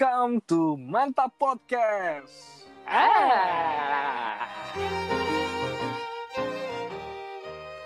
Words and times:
Welcome 0.00 0.40
to 0.48 0.80
Mantap 0.80 1.36
Podcast. 1.36 2.64
Ah. 2.88 4.48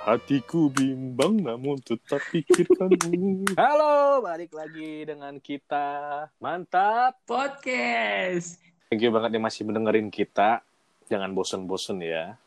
Hatiku 0.07 0.71
bimbang 0.71 1.43
namun 1.43 1.83
tetap 1.83 2.23
pikirkanmu. 2.31 3.51
Halo, 3.59 4.23
balik 4.23 4.55
lagi 4.55 5.03
dengan 5.11 5.43
kita 5.43 6.31
Mantap. 6.39 7.19
Podcast. 7.27 8.63
Thank 8.95 9.03
you 9.03 9.11
banget 9.11 9.35
yang 9.35 9.51
masih 9.51 9.67
mendengarin 9.67 10.07
kita. 10.07 10.63
Jangan 11.11 11.35
bosen-bosen 11.35 11.99
ya. 11.99 12.39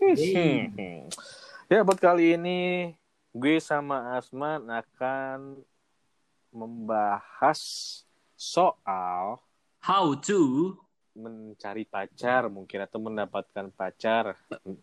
ya, 1.68 1.84
buat 1.84 2.00
kali 2.00 2.40
ini 2.40 2.96
gue 3.36 3.60
sama 3.60 4.16
Asman 4.16 4.64
akan 4.64 5.60
membahas 6.56 7.60
soal 8.40 9.36
How 9.84 10.12
to 10.16 10.72
mencari 11.16 11.84
pacar 11.88 12.48
mungkin 12.48 12.84
atau 12.84 12.98
mendapatkan 13.00 13.68
pacar. 13.72 14.36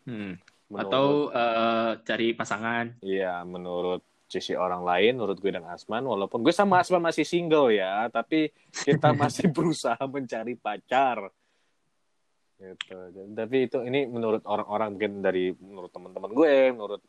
hmm. 0.06 0.38
Menurut- 0.68 0.84
atau 0.84 1.08
eh, 1.32 1.92
cari 2.04 2.28
pasangan. 2.34 2.98
Iya, 3.00 3.46
menurut 3.48 4.04
sisi 4.28 4.52
orang 4.58 4.84
lain, 4.84 5.16
menurut 5.16 5.40
gue 5.40 5.56
dan 5.56 5.64
Asman, 5.72 6.04
walaupun 6.04 6.44
gue 6.44 6.52
sama 6.52 6.84
Asman 6.84 7.00
masih 7.00 7.24
single 7.24 7.72
ya, 7.72 8.12
tapi 8.12 8.52
kita 8.84 9.16
masih 9.22 9.48
berusaha 9.54 10.02
mencari 10.04 10.60
pacar. 10.60 11.32
Gitu. 12.58 12.98
Tapi 13.38 13.58
itu 13.70 13.80
ini 13.86 14.10
menurut 14.10 14.44
orang-orang 14.44 14.98
mungkin 14.98 15.14
dari 15.24 15.54
menurut 15.56 15.94
teman-teman 15.94 16.32
gue, 16.36 16.56
menurut 16.76 17.02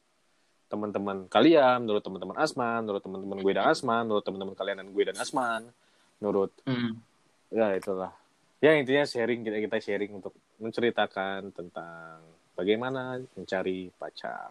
teman-teman 0.69 1.27
kalian, 1.27 1.88
menurut 1.88 2.04
teman-teman 2.04 2.37
Asman, 2.38 2.85
menurut 2.85 3.02
teman-teman 3.02 3.38
gue 3.41 3.52
dan 3.57 3.66
Asman, 3.73 4.04
menurut 4.07 4.23
teman-teman 4.23 4.54
kalian 4.54 4.76
dan 4.85 4.88
gue 4.93 5.04
dan 5.09 5.16
Asman, 5.19 5.63
menurut 6.19 6.51
Hmm. 6.66 6.99
ya 7.51 7.74
itulah. 7.74 8.13
Ya 8.59 8.74
intinya 8.74 9.07
sharing 9.07 9.47
kita 9.47 9.59
kita 9.63 9.79
sharing 9.79 10.19
untuk 10.19 10.35
menceritakan 10.59 11.55
tentang 11.55 12.19
bagaimana 12.59 13.23
mencari 13.38 13.87
pacar 13.95 14.51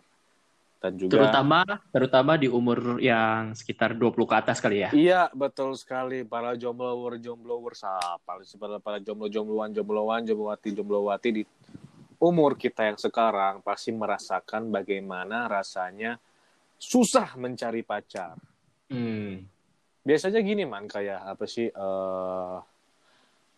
dan 0.80 0.94
juga 0.96 1.20
Terutama 1.20 1.60
terutama 1.92 2.32
di 2.40 2.48
umur 2.48 3.04
yang 3.04 3.52
sekitar 3.52 3.98
20 3.98 4.24
ke 4.24 4.36
atas 4.38 4.64
kali 4.64 4.88
ya. 4.88 4.90
Iya, 4.94 5.22
betul 5.36 5.76
sekali. 5.76 6.24
Para 6.24 6.56
jomblower, 6.56 7.20
jomblower 7.20 7.74
siapa? 7.76 8.40
Para, 8.62 8.78
para 8.80 8.98
jomblo, 9.02 9.28
jombloan, 9.28 9.74
jombloan, 9.74 10.22
jomblowati, 10.24 10.70
jomblowati 10.72 11.30
di 11.34 11.44
umur 12.18 12.58
kita 12.58 12.88
yang 12.94 12.98
sekarang 12.98 13.62
pasti 13.62 13.94
merasakan 13.94 14.74
bagaimana 14.74 15.46
rasanya 15.50 16.18
susah 16.78 17.38
mencari 17.38 17.82
pacar. 17.82 18.38
Hmm. 18.88 19.44
Biasanya 20.08 20.40
gini 20.40 20.64
man, 20.64 20.88
kayak 20.88 21.20
apa 21.36 21.44
sih 21.44 21.68
eh 21.68 22.56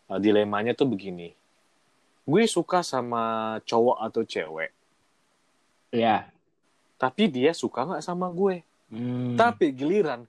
eh, 0.09 0.19
dilemanya 0.19 0.73
tuh 0.73 0.89
begini. 0.89 1.30
Gue 2.25 2.50
suka 2.50 2.81
sama 2.81 3.58
cowok 3.66 3.97
atau 4.05 4.22
cewek, 4.22 4.70
Ya. 5.89 6.30
tapi 6.97 7.25
dia 7.25 7.53
suka 7.53 7.86
nggak 7.86 8.05
sama 8.05 8.30
gue. 8.30 8.61
Hmm. 8.89 9.38
Tapi 9.38 9.70
giliran 9.73 10.25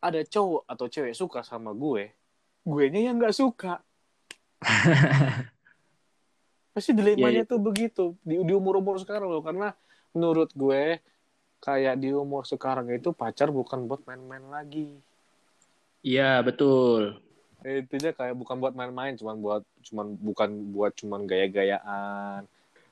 ada 0.00 0.20
cowok 0.24 0.64
atau 0.64 0.86
cewek 0.88 1.12
suka 1.12 1.40
sama 1.40 1.72
gue, 1.72 2.12
gue 2.64 2.84
nya 2.88 3.00
yang 3.12 3.16
nggak 3.16 3.32
suka. 3.36 3.80
Pasti 6.76 6.92
dilemanya 6.92 7.44
Iya, 7.44 7.48
tuh 7.48 7.60
begitu 7.60 8.04
di, 8.20 8.36
di 8.36 8.52
umur-umur 8.52 9.00
sekarang 9.00 9.32
loh, 9.32 9.40
karena 9.40 9.72
menurut 10.12 10.52
gue 10.52 11.00
kayak 11.64 11.96
di 11.96 12.12
umur 12.12 12.44
sekarang 12.44 12.92
itu 12.92 13.16
pacar 13.16 13.48
bukan 13.48 13.88
buat 13.88 14.04
main-main 14.04 14.44
lagi. 14.52 14.92
Iya, 16.04 16.40
betul. 16.44 17.20
Intinya 17.66 18.12
kayak 18.14 18.36
bukan 18.36 18.56
buat 18.62 18.74
main-main, 18.76 19.16
cuman 19.18 19.36
buat 19.42 19.62
cuman 19.86 20.14
bukan 20.20 20.50
buat 20.70 20.92
cuman 20.94 21.24
gaya-gayaan. 21.24 22.46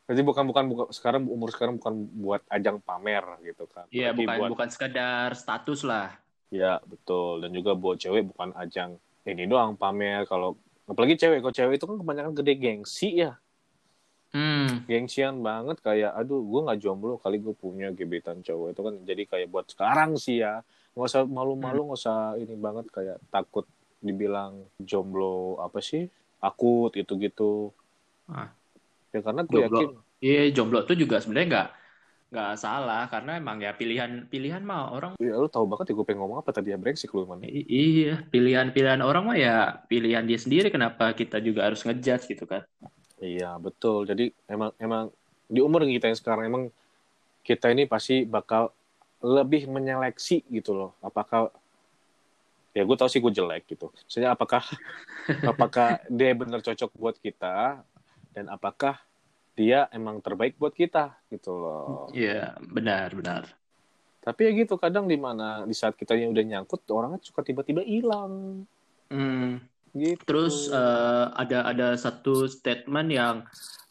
Jadi 0.05 0.21
bukan 0.21 0.45
bukan 0.45 0.65
bukan 0.69 0.87
sekarang 0.93 1.25
umur 1.25 1.49
sekarang 1.49 1.81
bukan 1.81 2.05
buat 2.21 2.43
ajang 2.53 2.83
pamer 2.85 3.25
gitu 3.45 3.65
kan. 3.71 3.89
Iya, 3.89 4.13
bukan 4.13 4.37
buat 4.37 4.51
bukan 4.53 4.69
sekedar 4.69 5.33
status 5.33 5.81
lah. 5.87 6.13
Ya 6.53 6.79
betul 6.87 7.43
dan 7.43 7.51
juga 7.51 7.73
buat 7.75 7.99
cewek 7.99 8.31
bukan 8.31 8.53
ajang 8.55 9.01
ini 9.25 9.49
doang 9.49 9.75
pamer 9.75 10.29
kalau 10.29 10.55
apalagi 10.85 11.17
cewek 11.17 11.41
kalau 11.41 11.55
cewek 11.55 11.81
itu 11.81 11.87
kan 11.89 11.97
kebanyakan 11.99 12.33
gede 12.37 12.55
gengsi 12.61 13.25
ya 13.25 13.35
Hmm. 14.35 14.83
gengsian 14.91 15.47
banget 15.47 15.79
kayak 15.79 16.11
aduh 16.11 16.43
gue 16.43 16.61
nggak 16.67 16.83
jomblo 16.83 17.23
kali 17.23 17.39
gue 17.39 17.55
punya 17.55 17.95
gebetan 17.95 18.43
cowok 18.43 18.75
itu 18.75 18.81
kan 18.83 18.95
jadi 19.07 19.23
kayak 19.31 19.47
buat 19.47 19.67
sekarang 19.71 20.19
sih 20.19 20.43
ya 20.43 20.59
nggak 20.95 21.09
usah 21.11 21.23
malu-malu 21.27 21.91
nggak 21.91 22.01
usah 22.01 22.19
ini 22.39 22.55
banget 22.55 22.87
kayak 22.89 23.19
takut 23.29 23.67
dibilang 23.99 24.63
jomblo 24.79 25.59
apa 25.59 25.79
sih 25.79 26.07
akut 26.39 26.93
gitu-gitu 26.93 27.75
Ah. 28.25 28.49
ya 29.11 29.21
karena 29.21 29.43
gue 29.43 29.53
Jomblo. 29.61 29.79
yakin 29.81 29.91
Iya, 30.25 30.43
jomblo 30.57 30.81
tuh 30.83 30.97
juga 30.97 31.21
sebenarnya 31.21 31.49
nggak 31.51 31.69
nggak 32.33 32.53
salah 32.57 33.05
karena 33.07 33.37
emang 33.37 33.61
ya 33.61 33.71
pilihan 33.71 34.27
pilihan 34.27 34.59
mah 34.59 34.91
orang 34.91 35.13
ya 35.21 35.37
lu 35.37 35.47
tahu 35.47 35.69
banget 35.69 35.93
ya 35.93 35.95
gue 35.95 36.07
pengen 36.09 36.25
ngomong 36.25 36.41
apa 36.41 36.51
tadi 36.51 36.73
ya 36.73 36.81
brengsek 36.81 37.13
lu 37.13 37.23
mana 37.23 37.45
I- 37.45 37.69
iya 37.69 38.25
pilihan-pilihan 38.25 38.99
orang 39.01 39.23
mah 39.23 39.37
ya 39.37 39.55
pilihan 39.87 40.25
dia 40.25 40.35
sendiri 40.35 40.73
kenapa 40.73 41.13
kita 41.13 41.39
juga 41.39 41.69
harus 41.69 41.85
ngejudge 41.85 42.27
gitu 42.29 42.45
kan 42.45 42.65
Iya 43.15 43.57
betul. 43.57 44.05
Jadi 44.05 44.35
emang 44.45 44.75
emang 44.77 45.09
di 45.47 45.63
umur 45.63 45.87
kita 45.87 46.11
yang 46.11 46.19
sekarang 46.19 46.45
emang 46.45 46.63
kita 47.41 47.71
ini 47.71 47.87
pasti 47.87 48.27
bakal 48.27 48.69
lebih 49.25 49.73
menyeleksi 49.73 50.45
gitu 50.53 50.77
loh. 50.77 50.93
Apakah 51.01 51.49
ya 52.77 52.85
gue 52.85 52.97
tau 53.01 53.09
sih 53.09 53.25
gue 53.25 53.33
jelek 53.33 53.65
gitu. 53.73 53.89
Maksudnya 53.89 54.37
apakah 54.37 54.61
apakah 55.51 56.05
dia 56.13 56.37
bener 56.37 56.61
cocok 56.61 56.91
buat 56.93 57.17
kita 57.17 57.81
dan 58.37 58.45
apakah 58.53 59.01
dia 59.57 59.89
emang 59.95 60.21
terbaik 60.21 60.61
buat 60.61 60.77
kita 60.77 61.17
gitu 61.33 61.57
loh. 61.57 62.13
Iya 62.13 62.59
benar 62.61 63.17
benar 63.17 63.45
Tapi 64.25 64.41
ya 64.49 64.51
gitu 64.65 64.81
kadang 64.81 65.05
di 65.09 65.17
mana 65.21 65.65
di 65.69 65.77
saat 65.77 65.97
kita 65.97 66.17
yang 66.17 66.33
udah 66.33 66.45
nyangkut 66.45 66.85
orangnya 66.93 67.21
suka 67.25 67.41
tiba-tiba 67.45 67.81
hilang 67.85 68.65
Hmm, 69.13 69.61
gitu. 69.93 70.19
terus 70.25 70.73
eh, 70.73 71.27
ada 71.37 71.69
ada 71.69 71.89
satu 71.95 72.49
statement 72.49 73.09
yang 73.13 73.37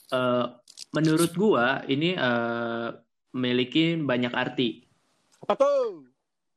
eh, 0.10 0.46
menurut 0.90 1.32
gua 1.38 1.86
ini 1.86 2.18
eh, 2.18 2.88
memiliki 3.32 3.94
banyak 3.98 4.34
arti 4.34 4.83
apa 5.44 5.54
tuh? 5.59 6.08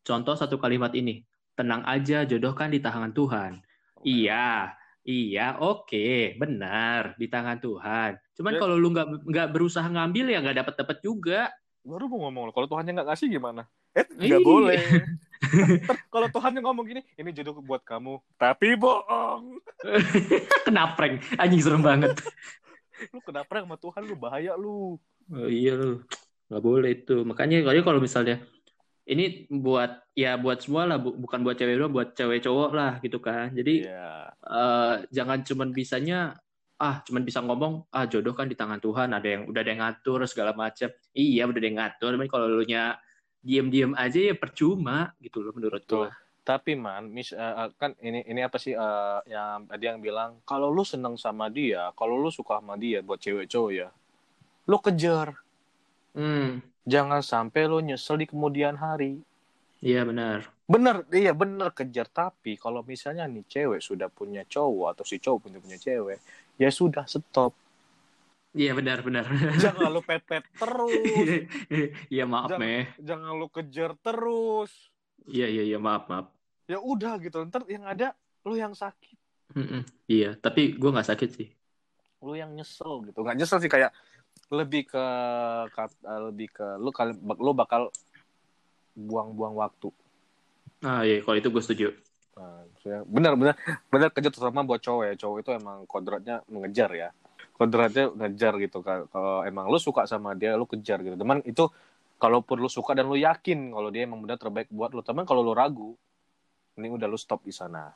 contoh 0.06 0.38
satu 0.38 0.56
kalimat 0.56 0.94
ini 0.94 1.26
tenang 1.58 1.82
aja 1.82 2.22
jodoh 2.22 2.54
kan 2.54 2.70
di 2.70 2.78
tangan 2.78 3.10
Tuhan 3.10 3.58
iya 4.00 4.70
iya 5.02 5.58
oke 5.58 6.38
benar 6.38 7.18
di 7.18 7.26
tangan 7.26 7.58
Tuhan 7.58 8.14
cuman 8.38 8.52
Ya. 8.54 8.60
kalau 8.62 8.78
lu 8.78 8.94
nggak 8.94 9.26
nggak 9.26 9.48
berusaha 9.50 9.82
ngambil 9.82 10.30
ya 10.30 10.38
nggak 10.38 10.62
dapat 10.62 10.74
dapat 10.78 10.98
juga 11.02 11.50
baru 11.82 12.06
mau 12.06 12.30
ngomong 12.30 12.54
kalau 12.54 12.66
Tuhannya 12.66 12.98
nggak 12.98 13.08
ngasih 13.14 13.26
gimana? 13.30 13.62
Eh 13.94 14.02
nggak 14.02 14.42
Iya. 14.42 14.46
boleh. 14.46 14.78
Kalau 16.10 16.26
Tuhannya 16.26 16.58
ngomong 16.58 16.82
gini, 16.82 17.00
ini 17.14 17.30
jodoh 17.30 17.62
buat 17.62 17.78
kamu, 17.86 18.18
tapi 18.34 18.74
bohong. 18.74 19.62
kena 20.66 20.98
prank 20.98 21.22
anjing 21.38 21.62
serem 21.62 21.86
banget 21.86 22.18
Lu 23.14 23.22
kenapa 23.22 23.62
sama 23.62 23.78
Tuhan 23.78 24.02
lu 24.02 24.18
bahaya 24.18 24.58
lu. 24.58 24.98
Oh, 25.30 25.46
iya 25.46 25.78
lu 25.78 26.02
nggak 26.50 26.62
boleh 26.62 26.90
itu 26.90 27.22
makanya 27.22 27.62
kalau 27.86 28.02
misalnya 28.02 28.42
ini 29.12 29.46
buat 29.50 29.90
ya 30.18 30.34
buat 30.44 30.58
semua 30.64 30.82
lah 30.90 30.98
bu- 31.04 31.16
bukan 31.22 31.40
buat 31.46 31.56
cewek 31.58 31.74
doang 31.78 31.92
buat 31.96 32.08
cewek 32.18 32.40
cowok 32.46 32.70
lah 32.78 32.92
gitu 33.04 33.18
kan 33.22 33.46
jadi 33.58 33.74
Iya. 33.86 34.36
eh, 34.46 34.94
jangan 35.16 35.38
cuman 35.48 35.68
bisanya 35.78 36.36
ah 36.76 36.96
cuman 37.06 37.22
bisa 37.28 37.40
ngomong 37.46 37.88
ah 37.96 38.04
jodoh 38.12 38.34
kan 38.36 38.46
di 38.50 38.56
tangan 38.60 38.80
Tuhan 38.84 39.08
ada 39.16 39.28
yang 39.34 39.42
udah 39.50 39.60
ada 39.64 39.70
yang 39.72 39.80
ngatur 39.84 40.20
segala 40.28 40.52
macam 40.52 40.88
iya 41.16 41.42
udah 41.48 41.60
ada 41.60 41.68
yang 41.70 41.78
ngatur 41.80 42.10
tapi 42.14 42.28
kalau 42.34 42.46
lu 42.52 42.62
nya 42.68 43.00
diem-diem 43.46 43.92
aja 43.96 44.18
ya 44.28 44.34
percuma 44.36 45.14
gitu 45.24 45.38
loh 45.44 45.52
menurut 45.56 45.82
Betul. 45.82 46.06
gua 46.06 46.08
Tapi 46.46 46.72
man, 46.78 47.10
mis 47.10 47.34
eh, 47.34 47.68
kan 47.80 47.90
ini 47.98 48.20
ini 48.30 48.40
apa 48.48 48.54
sih 48.64 48.70
eh, 48.86 49.18
yang 49.34 49.66
tadi 49.70 49.84
yang 49.90 49.98
bilang 50.06 50.30
kalau 50.50 50.68
lu 50.76 50.84
seneng 50.92 51.14
sama 51.24 51.46
dia, 51.58 51.82
kalau 51.98 52.14
lu 52.22 52.30
suka 52.30 52.54
sama 52.62 52.74
dia 52.78 52.98
buat 53.02 53.18
cewek 53.24 53.46
cowok 53.52 53.70
ya, 53.80 53.88
lu 54.70 54.78
kejar. 54.86 55.28
hmm 56.14 56.75
Jangan 56.86 57.18
sampai 57.18 57.66
lu 57.66 57.82
nyesel 57.82 58.16
di 58.16 58.26
kemudian 58.26 58.78
hari. 58.78 59.18
iya 59.82 60.06
benar 60.06 60.48
Bener, 60.66 61.06
iya 61.14 61.30
bener 61.30 61.70
kejar. 61.70 62.06
Tapi 62.06 62.54
kalau 62.56 62.82
misalnya 62.82 63.26
nih 63.26 63.46
cewek 63.46 63.78
sudah 63.78 64.06
punya 64.08 64.42
cowok 64.42 64.94
atau 64.94 65.04
si 65.04 65.18
cowok 65.18 65.46
punya 65.46 65.58
punya 65.58 65.78
cewek, 65.78 66.18
ya 66.56 66.70
sudah 66.70 67.06
stop. 67.06 67.54
iya 68.50 68.72
benar 68.72 69.04
benar 69.04 69.28
Jangan 69.62 69.92
lu 69.92 70.00
pepet 70.00 70.42
terus. 70.54 70.94
iya 72.14 72.24
maaf 72.24 72.50
Jangan- 72.50 72.62
meh 72.62 72.82
Jangan 72.98 73.30
lu 73.34 73.46
kejar 73.46 73.92
terus. 74.00 74.72
iya 75.26 75.46
iya 75.46 75.62
iya 75.62 75.78
maaf 75.78 76.06
maaf 76.06 76.26
Ya 76.66 76.82
udah 76.82 77.18
gitu. 77.18 77.42
Ntar 77.46 77.62
yang 77.70 77.86
ada 77.86 78.10
lu 78.42 78.54
yang 78.54 78.74
sakit, 78.74 79.14
Mm-mm. 79.54 79.82
iya 80.06 80.34
tapi 80.34 80.74
gua 80.74 80.94
nggak 80.94 81.10
sakit 81.10 81.30
sih 81.34 81.48
lu 82.22 82.34
yang 82.34 82.50
nyesel 82.54 83.06
gitu. 83.06 83.22
Nggak 83.22 83.36
nyesel 83.38 83.58
sih 83.58 83.70
kayak 83.70 83.90
lebih 84.50 84.86
ke, 84.86 85.04
eh, 85.74 86.20
lebih 86.30 86.48
ke 86.54 86.66
lu 86.78 86.90
kali 86.94 87.12
lu 87.18 87.52
bakal 87.54 87.90
buang-buang 88.96 89.54
waktu. 89.58 89.90
ah 90.84 91.02
iya 91.02 91.20
kalau 91.24 91.36
itu 91.36 91.48
gue 91.50 91.62
setuju. 91.62 91.86
Nah, 92.36 92.68
maksudnya 92.68 93.00
benar 93.08 93.32
benar 93.34 93.54
benar 93.88 94.08
kejut 94.12 94.32
terutama 94.32 94.62
buat 94.62 94.80
cowok 94.80 95.02
ya. 95.08 95.14
Cowok 95.16 95.38
itu 95.42 95.50
emang 95.56 95.78
kodratnya 95.88 96.44
mengejar 96.52 96.90
ya. 96.92 97.08
Kodratnya 97.56 98.12
ngejar 98.12 98.54
gitu 98.60 98.84
kan. 98.84 99.08
Kalau 99.08 99.40
emang 99.42 99.72
lu 99.72 99.80
suka 99.80 100.04
sama 100.04 100.36
dia 100.36 100.54
lu 100.54 100.68
kejar 100.68 101.00
gitu. 101.00 101.16
Teman 101.16 101.40
itu 101.48 101.68
kalaupun 102.20 102.60
lu 102.60 102.68
suka 102.68 102.92
dan 102.96 103.08
lu 103.08 103.16
yakin 103.16 103.72
kalau 103.72 103.88
dia 103.88 104.04
emang 104.04 104.20
benar 104.24 104.36
terbaik 104.40 104.68
buat 104.72 104.92
lu 104.92 105.04
teman 105.04 105.24
kalau 105.28 105.44
lu 105.44 105.52
ragu 105.52 105.96
ini 106.76 106.92
udah 106.92 107.08
lu 107.08 107.16
stop 107.16 107.40
di 107.44 107.52
sana. 107.52 107.88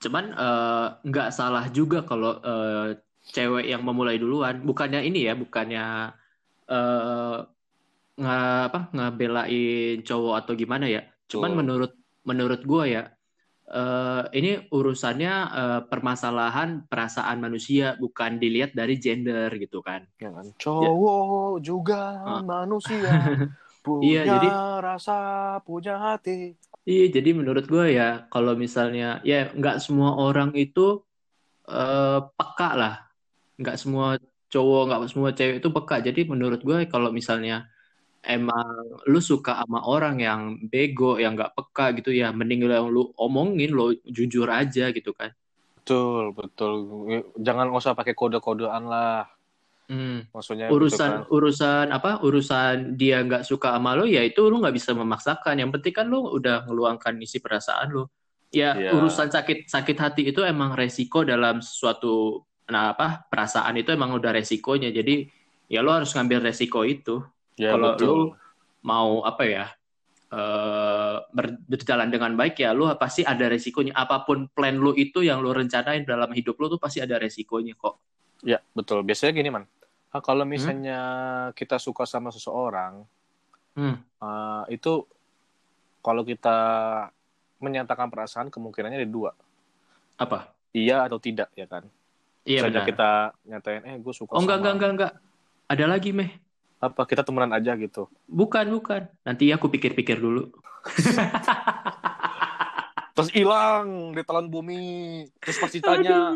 Cuman 0.00 0.24
eh, 0.32 0.88
nggak 1.04 1.28
salah 1.30 1.68
juga 1.68 2.00
kalau 2.02 2.40
eh, 2.40 2.96
cewek 3.24 3.70
yang 3.70 3.86
memulai 3.86 4.18
duluan. 4.18 4.60
Bukannya 4.62 5.06
ini 5.06 5.30
ya, 5.30 5.34
bukannya 5.38 5.84
eh 6.66 7.36
nge 8.12 8.38
apa 8.68 8.80
ngebelain 8.92 10.02
cowok 10.04 10.34
atau 10.44 10.52
gimana 10.52 10.84
ya. 10.86 11.02
Cuman 11.30 11.54
Betul. 11.54 11.58
menurut 11.62 11.92
menurut 12.22 12.60
gua 12.66 12.84
ya 12.86 13.02
eh 13.72 14.22
ini 14.36 14.68
urusannya 14.68 15.32
eh, 15.48 15.80
permasalahan 15.88 16.84
perasaan 16.90 17.38
manusia 17.40 17.96
bukan 17.96 18.36
dilihat 18.36 18.76
dari 18.76 18.98
gender 18.98 19.48
gitu 19.56 19.80
kan. 19.80 20.04
ya 20.20 20.28
kan 20.28 20.46
cowok 20.60 21.62
juga 21.64 22.20
Ah. 22.20 22.42
manusia 22.44 23.10
punya 23.86 24.04
Iya, 24.04 24.22
jadi- 24.28 24.52
rasa 24.82 25.16
punya 25.64 25.96
hati 25.96 26.52
Iya, 26.82 27.14
jadi 27.14 27.30
menurut 27.32 27.64
gue 27.64 27.94
ya 27.94 28.26
kalau 28.28 28.58
misalnya 28.58 29.22
ya 29.22 29.48
nggak 29.54 29.78
semua 29.78 30.18
orang 30.18 30.50
itu 30.52 31.00
eh, 31.64 32.20
peka 32.36 32.70
lah, 32.74 32.94
nggak 33.62 33.76
semua 33.82 34.06
cowok, 34.52 34.82
nggak 34.88 35.00
semua 35.12 35.30
cewek 35.38 35.56
itu 35.60 35.68
peka. 35.76 35.96
Jadi 36.06 36.20
menurut 36.32 36.60
gue 36.68 36.78
kalau 36.92 37.08
misalnya 37.18 37.54
emang 38.22 38.66
lu 39.10 39.18
suka 39.30 39.52
sama 39.62 39.78
orang 39.94 40.16
yang 40.26 40.40
bego, 40.72 41.18
yang 41.22 41.32
nggak 41.38 41.52
peka 41.58 41.84
gitu 41.98 42.10
ya, 42.20 42.26
mending 42.38 42.60
lu, 42.70 42.74
lu 42.94 43.02
omongin, 43.18 43.70
lu 43.78 43.84
jujur 44.16 44.48
aja 44.50 44.90
gitu 44.96 45.12
kan. 45.20 45.30
betul 45.76 46.30
betul 46.38 46.72
jangan 47.42 47.66
nggak 47.66 47.82
usah 47.82 47.98
pakai 47.98 48.14
kode-kodean 48.14 48.86
lah 48.86 49.26
Hmm. 49.90 50.24
maksudnya 50.32 50.72
gitu 50.72 50.78
Urusan 50.78 51.10
kan. 51.12 51.28
urusan 51.28 51.86
apa? 51.92 52.10
Urusan 52.24 52.96
dia 52.96 53.20
nggak 53.26 53.44
suka 53.44 53.76
sama 53.76 53.92
lu 53.98 54.08
ya 54.08 54.22
itu 54.24 54.40
lu 54.48 54.62
nggak 54.62 54.72
bisa 54.78 54.94
memaksakan. 54.96 55.54
Yang 55.60 55.70
penting 55.76 55.94
kan 55.98 56.06
lu 56.08 56.18
udah 56.32 56.64
ngeluangkan 56.64 57.14
isi 57.20 57.42
perasaan 57.44 57.88
lu. 57.92 58.02
Ya 58.54 58.72
Iya. 58.72 58.94
urusan 58.96 59.28
sakit 59.32 59.68
sakit 59.68 59.96
hati 60.00 60.22
itu 60.30 60.40
emang 60.44 60.72
resiko 60.78 61.24
dalam 61.28 61.60
suatu 61.60 62.40
nah 62.70 62.94
apa 62.94 63.26
perasaan 63.26 63.74
itu 63.80 63.90
emang 63.94 64.14
udah 64.14 64.32
resikonya. 64.34 64.92
Jadi 64.94 65.26
ya 65.66 65.82
lu 65.82 65.90
harus 65.90 66.12
ngambil 66.14 66.44
resiko 66.44 66.86
itu. 66.86 67.22
ya 67.58 67.76
kalau 67.76 67.92
lu 68.00 68.16
mau 68.82 69.20
apa 69.22 69.44
ya 69.44 69.64
eh, 70.32 71.16
ber- 71.30 71.60
berjalan 71.68 72.08
dengan 72.08 72.32
baik 72.32 72.58
ya 72.64 72.72
lu 72.72 72.88
pasti 72.96 73.22
ada 73.26 73.46
resikonya. 73.50 73.92
Apa 73.92 74.24
pun 74.24 74.48
plan 74.50 74.74
lu 74.74 74.96
itu 74.96 75.20
yang 75.20 75.44
lu 75.44 75.52
rencanain 75.52 76.06
dalam 76.06 76.32
hidup 76.32 76.56
lu 76.56 76.72
tuh 76.72 76.80
pasti 76.80 77.02
ada 77.04 77.20
resikonya 77.20 77.76
kok. 77.76 78.00
Ya, 78.42 78.58
betul. 78.74 79.06
Biasanya 79.06 79.38
gini, 79.38 79.54
Man. 79.54 79.64
Ah, 80.12 80.20
kalau 80.20 80.42
misalnya 80.44 81.00
kita 81.54 81.78
suka 81.78 82.04
sama 82.04 82.28
seseorang, 82.34 83.06
Hmm. 83.72 83.96
ah, 84.20 84.68
itu 84.68 85.08
kalau 86.04 86.20
kita 86.26 86.56
menyatakan 87.62 88.10
perasaan 88.10 88.50
kemungkinannya 88.50 89.00
ada 89.00 89.08
dua. 89.08 89.30
Apa? 90.18 90.50
Iya 90.74 91.06
atau 91.06 91.16
tidak, 91.22 91.48
ya 91.54 91.64
kan? 91.64 91.86
Iya 92.42 92.66
Misalnya 92.66 92.82
benar. 92.82 92.90
kita 92.90 93.10
nyatain, 93.46 93.82
eh 93.86 93.96
gue 94.02 94.14
suka 94.14 94.34
Oh 94.34 94.42
enggak 94.42 94.58
sama... 94.58 94.62
enggak 94.62 94.74
enggak 94.74 94.90
enggak. 94.90 95.12
Ada 95.70 95.84
lagi 95.86 96.10
meh. 96.10 96.30
Apa, 96.82 97.06
kita 97.06 97.22
temenan 97.22 97.54
aja 97.54 97.78
gitu. 97.78 98.10
Bukan 98.26 98.66
bukan. 98.74 99.06
Nanti 99.22 99.46
aku 99.54 99.70
pikir-pikir 99.70 100.18
dulu. 100.18 100.50
Terus 103.14 103.30
hilang 103.30 104.16
di 104.16 104.22
telan 104.26 104.50
bumi. 104.50 104.82
Terus 105.38 105.56
pas 105.62 105.70
ditanya, 105.70 106.34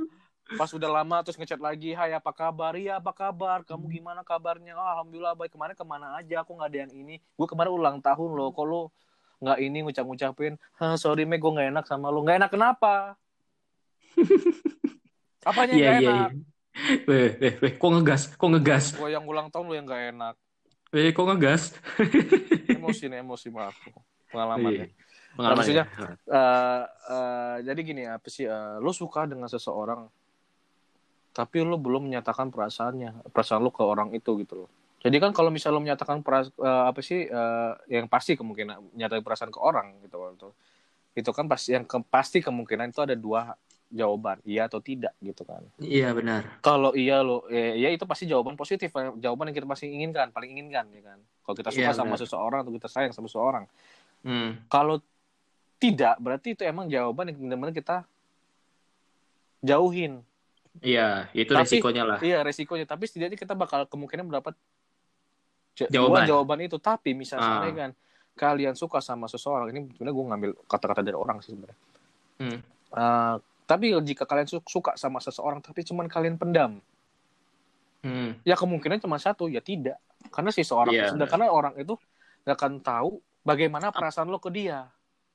pas 0.55 0.71
udah 0.71 0.91
lama 0.93 1.25
terus 1.25 1.41
ngechat 1.41 1.59
lagi, 1.59 1.97
hai 1.97 2.15
apa 2.15 2.31
kabar? 2.31 2.77
Iya 2.77 3.01
apa 3.01 3.11
kabar? 3.11 3.65
Kamu 3.65 3.89
gimana 3.89 4.21
kabarnya? 4.23 4.77
Oh, 4.77 4.85
Alhamdulillah 4.85 5.35
baik. 5.35 5.57
Kemarin 5.57 5.75
ke 5.75 5.85
mana 5.89 6.21
aja? 6.21 6.45
Aku 6.45 6.55
nggak 6.55 6.69
ada 6.69 6.79
yang 6.87 6.93
ini. 6.93 7.17
Gue 7.35 7.49
kemarin 7.49 7.73
ulang 7.73 7.99
tahun 8.05 8.31
loh. 8.37 8.53
Kok 8.53 8.67
lo 8.69 8.93
nggak 9.41 9.59
ini 9.65 9.79
ngucap-ngucapin? 9.89 10.61
Sorry 11.01 11.25
me, 11.25 11.41
gue 11.41 11.51
nggak 11.51 11.73
enak 11.73 11.85
sama 11.89 12.13
lo. 12.13 12.21
Nggak 12.21 12.45
enak 12.45 12.51
kenapa? 12.53 13.17
Apanya 15.47 15.73
yang 15.73 15.79
Iya 15.79 15.87
nggak 15.87 16.01
iya 16.03 16.11
enak? 16.11 16.31
iya. 16.35 16.45
Weh, 17.09 17.29
weh, 17.41 17.55
weh, 17.63 17.73
kok 17.79 17.91
ngegas? 17.95 18.23
Kok 18.37 18.49
ngegas? 18.53 18.85
Gue 18.99 19.09
yang 19.15 19.25
ulang 19.25 19.49
tahun 19.49 19.65
lo 19.71 19.75
yang 19.79 19.87
nggak 19.89 20.03
enak. 20.13 20.35
Weh, 20.93 21.09
kok 21.15 21.27
ngegas? 21.31 21.63
Emosi 22.69 23.05
nih, 23.09 23.19
emosi 23.25 23.49
aku. 23.55 23.91
Pengalaman 24.35 24.71
ya. 24.71 24.77
Iya. 24.77 24.87
Pengalaman 25.37 25.57
maksudnya, 25.63 25.85
ya? 25.87 26.09
Eh, 26.27 26.83
eh, 27.15 27.57
jadi 27.63 27.81
gini 27.87 28.03
apa 28.11 28.27
sih 28.27 28.45
eh, 28.45 28.77
lo 28.83 28.91
suka 28.91 29.25
dengan 29.31 29.47
seseorang 29.47 30.11
tapi 31.37 31.61
lo 31.61 31.77
belum 31.77 32.09
menyatakan 32.09 32.49
perasaannya 32.49 33.29
perasaan 33.29 33.61
lo 33.61 33.69
ke 33.69 33.85
orang 33.85 34.09
itu 34.17 34.41
gitu 34.41 34.65
loh 34.65 34.71
jadi 35.05 35.21
kan 35.21 35.31
kalau 35.37 35.53
misalnya 35.53 35.77
lo 35.77 35.83
menyatakan 35.85 36.25
peras 36.25 36.49
eh, 36.57 36.85
apa 36.89 37.01
sih 37.05 37.29
eh, 37.29 37.73
yang 37.93 38.09
pasti 38.09 38.35
kemungkinan 38.35 38.97
menyatakan 38.97 39.21
perasaan 39.23 39.53
ke 39.53 39.61
orang 39.61 40.01
gitu 40.01 40.17
loh 40.17 40.33
itu 40.33 40.49
itu 41.17 41.31
kan 41.37 41.45
pasti 41.49 41.77
yang 41.77 41.85
ke- 41.85 42.09
pasti 42.09 42.41
kemungkinan 42.41 42.89
itu 42.93 43.01
ada 43.05 43.13
dua 43.13 43.53
jawaban 43.89 44.43
iya 44.43 44.65
atau 44.65 44.79
tidak 44.79 45.15
gitu 45.21 45.43
kan 45.43 45.63
Iya 45.79 46.11
benar. 46.11 46.59
kalau 46.59 46.91
iya 46.93 47.21
lo 47.21 47.47
eh, 47.47 47.75
ya 47.77 47.89
itu 47.89 48.03
pasti 48.03 48.25
jawaban 48.25 48.55
positif 48.55 48.91
jawaban 49.17 49.47
yang 49.47 49.57
kita 49.57 49.67
pasti 49.67 49.87
inginkan 49.89 50.29
paling 50.29 50.51
inginkan 50.53 50.91
ya 50.91 51.03
kan 51.05 51.19
kalau 51.41 51.55
kita 51.55 51.71
suka 51.71 51.81
Iya, 51.81 51.93
sama 51.93 52.13
benar. 52.13 52.21
seseorang 52.21 52.61
atau 52.61 52.73
kita 52.73 52.89
sayang 52.89 53.13
sama 53.13 53.27
seseorang 53.27 53.65
Hmm. 54.21 54.59
kalau 54.67 54.99
tidak 55.77 56.19
berarti 56.19 56.53
itu 56.53 56.63
emang 56.63 56.87
jawaban 56.87 57.29
yang 57.29 57.39
benar-benar 57.39 57.71
kita 57.73 57.97
jauhin 59.61 60.23
Iya, 60.77 61.33
itu 61.33 61.49
Tapi- 61.49 61.65
resikonya 61.73 62.05
lah. 62.05 62.19
iya 62.21 62.43
resikonya 62.43 62.85
tapi 62.85 63.07
setidaknya 63.07 63.35
kita 63.35 63.55
bakal 63.55 63.87
kemungkinan 63.87 64.27
mendapat 64.27 64.53
ja- 65.75 65.89
Jawaban. 65.89 66.27
jawaban 66.27 66.59
itu 66.61 66.77
tapi 66.77 67.13
misalnya 67.13 67.65
Ah. 67.65 67.73
kan 67.73 67.91
kalian 68.35 68.75
suka 68.75 69.01
sama 69.01 69.25
seseorang 69.25 69.71
ini 69.71 69.89
sebenarnya 69.91 70.13
gue 70.13 70.27
ngambil 70.27 70.51
kata-kata 70.67 71.01
dari 71.01 71.15
orang 71.15 71.41
sih 71.41 71.53
sebenarnya 71.53 71.79
Hmm. 72.37 72.61
Eh, 72.93 73.35
tapi 73.67 73.93
jika 74.01 74.25
kalian 74.25 74.47
su- 74.47 74.63
suka 74.65 74.95
sama 74.95 75.19
seseorang 75.19 75.59
tapi 75.61 75.83
cuman 75.83 76.07
kalian 76.07 76.39
pendam 76.39 76.79
Hmm. 78.07 78.39
ya 78.47 78.55
kemungkinan 78.55 79.03
cuma 79.03 79.19
satu 79.19 79.51
ya 79.51 79.59
tidak 79.59 79.99
karena 80.31 80.55
si 80.55 80.63
seorang 80.63 80.95
Iya. 80.95 81.11
sudah 81.11 81.27
karena 81.27 81.51
orang 81.51 81.75
itu 81.75 81.99
gak 82.47 82.55
akan 82.55 82.79
tahu 82.79 83.19
bagaimana 83.43 83.91
perasaan 83.91 84.31
lo 84.31 84.39
ke 84.39 84.49
dia 84.49 84.87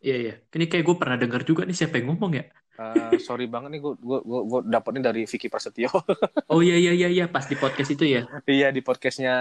Iya 0.01 0.17
iya. 0.17 0.33
Ini 0.41 0.65
kayak 0.65 0.81
gue 0.81 0.95
pernah 0.97 1.13
dengar 1.13 1.45
juga 1.45 1.61
nih 1.61 1.77
siapa 1.77 2.01
yang 2.01 2.09
ngomong 2.09 2.33
ya? 2.33 2.49
Eh, 2.81 3.21
sorry 3.21 3.45
banget 3.45 3.77
nih 3.77 3.81
gue 3.85 3.93
gue 4.01 4.19
gue, 4.25 4.41
gue 4.49 4.59
dapetnya 4.65 5.13
dari 5.13 5.29
Vicky 5.29 5.45
Prasetyo 5.45 5.93
Oh 6.51 6.65
iya 6.65 6.73
iya 6.73 6.89
iya 6.89 7.05
iya 7.05 7.25
pas 7.29 7.45
di 7.45 7.53
podcast 7.53 7.93
itu 7.93 8.09
ya. 8.09 8.25
Iya 8.49 8.73
di 8.73 8.81
podcastnya 8.81 9.35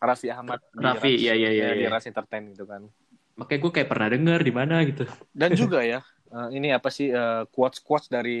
Raffi 0.00 0.32
Ahmad 0.32 0.64
Raffi, 0.72 1.20
iya 1.20 1.36
iya 1.36 1.52
iya. 1.52 1.66
di 1.76 1.84
iya. 1.84 1.92
Ras 1.92 2.08
Entertain 2.08 2.48
gitu 2.48 2.64
kan. 2.64 2.88
Makanya 3.36 3.60
gue 3.60 3.72
kayak 3.76 3.88
pernah 3.92 4.08
dengar 4.08 4.40
di 4.40 4.52
mana 4.56 4.80
gitu. 4.88 5.04
Dan 5.36 5.52
juga 5.52 5.84
ya 5.84 6.00
eh, 6.32 6.48
ini 6.56 6.72
apa 6.72 6.88
sih 6.88 7.10
quotes 7.52 7.80
quotes 7.84 8.08
dari 8.08 8.40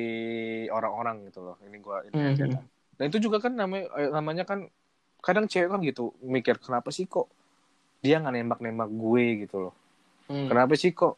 orang-orang 0.70 1.28
gitu 1.28 1.40
loh. 1.44 1.56
Ini 1.64 1.76
gua 1.82 2.00
ini 2.08 2.14
Hmm. 2.14 2.30
aja 2.32 2.44
kan. 2.48 2.64
Dan 2.94 3.04
itu 3.10 3.18
juga 3.28 3.42
kan 3.42 3.52
namanya 3.52 3.90
eh, 3.98 4.10
namanya 4.12 4.44
kan 4.46 4.70
kadang 5.24 5.48
cewek 5.48 5.72
kan 5.72 5.80
gitu 5.80 6.12
mikir 6.20 6.60
kenapa 6.60 6.92
sih 6.92 7.08
kok 7.08 7.26
dia 8.04 8.20
nggak 8.20 8.36
nembak-nembak 8.36 8.90
gue 8.92 9.24
gitu 9.48 9.56
loh. 9.68 9.74
Hmm. 10.28 10.48
Kenapa 10.52 10.76
sih 10.76 10.92
kok 10.92 11.16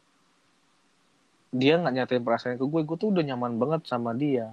dia 1.51 1.79
nggak 1.79 1.93
nyatain 1.95 2.23
perasaan 2.23 2.55
ke 2.59 2.63
gue? 2.63 2.81
Gue 2.87 2.97
tuh 2.99 3.11
udah 3.11 3.23
nyaman 3.23 3.59
banget 3.59 3.81
sama 3.87 4.15
dia. 4.15 4.51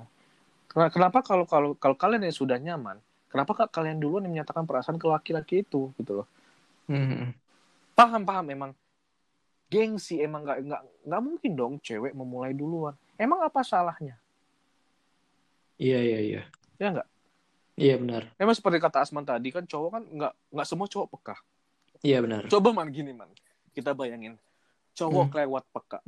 Ken- 0.71 0.91
Kenapa 0.91 1.23
kalau 1.23 1.47
kalau 1.47 1.79
kalau 1.79 1.95
kalian 1.95 2.27
yang 2.27 2.35
sudah 2.35 2.59
nyaman, 2.59 2.99
kenapa 3.31 3.55
kak 3.55 3.71
kalian 3.71 4.03
duluan 4.03 4.27
yang 4.27 4.43
menyatakan 4.43 4.67
perasaan 4.67 4.99
ke 4.99 5.07
laki-laki 5.07 5.63
itu 5.63 5.95
gitu 5.99 6.23
loh? 6.23 6.29
Hmm. 6.91 7.33
paham 7.95 8.27
paham 8.27 8.47
emang 8.51 8.71
gengsi 9.75 10.15
emang 10.19 10.43
nggak 10.43 10.59
nggak 10.63 10.83
nggak 11.05 11.21
mungkin 11.21 11.53
dong 11.53 11.75
cewek 11.79 12.13
memulai 12.13 12.53
duluan 12.53 12.95
emang 13.15 13.43
apa 13.43 13.61
salahnya 13.61 14.15
Iya 15.75 15.99
iya 16.01 16.19
iya. 16.23 16.43
ya 16.77 16.89
nggak 16.93 17.09
Iya 17.75 17.99
benar. 17.99 18.23
emang 18.37 18.55
seperti 18.55 18.79
kata 18.79 19.03
Asman 19.03 19.27
tadi 19.27 19.51
kan 19.51 19.67
cowok 19.67 19.91
kan 19.91 20.03
nggak 20.07 20.33
nggak 20.49 20.67
semua 20.69 20.87
cowok 20.87 21.09
peka 21.11 21.37
Iya 22.01 22.23
benar. 22.23 22.47
coba 22.47 22.71
man 22.71 22.87
gini 22.89 23.11
man 23.11 23.27
kita 23.73 23.91
bayangin 23.91 24.39
cowok 24.93 25.25
Hmm. 25.27 25.33
kelewat 25.33 25.65
peka 25.69 25.99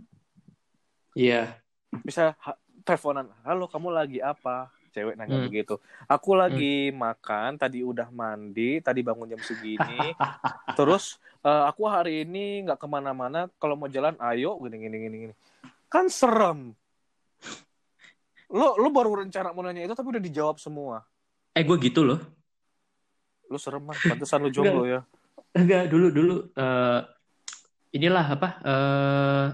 Iya. 1.13 1.59
bisa 1.99 2.39
teleponan 2.83 3.27
halo 3.43 3.67
kamu 3.67 3.91
lagi 3.91 4.23
apa 4.23 4.71
cewek 4.97 5.15
nanya 5.15 5.37
Hmm. 5.37 5.45
begitu 5.45 5.75
aku 6.07 6.33
lagi 6.33 6.89
makan 6.91 7.55
tadi 7.55 7.85
udah 7.85 8.09
mandi 8.11 8.81
tadi 8.81 9.01
bangun 9.01 9.29
jam 9.29 9.41
segini 9.41 10.17
terus 10.79 11.05
eh, 11.41 11.63
aku 11.65 11.85
hari 11.85 12.25
ini 12.25 12.65
nggak 12.65 12.77
ke 12.77 12.87
mana-mana 12.87 13.53
kalau 13.55 13.77
mau 13.77 13.87
jalan 13.87 14.17
ayo 14.25 14.57
gini 14.59 14.77
gini 14.79 14.97
gini 14.99 15.17
gini 15.23 15.35
kan 15.87 16.09
serem 16.09 16.73
lo 18.49 18.75
lo 18.75 18.89
baru 18.89 19.21
rencana 19.21 19.51
mau 19.51 19.61
nanya 19.61 19.85
itu 19.85 19.93
tapi 19.93 20.09
udah 20.09 20.23
dijawab 20.23 20.57
semua 20.57 21.05
Eh 21.53 21.65
gue 21.65 21.77
gitu 21.79 22.05
loh. 22.05 22.21
lo 23.47 23.57
serem 23.57 23.81
man 23.81 23.97
pantesan 23.97 24.41
lo 24.41 24.51
jomblo 24.55 24.85
ya 24.85 25.01
Enggak 25.53 25.89
dulu 25.89 26.07
dulu. 26.11 26.35
eh 26.53 27.01
inilah 27.91 28.27
apa? 28.29 28.49
eh 28.61 29.47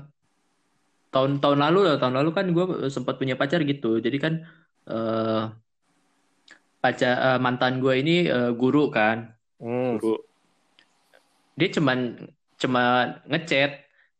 tahun-tahun 1.09 1.59
lalu 1.61 1.79
lah 1.85 1.97
tahun 1.97 2.17
lalu 2.19 2.31
kan 2.33 2.47
gue 2.49 2.65
sempat 2.89 3.17
punya 3.17 3.37
pacar 3.37 3.61
gitu 3.63 3.97
jadi 3.97 4.17
kan 4.17 4.33
eh 4.89 5.43
pacar 6.83 7.15
eh, 7.15 7.39
mantan 7.39 7.79
gue 7.79 7.95
ini 7.95 8.17
eh, 8.27 8.51
guru 8.55 8.91
kan. 8.91 9.31
Hmm. 9.62 9.99
guru. 10.03 10.19
Dia 11.55 11.69
cuman 11.71 12.19
cuma 12.59 12.83
ngechat 13.29 13.71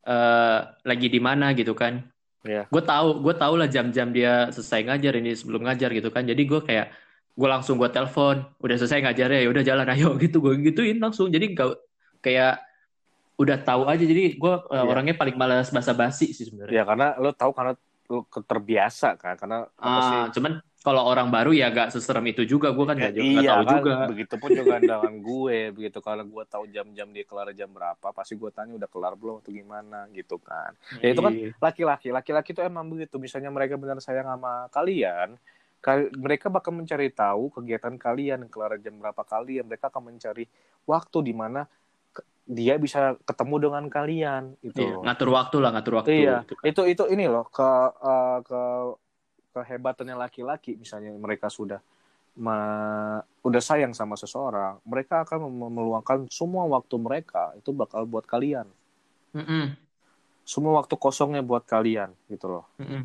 eh, 0.07 0.59
lagi 0.83 1.09
di 1.11 1.19
mana 1.19 1.51
gitu 1.55 1.75
kan. 1.75 2.07
Iya. 2.43 2.67
gue 2.67 2.83
tahu 2.83 3.23
gue 3.23 3.35
tahu 3.39 3.55
lah 3.55 3.71
jam-jam 3.71 4.11
dia 4.11 4.51
selesai 4.51 4.83
ngajar 4.83 5.15
ini 5.15 5.31
sebelum 5.31 5.63
ngajar 5.63 5.95
gitu 5.95 6.11
kan. 6.11 6.27
Jadi 6.27 6.43
gue 6.43 6.59
kayak 6.59 6.91
gue 7.39 7.49
langsung 7.49 7.79
gue 7.79 7.87
telepon. 7.87 8.43
Udah 8.59 8.77
selesai 8.79 8.99
ngajar 8.99 9.31
ya 9.31 9.47
udah 9.47 9.63
jalan 9.63 9.87
ayo 9.95 10.19
gitu. 10.19 10.43
Gue 10.43 10.59
gituin 10.59 10.99
langsung. 10.99 11.31
Jadi 11.31 11.55
gak 11.55 11.79
kayak 12.19 12.59
udah 13.39 13.59
tahu 13.63 13.87
aja. 13.87 14.03
Jadi 14.03 14.39
gue 14.43 14.55
eh, 14.59 14.75
Iya. 14.75 14.83
orangnya 14.87 15.15
paling 15.15 15.39
malas 15.39 15.71
basa-basi 15.71 16.35
sih 16.35 16.51
sebenarnya. 16.51 16.75
Ya 16.75 16.85
karena 16.87 17.15
lo 17.23 17.31
tahu 17.31 17.55
karena 17.55 17.79
terbiasa 18.45 19.17
kan 19.17 19.35
karena 19.39 19.65
apa 19.79 20.01
sih? 20.03 20.19
ah 20.19 20.27
cuman 20.31 20.53
kalau 20.83 21.07
orang 21.07 21.31
baru 21.31 21.55
ya 21.55 21.71
gak 21.71 21.95
seserem 21.95 22.27
itu 22.27 22.43
juga. 22.43 22.75
Gue 22.75 22.83
kan 22.83 22.99
Ya, 22.99 23.15
gak, 23.15 23.15
nggak 23.15 23.23
iya 23.23 23.51
tahu 23.55 23.63
kan, 23.63 23.73
juga. 23.79 23.93
Begitupun 24.11 24.51
juga 24.51 24.77
dengan 24.83 25.13
gue 25.23 25.59
begitu. 25.71 25.99
Kalau 26.03 26.25
gue 26.27 26.45
tahu 26.45 26.65
jam-jam 26.75 27.07
dia 27.15 27.23
kelar 27.23 27.55
jam 27.55 27.71
berapa 27.71 28.07
pasti 28.11 28.35
gue 28.35 28.51
tanya 28.51 28.75
udah 28.75 28.91
kelar 28.91 29.15
belum 29.15 29.39
atau 29.39 29.55
gimana 29.55 30.11
gitu 30.11 30.43
kan. 30.43 30.75
Ya, 30.99 31.15
itu 31.15 31.23
kan 31.23 31.33
Iya. 31.33 31.55
laki-laki. 31.63 32.09
Laki-laki 32.11 32.51
itu 32.51 32.63
emang 32.67 32.91
begitu. 32.91 33.15
Misalnya 33.23 33.55
mereka 33.55 33.79
benar 33.79 34.03
sayang 34.03 34.27
sama 34.27 34.67
kalian 34.75 35.39
kal- 35.79 36.11
mereka 36.19 36.51
bakal 36.51 36.75
mencari 36.75 37.15
tahu 37.15 37.55
kegiatan 37.55 37.95
kalian 37.95 38.51
kelar 38.51 38.75
jam 38.83 38.99
berapa 38.99 39.23
kalian. 39.23 39.63
Mereka 39.71 39.87
akan 39.87 40.11
mencari 40.11 40.51
waktu 40.83 41.19
di 41.23 41.31
mana 41.31 41.63
dia 42.53 42.77
bisa 42.77 43.17
ketemu 43.25 43.69
dengan 43.69 43.85
kalian 43.89 44.55
itu 44.61 44.85
Iya, 44.85 44.97
ngatur 45.01 45.29
waktu 45.33 45.57
lah 45.59 45.71
ngatur 45.73 45.95
waktu 45.99 46.11
Iya, 46.13 46.37
gitu 46.45 46.55
kan. 46.61 46.65
itu 46.69 46.83
itu 46.93 47.05
ini 47.09 47.25
loh 47.27 47.49
ke 47.49 47.69
eh, 48.05 48.39
ke 48.45 48.61
kehebatannya 49.53 50.17
laki-laki 50.17 50.77
misalnya 50.81 51.13
mereka 51.17 51.53
sudah 51.53 51.81
ma- 52.37 53.21
udah 53.45 53.61
sayang 53.61 53.93
sama 53.93 54.17
seseorang, 54.17 54.81
mereka 54.89 55.29
akan 55.29 55.45
meluangkan 55.69 56.25
semua 56.33 56.65
waktu 56.65 56.97
mereka 56.97 57.53
itu 57.61 57.77
bakal 57.77 58.09
buat 58.09 58.25
kalian. 58.25 58.65
Mm-mm. 59.37 59.77
Semua 60.49 60.81
waktu 60.81 60.95
kosongnya 60.97 61.45
buat 61.45 61.69
kalian 61.69 62.17
gitu 62.33 62.49
loh. 62.49 62.65
Mm-mm. 62.81 63.05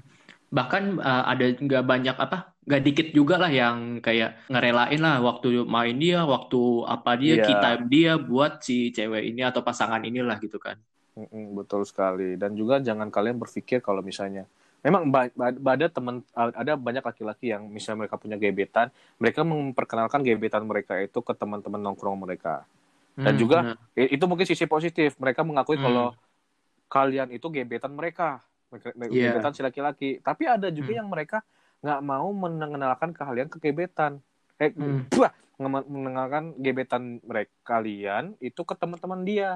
Bahkan 0.56 0.84
uh, 1.04 1.24
ada 1.32 1.44
nggak 1.66 1.84
banyak 1.92 2.16
apa, 2.26 2.36
nggak 2.68 2.82
dikit 2.88 3.08
juga 3.18 3.36
lah 3.42 3.52
yang 3.52 3.78
kayak 4.06 4.30
ngerelain 4.52 5.00
lah 5.06 5.16
waktu 5.28 5.48
main 5.76 5.96
dia, 6.04 6.18
waktu 6.34 6.58
apa 6.94 7.10
dia, 7.22 7.34
Iya. 7.34 7.46
kita 7.48 7.66
dia 7.92 8.10
buat 8.30 8.52
si 8.68 8.74
cewek 8.96 9.22
ini 9.30 9.42
atau 9.50 9.62
pasangan 9.68 10.02
inilah 10.10 10.36
gitu 10.46 10.58
kan. 10.66 10.78
Mm-mm, 11.18 11.58
betul 11.58 11.82
sekali. 11.90 12.38
Dan 12.38 12.54
juga 12.54 12.78
jangan 12.78 13.10
kalian 13.10 13.42
berpikir 13.42 13.82
kalau 13.82 14.06
misalnya 14.06 14.46
memang 14.86 15.10
ada 15.66 15.88
teman 15.90 16.22
ada 16.38 16.78
banyak 16.78 17.02
laki-laki 17.02 17.50
yang 17.50 17.66
misalnya 17.66 18.06
mereka 18.06 18.16
punya 18.22 18.38
gebetan, 18.38 18.94
mereka 19.18 19.42
memperkenalkan 19.42 20.22
gebetan 20.22 20.64
mereka 20.70 20.94
itu 21.02 21.18
ke 21.26 21.34
teman-teman 21.34 21.82
nongkrong 21.82 22.22
mereka. 22.22 22.64
Dan 23.26 23.36
Hmm, 23.38 23.38
juga 23.38 23.70
itu 23.98 24.26
mungkin 24.30 24.46
sisi 24.50 24.66
positif 24.70 25.18
mereka 25.22 25.42
mengakui 25.46 25.78
Hmm. 25.78 25.82
kalau 25.82 26.14
kalian 26.92 27.30
itu 27.36 27.48
gebetan 27.52 27.94
mereka 27.96 28.42
Gebetan 29.08 29.54
si 29.56 29.62
laki-laki. 29.64 30.10
Tapi 30.20 30.44
ada 30.44 30.68
juga 30.68 30.92
Hmm. 30.92 31.00
yang 31.04 31.08
mereka 31.08 31.38
nggak 31.80 32.02
mau 32.04 32.28
mengenalkan 32.34 33.16
kalian 33.16 33.48
ke 33.48 33.58
gebetan. 33.62 34.20
Eh 34.60 34.74
Hmm. 34.74 35.06
buah, 35.08 35.32
nge- 35.62 35.88
mengenalkan 35.88 36.44
gebetan 36.58 37.24
mereka 37.24 37.54
kalian 37.64 38.36
itu 38.44 38.62
ke 38.66 38.74
teman-teman 38.76 39.22
dia. 39.24 39.50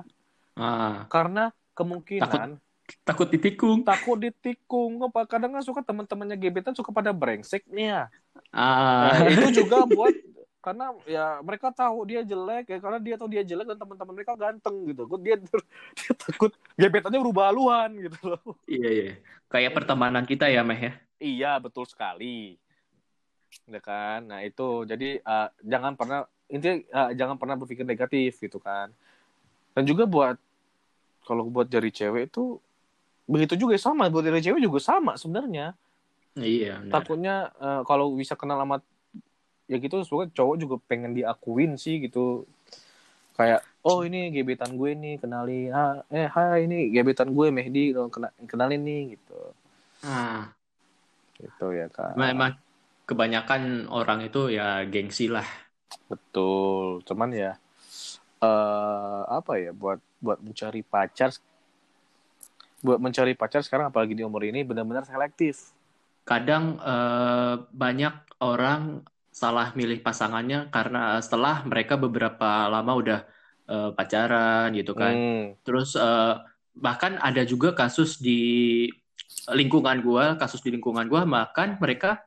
Ah, 0.56 1.08
karena 1.08 1.50
kemungkinan 1.76 2.60
takut 3.08 3.28
ditikung. 3.32 3.84
takut 3.88 4.20
ditikung. 4.20 5.00
Apa? 5.04 5.24
Kadang 5.28 5.56
kan 5.56 5.64
suka 5.64 5.82
teman-temannya 5.82 6.38
gebetan 6.38 6.76
suka 6.76 6.92
pada 6.92 7.12
brengseknya 7.16 8.12
Ah, 8.52 9.12
Nah, 9.12 9.28
itu 9.28 9.64
juga 9.64 9.84
buat 9.92 10.12
karena 10.62 10.94
ya 11.10 11.42
mereka 11.42 11.74
tahu 11.74 12.06
dia 12.06 12.22
jelek 12.22 12.70
ya 12.70 12.78
karena 12.78 13.02
dia 13.02 13.16
tahu 13.18 13.30
dia 13.34 13.42
jelek 13.42 13.66
dan 13.74 13.78
teman-teman 13.82 14.14
mereka 14.14 14.38
ganteng 14.38 14.78
gitu. 14.86 15.10
Kok 15.10 15.20
dia, 15.26 15.36
dia 15.98 16.12
takut 16.14 16.54
gebetannya 16.78 17.18
berubah 17.18 17.50
haluan 17.50 17.90
gitu 17.98 18.18
loh. 18.22 18.54
iya 18.70 18.90
iya. 18.90 19.12
Kayak 19.50 19.74
pertemanan 19.74 20.24
kita 20.24 20.48
ya, 20.48 20.62
Meh 20.62 20.78
ya. 20.78 20.94
Iya, 21.18 21.52
betul 21.58 21.90
sekali. 21.90 22.62
Ya 23.66 23.82
kan? 23.82 24.30
Nah, 24.30 24.46
itu 24.46 24.86
jadi 24.86 25.20
eh, 25.20 25.48
jangan 25.66 25.98
pernah 25.98 26.30
intinya 26.46 26.78
eh, 26.78 27.10
jangan 27.18 27.36
pernah 27.42 27.58
berpikir 27.58 27.84
negatif 27.84 28.38
gitu 28.38 28.62
kan. 28.62 28.94
Dan 29.74 29.84
juga 29.90 30.06
buat 30.06 30.38
kalau 31.26 31.50
buat 31.50 31.66
dari 31.66 31.90
cewek 31.90 32.30
itu 32.30 32.62
begitu 33.26 33.58
juga 33.58 33.78
sama 33.82 34.14
buat 34.14 34.26
dari 34.26 34.46
cewek 34.46 34.62
juga 34.62 34.78
sama 34.78 35.18
sebenarnya. 35.18 35.74
Iya, 36.38 36.86
benar. 36.86 36.94
takutnya 36.94 37.36
eh, 37.58 37.82
kalau 37.90 38.14
bisa 38.14 38.38
kenal 38.38 38.62
sama 38.62 38.78
ya 39.72 39.80
gitu 39.80 40.04
semoga 40.04 40.28
cowok 40.36 40.56
juga 40.60 40.76
pengen 40.84 41.16
diakuin 41.16 41.80
sih 41.80 42.04
gitu. 42.04 42.44
Kayak 43.40 43.64
oh 43.88 44.04
ini 44.04 44.28
gebetan 44.36 44.76
gue 44.76 44.92
nih 44.92 45.16
kenali 45.24 45.72
ah, 45.72 46.04
eh 46.12 46.28
hai 46.28 46.68
ini 46.68 46.92
gebetan 46.92 47.32
gue 47.32 47.48
Mehdi. 47.56 47.96
Lo 47.96 48.12
kena- 48.12 48.36
kenalin 48.44 48.84
nih 48.84 49.16
gitu. 49.16 49.40
Ah, 50.04 50.52
gitu 51.40 51.72
ya 51.72 51.88
kan 51.88 52.14
memang 52.20 52.60
kebanyakan 53.08 53.88
orang 53.88 54.28
itu 54.28 54.52
ya 54.52 54.84
gengsi 54.92 55.32
lah. 55.32 55.48
betul. 56.12 57.00
Cuman 57.08 57.32
ya 57.32 57.56
eh 58.44 59.22
apa 59.30 59.54
ya 59.62 59.72
buat 59.72 60.04
buat 60.20 60.42
mencari 60.44 60.82
pacar 60.84 61.32
buat 62.82 62.98
mencari 62.98 63.38
pacar 63.38 63.62
sekarang 63.62 63.94
apalagi 63.94 64.18
di 64.18 64.26
umur 64.26 64.42
ini 64.42 64.66
benar-benar 64.66 65.06
selektif. 65.06 65.72
Kadang 66.26 66.82
eh, 66.82 67.56
banyak 67.70 68.42
orang 68.42 69.06
salah 69.32 69.72
milih 69.80 70.04
pasangannya 70.04 70.68
karena 70.76 71.18
setelah 71.24 71.64
mereka 71.64 71.96
beberapa 71.96 72.68
lama 72.68 72.92
udah 73.02 73.20
eh, 73.72 73.90
pacaran 73.96 74.76
gitu 74.76 74.94
kan. 74.94 75.14
Hmm, 75.16 75.56
Terus 75.66 75.96
eh, 75.96 76.36
bahkan 76.76 77.20
ada 77.20 77.44
juga 77.48 77.72
kasus 77.76 78.20
di 78.20 78.88
lingkungan 79.52 80.04
gua, 80.04 80.36
kasus 80.40 80.62
di 80.64 80.70
lingkungan 80.76 81.08
gua 81.08 81.24
bahkan 81.26 81.76
mereka 81.82 82.22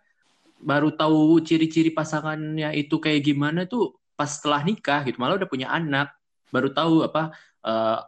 baru 0.65 0.91
tahu 0.97 1.41
ciri-ciri 1.45 1.93
pasangannya 1.93 2.73
itu 2.77 2.97
kayak 2.97 3.21
gimana 3.29 3.69
tuh 3.69 4.01
pas 4.17 4.31
setelah 4.31 4.63
nikah 4.65 5.05
gitu, 5.05 5.19
malah 5.21 5.37
udah 5.37 5.51
punya 5.51 5.69
anak, 5.69 6.15
baru 6.55 6.73
tahu 6.73 7.05
apa 7.05 7.35
eh, 7.67 7.99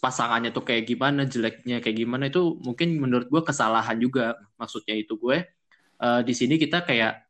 pasangannya 0.00 0.50
tuh 0.54 0.64
kayak 0.64 0.84
gimana, 0.88 1.26
jeleknya 1.28 1.82
kayak 1.84 1.96
gimana 2.02 2.24
itu 2.32 2.56
mungkin 2.62 2.96
menurut 3.02 3.26
gua 3.32 3.42
kesalahan 3.44 3.98
juga. 4.00 4.38
Maksudnya 4.60 4.94
itu 4.96 5.18
gue 5.18 5.44
eh, 6.00 6.20
di 6.24 6.34
sini 6.36 6.54
kita 6.60 6.86
kayak 6.86 7.23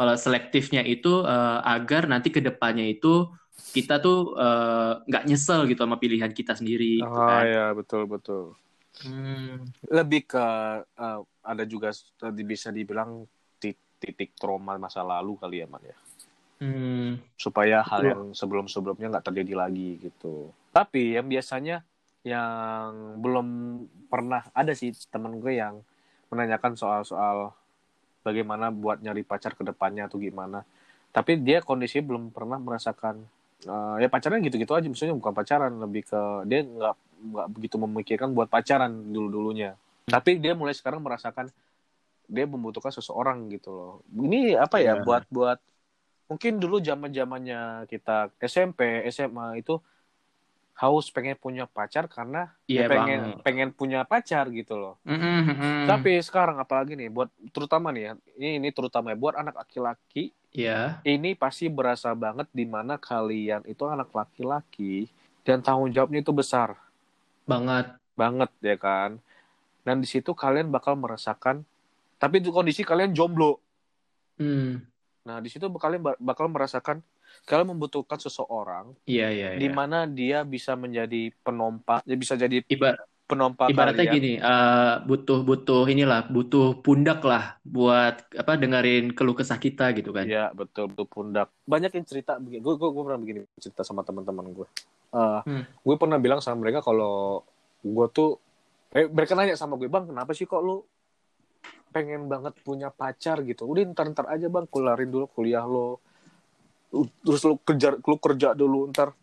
kalau 0.00 0.16
selektifnya 0.16 0.80
itu 0.80 1.20
eh, 1.28 1.58
agar 1.60 2.08
nanti 2.08 2.32
ke 2.32 2.40
depannya 2.40 2.88
itu 2.88 3.28
kita 3.76 4.00
tuh 4.00 4.32
eh, 4.32 4.92
nggak 5.04 5.24
nyesel 5.28 5.68
gitu 5.68 5.84
sama 5.84 6.00
pilihan 6.00 6.32
kita 6.32 6.56
sendiri 6.56 7.04
gitu 7.04 7.20
ah 7.20 7.28
kan. 7.28 7.44
ya 7.44 7.66
betul 7.76 8.08
betul. 8.08 8.56
Hmm, 9.04 9.68
lebih 9.92 10.24
ke 10.24 10.46
eh, 10.88 11.20
ada 11.44 11.64
juga 11.68 11.92
tadi 12.16 12.42
bisa 12.48 12.72
dibilang 12.72 13.28
ti- 13.60 13.76
titik 14.00 14.32
trauma 14.40 14.80
masa 14.80 15.04
lalu 15.04 15.36
kali 15.36 15.60
ya 15.60 15.68
man 15.68 15.84
ya. 15.84 15.96
Hmm, 16.60 17.20
supaya 17.36 17.84
hal 17.84 18.00
Betul. 18.00 18.08
yang 18.12 18.22
sebelum-sebelumnya 18.36 19.06
nggak 19.16 19.26
terjadi 19.32 19.52
lagi 19.56 20.00
gitu. 20.00 20.52
Tapi 20.72 21.16
yang 21.16 21.28
biasanya 21.28 21.84
yang 22.20 23.16
belum 23.20 23.46
pernah 24.12 24.44
ada 24.52 24.72
sih 24.76 24.92
temen 25.08 25.40
gue 25.40 25.56
yang 25.56 25.80
menanyakan 26.28 26.76
soal-soal 26.76 27.56
bagaimana 28.20 28.68
buat 28.72 29.00
nyari 29.00 29.24
pacar 29.24 29.56
ke 29.56 29.62
depannya 29.64 30.06
atau 30.06 30.20
gimana. 30.20 30.62
Tapi 31.10 31.40
dia 31.42 31.60
kondisinya 31.64 32.06
belum 32.14 32.24
pernah 32.30 32.56
merasakan 32.60 33.20
eh, 33.66 33.96
ya 34.02 34.08
pacaran 34.08 34.40
gitu-gitu 34.44 34.72
aja. 34.76 34.86
Misalnya 34.86 35.16
bukan 35.18 35.32
pacaran 35.34 35.72
lebih 35.80 36.06
ke 36.08 36.20
dia 36.46 36.62
nggak 36.62 36.94
nggak 37.20 37.46
begitu 37.52 37.76
memikirkan 37.76 38.32
buat 38.32 38.48
pacaran 38.48 38.88
dulu 39.12 39.28
dulunya 39.28 39.76
tapi 40.10 40.42
dia 40.42 40.58
mulai 40.58 40.74
sekarang 40.74 40.98
merasakan 41.00 41.46
dia 42.30 42.46
membutuhkan 42.46 42.94
seseorang 42.94 43.46
gitu 43.50 43.70
loh. 43.70 43.92
Ini 44.10 44.58
apa 44.58 44.82
ya 44.82 44.98
Iya. 44.98 45.02
buat 45.06 45.24
buat 45.30 45.58
mungkin 46.30 46.62
dulu 46.62 46.78
zaman 46.78 47.10
zamannya 47.10 47.90
kita 47.90 48.30
SMP 48.42 49.06
SMA 49.10 49.58
itu 49.62 49.78
haus 50.80 51.12
pengen 51.12 51.36
punya 51.36 51.68
pacar 51.68 52.08
karena 52.08 52.48
ya 52.64 52.88
pengen 52.88 53.36
Bang. 53.36 53.44
pengen 53.44 53.68
punya 53.70 54.00
pacar 54.08 54.48
gitu 54.48 54.80
loh 54.80 54.94
Mm, 55.04 55.20
mm, 55.20 55.42
mm. 55.52 55.84
tapi 55.84 56.16
sekarang 56.24 56.56
apalagi 56.56 56.96
nih 56.96 57.12
buat 57.12 57.28
terutama 57.52 57.92
nih 57.92 58.02
ya 58.02 58.12
ini 58.40 58.48
ini 58.56 58.68
terutama 58.72 59.12
ya, 59.12 59.16
buat 59.20 59.36
anak 59.36 59.60
laki-laki 59.60 60.32
ya, 60.56 60.98
ini 61.04 61.36
pasti 61.36 61.68
berasa 61.68 62.16
banget 62.16 62.48
di 62.50 62.64
mana 62.64 62.96
kalian 62.96 63.60
itu 63.68 63.84
anak 63.84 64.08
laki-laki 64.10 65.04
dan 65.44 65.60
tanggung 65.60 65.92
jawabnya 65.92 66.24
itu 66.24 66.32
besar 66.32 66.76
banget. 67.44 67.92
banget 68.16 68.50
ya 68.64 68.76
kan 68.80 69.20
dan 69.84 70.00
di 70.00 70.08
situ 70.08 70.32
kalian 70.32 70.72
bakal 70.72 70.96
merasakan 70.96 71.60
tapi 72.16 72.40
itu 72.40 72.48
kondisi 72.48 72.80
kalian 72.84 73.12
jomblo 73.12 73.60
Hmm, 74.40 74.80
nah 75.20 75.36
di 75.36 75.52
situ 75.52 75.68
kalian 75.68 76.00
ba- 76.00 76.16
bakal 76.16 76.48
merasakan 76.48 77.04
kalian 77.44 77.76
membutuhkan 77.76 78.18
seseorang 78.18 78.94
iya 79.06 79.28
iya. 79.32 79.48
di 79.58 79.68
iya. 79.68 79.74
mana 79.74 80.06
dia 80.06 80.42
bisa 80.46 80.74
menjadi 80.74 81.34
penompak 81.42 82.04
dia 82.06 82.18
bisa 82.18 82.34
jadi 82.38 82.62
Ibar 82.66 83.10
penompa 83.30 83.70
ibaratnya 83.70 84.10
kalian. 84.10 84.16
gini, 84.18 84.32
eh, 84.42 84.94
butuh 85.06 85.46
butuh 85.46 85.86
inilah, 85.86 86.26
butuh 86.26 86.82
pundak 86.82 87.22
lah 87.22 87.62
buat 87.62 88.26
apa 88.34 88.58
dengerin 88.58 89.14
keluh 89.14 89.38
kesah 89.38 89.62
kita 89.62 89.94
gitu 89.94 90.10
kan. 90.10 90.26
Iya 90.26 90.50
betul 90.50 90.90
betul 90.90 91.06
pundak. 91.06 91.54
Banyak 91.62 91.94
yang 91.94 92.06
cerita 92.10 92.42
begini. 92.42 92.58
Gue 92.58 92.74
gue 92.74 92.90
pernah 92.90 93.20
begini 93.22 93.46
cerita 93.62 93.86
sama 93.86 94.02
teman-teman 94.02 94.50
gue. 94.50 94.66
Eh, 95.14 95.40
Hmm. 95.46 95.62
Gue 95.86 95.94
pernah 95.94 96.18
bilang 96.18 96.42
sama 96.42 96.66
mereka 96.66 96.82
kalau 96.82 97.46
gue 97.86 98.06
tuh, 98.10 98.42
eh, 98.98 99.06
mereka 99.06 99.38
nanya 99.38 99.54
sama 99.54 99.78
gue 99.78 99.86
bang, 99.86 100.10
kenapa 100.10 100.34
sih 100.34 100.50
kok 100.50 100.58
lu 100.58 100.82
pengen 101.94 102.26
banget 102.26 102.58
punya 102.66 102.90
pacar 102.90 103.46
gitu? 103.46 103.62
Udah 103.70 103.86
ntar 103.94 104.10
ntar 104.10 104.26
aja 104.26 104.50
bang, 104.50 104.66
kularin 104.66 105.06
dulu 105.06 105.30
kuliah 105.30 105.62
lo. 105.62 106.02
Lu- 106.90 107.10
Terus 107.22 107.42
lu 107.46 107.54
kerja 107.62 107.94
lu 107.94 108.16
kerja 108.18 108.48
dulu 108.54 108.90
ntar 108.90 109.14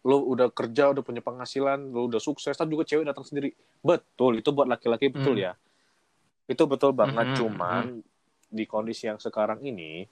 lu 0.00 0.16
udah 0.32 0.48
kerja 0.48 0.96
udah 0.96 1.04
punya 1.04 1.20
penghasilan 1.20 1.92
lu 1.92 2.08
udah 2.08 2.22
sukses 2.22 2.56
ntar 2.56 2.64
juga 2.70 2.88
cewek 2.88 3.04
datang 3.04 3.26
sendiri. 3.26 3.52
Betul 3.84 4.40
itu 4.40 4.48
buat 4.54 4.64
laki-laki 4.64 5.12
betul 5.12 5.36
Hmm. 5.36 5.46
ya. 5.50 5.52
Itu 6.48 6.64
betul 6.64 6.96
banget 6.96 7.30
Mhm, 7.30 7.36
cuman 7.36 7.84
di 8.50 8.64
kondisi 8.66 9.06
yang 9.06 9.20
sekarang 9.20 9.62
ini 9.62 10.08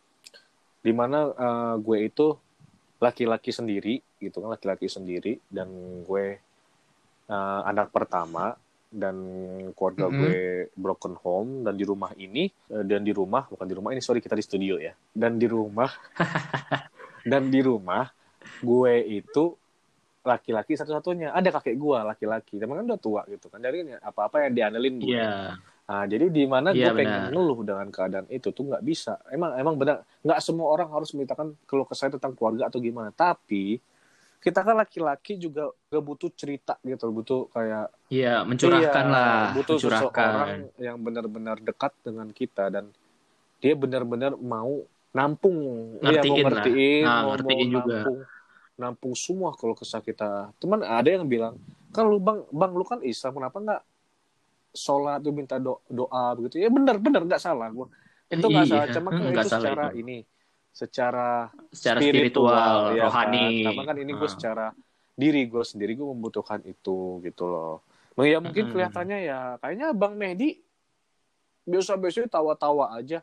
di 0.78 0.92
mana 0.94 1.32
eh, 1.34 1.74
gue 1.82 1.98
itu 2.06 2.36
laki-laki 2.98 3.50
sendiri 3.50 3.98
gitu 4.18 4.42
kan 4.42 4.54
laki-laki 4.54 4.86
sendiri 4.86 5.38
dan 5.50 5.66
gue 6.06 6.38
eh, 7.28 7.60
anak 7.66 7.90
pertama 7.90 8.54
dan 8.88 9.14
keluarga 9.76 10.09
Mhm. 10.09 10.16
gue 10.16 10.37
broken 10.73 11.14
home 11.21 11.50
dan 11.62 11.76
di 11.76 11.85
rumah 11.85 12.12
ini 12.16 12.49
eh, 12.49 12.85
dan 12.88 13.04
di 13.04 13.12
rumah 13.12 13.45
bukan 13.47 13.66
di 13.68 13.75
rumah 13.76 13.92
ini 13.92 14.00
sorry 14.00 14.25
kita 14.25 14.33
di 14.33 14.45
studio 14.45 14.80
ya 14.80 14.97
dan 15.12 15.37
di 15.37 15.45
rumah 15.45 15.92
dan 17.30 17.52
di 17.52 17.61
rumah 17.61 18.09
gue 18.59 18.95
itu 19.07 19.45
laki-laki 20.25 20.76
satu-satunya 20.76 21.33
ada 21.33 21.49
kakek 21.54 21.76
gue 21.78 21.99
laki-laki 22.04 22.61
teman 22.61 22.83
kan 22.83 22.87
udah 22.90 23.00
tua 23.00 23.23
gitu 23.28 23.49
kan 23.49 23.61
jadi 23.61 24.00
apa-apa 24.02 24.49
yang 24.49 24.52
diandelin 24.57 24.97
gue 25.00 25.14
Iya. 25.14 25.57
Nah, 25.88 26.04
jadi 26.04 26.28
di 26.28 26.45
mana 26.45 26.76
gue 26.76 26.85
Iya, 26.85 26.92
pengen 26.92 27.16
benar. 27.16 27.33
ngeluh 27.33 27.59
dengan 27.64 27.88
keadaan 27.88 28.28
itu 28.28 28.52
tuh 28.52 28.61
nggak 28.68 28.85
bisa. 28.85 29.16
Emang 29.33 29.57
emang 29.57 29.73
benar 29.80 30.04
nggak 30.21 30.40
semua 30.45 30.68
orang 30.68 30.92
harus 30.92 31.16
menceritakan 31.16 31.57
keluh 31.64 31.88
kesah 31.88 32.12
tentang 32.12 32.37
keluarga 32.37 32.68
atau 32.68 32.76
gimana. 32.76 33.09
Tapi 33.09 33.80
kita 34.45 34.61
kan 34.68 34.76
laki-laki 34.76 35.40
juga 35.40 35.73
gak 35.88 36.04
butuh 36.04 36.28
cerita 36.37 36.76
gitu, 36.85 37.09
butuh 37.09 37.49
kayak 37.57 37.88
Iya, 38.08 38.40
mencurahkan 38.48 39.04
Iya, 39.04 39.12
lah, 39.12 39.36
butuh 39.52 39.76
mencurahkan. 39.76 40.08
seseorang 40.08 40.50
yang 40.80 40.96
benar-benar 40.96 41.56
dekat 41.60 41.92
dengan 42.00 42.28
kita 42.32 42.72
dan 42.72 42.88
dia 43.60 43.74
benar-benar 43.76 44.32
mau 44.40 44.80
nampung, 45.12 45.56
Ngertiin 46.00 46.24
mau 46.24 46.36
lah. 46.40 46.64
ngertiin, 46.64 47.04
Nah, 47.04 47.16
mau, 47.20 47.30
ngertiin 47.36 47.66
mau 47.68 47.74
juga. 47.76 47.98
nampung, 48.00 48.18
nampung 48.80 49.12
semua 49.12 49.50
kalau 49.52 49.76
kesah 49.76 50.00
kita. 50.00 50.56
Teman 50.56 50.80
ada 50.80 51.04
yang 51.04 51.28
bilang, 51.28 51.60
kan 51.92 52.08
lu 52.08 52.16
bang, 52.16 52.48
bang 52.48 52.72
lu 52.72 52.84
kan 52.88 53.04
Islam, 53.04 53.36
kenapa 53.36 53.56
nggak 53.60 53.82
sholat 54.72 55.18
tuh 55.20 55.32
minta 55.36 55.60
do- 55.60 55.84
doa 55.92 56.32
begitu? 56.32 56.64
Ya 56.64 56.72
benar-benar 56.72 57.28
nggak 57.28 57.42
salah, 57.44 57.68
gua 57.68 57.92
itu 58.28 58.44
nggak 58.44 58.64
Iya, 58.68 58.72
salah, 58.72 58.86
cuma 58.92 59.08
kan 59.12 59.20
hmm, 59.20 59.32
itu 59.36 59.48
salah 59.48 59.68
secara 59.68 59.84
itu. 59.92 59.98
ini, 60.00 60.18
secara 60.72 61.28
Secara 61.72 61.98
spiritual, 62.00 62.72
ya 62.96 63.04
rohani. 63.08 63.44
kan? 63.64 63.72
Sama 63.72 63.82
kan 63.84 63.96
ini 64.00 64.12
gue 64.16 64.28
Ah. 64.28 64.32
secara 64.32 64.66
diri 65.18 65.42
gue 65.44 65.64
sendiri 65.66 65.92
gue 65.92 66.08
membutuhkan 66.08 66.60
itu 66.64 67.20
gitu 67.20 67.44
loh. 67.44 67.84
Ya 68.18 68.42
mungkin 68.42 68.66
kelihatannya 68.66 69.18
ya 69.30 69.38
kayaknya 69.62 69.94
Bang 69.94 70.18
Mehdi 70.18 70.58
biasa-biasa 71.68 72.26
tawa-tawa 72.26 72.98
aja. 72.98 73.22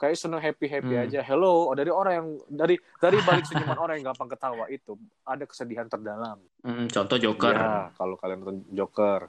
Kayak 0.00 0.16
seneng 0.16 0.40
happy-happy 0.40 0.94
Hmm. 0.96 1.04
aja. 1.04 1.20
Hello, 1.20 1.68
oh, 1.68 1.76
dari 1.76 1.92
orang 1.92 2.14
yang 2.16 2.28
dari 2.48 2.76
dari 2.96 3.18
balik 3.20 3.44
senyuman 3.44 3.76
orang 3.76 4.00
yang 4.00 4.12
gampang 4.14 4.32
ketawa 4.32 4.64
itu 4.72 4.96
ada 5.28 5.44
kesedihan 5.44 5.84
terdalam. 5.92 6.40
Hmm, 6.64 6.88
contoh 6.88 7.20
Joker. 7.20 7.52
Ya, 7.52 7.92
kalau 8.00 8.16
kalian 8.16 8.40
nonton 8.40 8.64
Joker. 8.72 9.28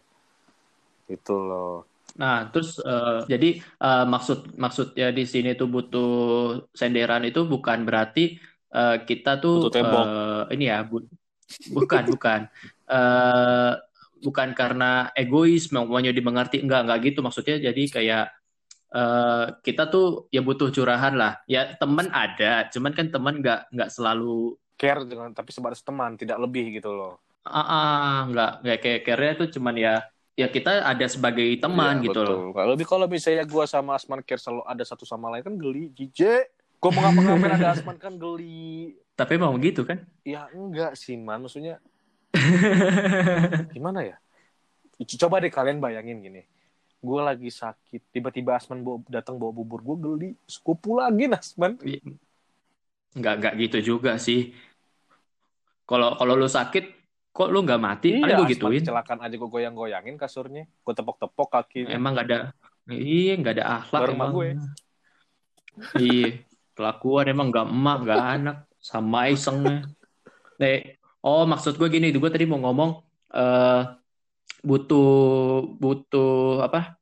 Itu 1.12 1.36
loh. 1.36 1.92
Nah, 2.16 2.48
terus 2.56 2.80
eh, 2.80 3.20
jadi 3.28 3.60
eh, 3.60 4.06
maksud 4.08 4.56
maksudnya 4.56 5.12
di 5.12 5.28
sini 5.28 5.60
tuh 5.60 5.68
butuh 5.68 6.12
senderan 6.72 7.28
itu 7.28 7.44
bukan 7.44 7.84
berarti 7.84 8.40
eh, 8.72 8.98
kita 9.04 9.44
tuh 9.44 9.68
Butuh 9.68 9.72
tembok. 9.76 10.06
eh, 10.08 10.44
ini 10.56 10.66
ya, 10.72 10.80
bu- 10.88 11.10
bukan 11.74 12.04
bukan 12.08 12.42
Eh, 12.92 13.74
bukan 14.26 14.50
karena 14.54 15.10
egois 15.18 15.70
maunya 15.74 16.14
dimengerti 16.14 16.62
enggak 16.64 16.82
enggak 16.86 17.00
gitu 17.08 17.20
maksudnya 17.26 17.58
jadi 17.68 17.84
kayak 17.96 18.26
eh, 18.94 19.46
kita 19.66 19.84
tuh 19.94 20.28
ya 20.36 20.42
butuh 20.44 20.70
curahan 20.76 21.14
lah. 21.16 21.40
Ya 21.48 21.62
teman 21.82 22.08
ada, 22.12 22.68
cuman 22.74 22.92
kan 22.98 23.08
teman 23.14 23.34
nggak 23.42 23.60
nggak 23.74 23.90
selalu 23.96 24.58
Care 24.80 25.06
dengan 25.06 25.30
tapi 25.38 25.54
sebatas 25.54 25.86
teman, 25.86 26.18
tidak 26.18 26.42
lebih 26.42 26.66
gitu 26.82 26.90
loh. 26.90 27.14
ah 27.46 27.58
ah, 27.66 28.16
nggak 28.30 28.52
nggak 28.64 28.78
kayak 28.84 29.02
care 29.06 29.30
tuh 29.40 29.48
cuman 29.56 29.76
ya 29.78 29.94
ya 30.40 30.48
kita 30.50 30.86
ada 30.86 31.06
sebagai 31.10 31.46
teman 31.58 32.02
Iya, 32.02 32.06
gitu 32.06 32.22
betul. 32.22 32.26
loh. 32.26 32.42
Kalau 32.54 32.70
lebih 32.74 32.88
kalau 32.90 33.06
misalnya 33.10 33.44
gue 33.46 33.66
sama 33.66 33.92
Asman 33.98 34.22
care 34.28 34.42
selalu 34.42 34.62
ada 34.66 34.84
satu 34.86 35.06
sama 35.06 35.30
lain 35.34 35.44
kan 35.48 35.56
geli, 35.58 35.90
jije. 35.98 36.50
Gue 36.82 36.90
mau 36.94 37.02
ngapa-ngapain 37.06 37.54
ada 37.58 37.68
Asman 37.74 37.98
kan 37.98 38.14
geli. 38.18 38.98
Tapi 39.18 39.32
emang 39.38 39.58
gitu 39.62 39.82
kan? 39.86 40.02
Ya 40.26 40.46
enggak 40.54 40.94
sih 40.98 41.18
man, 41.18 41.42
maksudnya 41.42 41.82
gimana 43.76 44.00
ya? 44.08 44.18
Coba 45.02 45.42
deh 45.42 45.52
kalian 45.52 45.82
bayangin 45.82 46.22
gini. 46.22 46.42
Gue 47.02 47.18
lagi 47.18 47.50
sakit, 47.50 48.14
tiba-tiba 48.14 48.54
Asman 48.54 48.86
bawa, 48.86 49.02
datang 49.10 49.42
bawa 49.42 49.50
bubur, 49.50 49.82
gue 49.82 49.98
geli. 49.98 50.30
Sekupu 50.46 51.02
lagi 51.02 51.26
Asman. 51.34 51.82
Nggak 53.18 53.34
nggak 53.42 53.54
gitu 53.68 53.78
juga 53.98 54.22
sih. 54.22 54.54
Kalau 55.90 56.16
kalau 56.16 56.34
lu 56.38 56.48
sakit, 56.48 56.86
kok 57.34 57.50
lu 57.50 57.66
nggak 57.66 57.82
mati? 57.82 58.22
Iya, 58.22 58.38
gue 58.38 58.48
gituin. 58.54 58.86
kecelakaan 58.86 59.20
aja 59.26 59.36
gue 59.36 59.50
goyang-goyangin 59.50 60.16
kasurnya. 60.16 60.70
Gue 60.86 60.94
tepok-tepok 60.94 61.48
kakinya. 61.50 61.92
Emang 61.98 62.14
nggak 62.16 62.28
ada, 62.30 62.40
iya 62.88 63.34
nggak 63.36 63.54
ada 63.60 63.66
akhlak 63.82 64.02
Baru 64.06 64.14
emang. 64.14 64.32
gue. 64.32 64.50
Iya, 65.98 66.30
kelakuan 66.78 67.26
emang 67.34 67.48
nggak 67.50 67.68
emak 67.68 67.98
nggak 68.06 68.22
anak, 68.40 68.58
sama 68.78 69.28
isengnya. 69.34 69.90
Nih, 70.62 71.01
oh 71.26 71.44
maksud 71.50 71.78
gue 71.80 71.88
gini, 71.90 72.14
gue 72.14 72.32
tadi 72.32 72.46
mau 72.50 72.60
ngomong 72.62 72.92
eh 73.32 73.82
butuh 74.62 75.10
butuh 75.82 76.62
apa? 76.66 76.98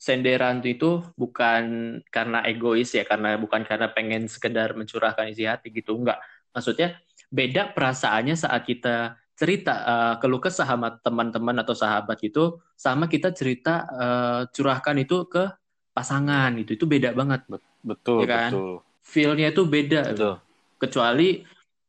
Senderan 0.00 0.60
itu 0.60 1.00
bukan 1.16 1.64
karena 2.12 2.44
egois 2.44 2.92
ya, 2.92 3.08
karena 3.08 3.40
bukan 3.40 3.64
karena 3.64 3.88
pengen 3.88 4.28
sekedar 4.28 4.76
mencurahkan 4.76 5.32
isi 5.32 5.48
hati 5.48 5.72
gitu, 5.72 5.96
enggak. 5.96 6.20
Maksudnya 6.52 7.00
beda 7.32 7.72
perasaannya 7.72 8.36
saat 8.36 8.62
kita 8.68 9.16
cerita 9.34 9.74
eh, 9.82 10.14
keluh 10.20 10.38
kesah 10.44 10.68
sama 10.68 11.00
teman-teman 11.00 11.56
atau 11.64 11.72
sahabat 11.72 12.20
gitu, 12.20 12.60
sama 12.76 13.08
kita 13.08 13.32
cerita 13.32 13.88
eh, 13.96 14.40
curahkan 14.52 14.96
itu 15.00 15.24
ke 15.24 15.48
pasangan 15.96 16.52
gitu, 16.60 16.76
itu 16.76 16.84
beda 16.84 17.16
banget. 17.16 17.48
Betul, 17.80 18.24
Iya 18.24 18.28
kan? 18.28 18.50
betul. 18.52 18.72
Feel-nya 19.04 19.48
itu 19.52 19.62
beda. 19.64 20.02
Betul. 20.12 20.34
Kecuali 20.76 21.28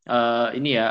eh, 0.08 0.50
ini 0.56 0.70
ya, 0.72 0.88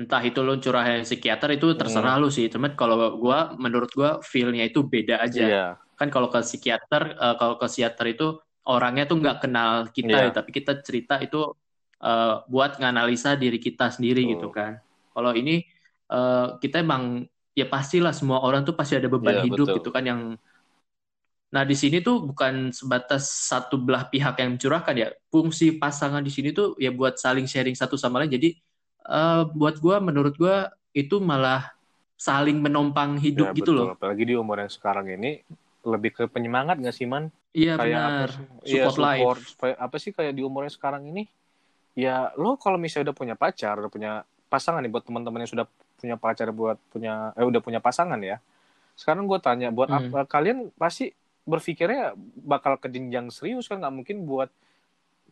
entah 0.00 0.22
itu 0.28 0.40
lo 0.46 0.52
curahin 0.64 1.02
psikiater 1.08 1.48
itu 1.56 1.66
terserah 1.80 2.16
Hmm. 2.16 2.22
lu 2.24 2.28
sih. 2.36 2.46
Cuman 2.54 2.72
kalau 2.80 2.96
gua, 3.22 3.52
menurut 3.64 3.90
gua 3.98 4.10
feel-nya 4.24 4.64
itu 4.70 4.80
beda 4.92 5.14
aja 5.26 5.42
Iya. 5.46 5.62
kan 5.98 6.08
kalau 6.14 6.28
ke 6.32 6.40
psikiater 6.40 7.02
eh, 7.24 7.34
kalau 7.40 7.54
ke 7.60 7.66
psikiater 7.68 8.06
itu 8.14 8.24
orangnya 8.72 9.04
tuh 9.10 9.16
nggak 9.20 9.36
kenal 9.44 9.72
kita 9.96 10.16
Iya. 10.16 10.24
ya, 10.24 10.30
tapi 10.32 10.50
kita 10.56 10.72
cerita 10.86 11.14
itu 11.20 11.36
eh, 12.00 12.34
buat 12.52 12.70
nganalisa 12.80 13.36
diri 13.42 13.58
kita 13.60 13.92
sendiri 13.94 14.24
Betul. 14.24 14.32
gitu 14.32 14.48
kan 14.56 14.72
kalau 15.14 15.32
ini 15.36 15.60
eh, 16.14 16.46
kita 16.62 16.76
emang 16.84 17.02
ya 17.52 17.66
pastilah 17.68 18.12
semua 18.16 18.38
orang 18.46 18.62
tuh 18.68 18.72
pasti 18.78 18.96
ada 18.96 19.08
beban 19.12 19.36
Iya, 19.36 19.44
hidup 19.46 19.68
betul. 19.68 19.76
gitu 19.84 19.90
kan 19.92 20.04
yang 20.08 20.20
nah 21.50 21.66
di 21.66 21.74
sini 21.74 21.98
tuh 21.98 22.22
bukan 22.30 22.70
sebatas 22.70 23.26
satu 23.50 23.74
belah 23.82 24.06
pihak 24.06 24.38
yang 24.38 24.54
mencurahkan 24.54 24.94
ya 24.94 25.08
fungsi 25.34 25.82
pasangan 25.82 26.22
di 26.22 26.30
sini 26.30 26.54
tuh 26.54 26.78
ya 26.78 26.94
buat 26.94 27.18
saling 27.18 27.46
sharing 27.50 27.74
satu 27.74 27.98
sama 27.98 28.22
lain 28.22 28.30
jadi 28.38 28.48
eh, 29.10 29.42
buat 29.50 29.76
gua 29.76 29.98
menurut 29.98 30.34
gua 30.34 30.56
itu 30.92 31.18
malah 31.18 31.74
saling 32.14 32.56
menompang 32.56 33.16
hidup 33.16 33.50
Ya, 33.50 33.56
gitu 33.56 33.72
betul. 33.72 33.76
loh 33.82 33.88
Apalagi 33.92 34.24
di 34.24 34.34
umur 34.34 34.60
yang 34.60 34.68
sekarang 34.68 35.08
ini 35.08 35.40
lebih 35.82 36.12
ke 36.12 36.24
penyemangat 36.26 36.78
gak 36.78 36.92
sih 36.92 37.04
man? 37.04 37.32
iya 37.50 37.74
benar. 37.74 38.30
apa 38.30 38.62
support 38.62 38.96
life. 38.96 39.18
support. 39.18 39.40
Supaya 39.42 39.74
apa 39.76 39.96
sih 39.96 40.10
kayak 40.10 40.32
di 40.32 40.42
umurnya 40.42 40.70
sekarang 40.70 41.02
ini? 41.04 41.26
Ya 41.92 42.30
lo 42.34 42.54
kalau 42.54 42.76
misalnya 42.76 43.10
udah 43.10 43.16
punya 43.16 43.34
pacar 43.34 43.74
udah 43.76 43.90
punya 43.90 44.12
pasangan 44.46 44.78
nih 44.78 44.88
buat 44.88 45.02
teman-teman 45.02 45.42
yang 45.42 45.50
sudah 45.50 45.66
punya 45.96 46.14
pacar 46.14 46.48
buat 46.50 46.78
punya 46.88 47.34
eh 47.34 47.42
udah 47.42 47.58
punya 47.58 47.80
pasangan 47.80 48.20
ya. 48.20 48.38
Sekarang 48.94 49.24
gue 49.24 49.38
tanya 49.38 49.68
buat 49.68 49.88
Hmm. 49.88 50.12
apa? 50.12 50.28
Kalian 50.28 50.70
pasti 50.76 51.10
berpikirnya 51.42 52.12
bakal 52.36 52.76
ke 52.76 52.86
jenjang 52.86 53.32
serius 53.32 53.66
kan? 53.66 53.80
Nggak 53.80 53.94
mungkin 53.94 54.16
buat 54.22 54.52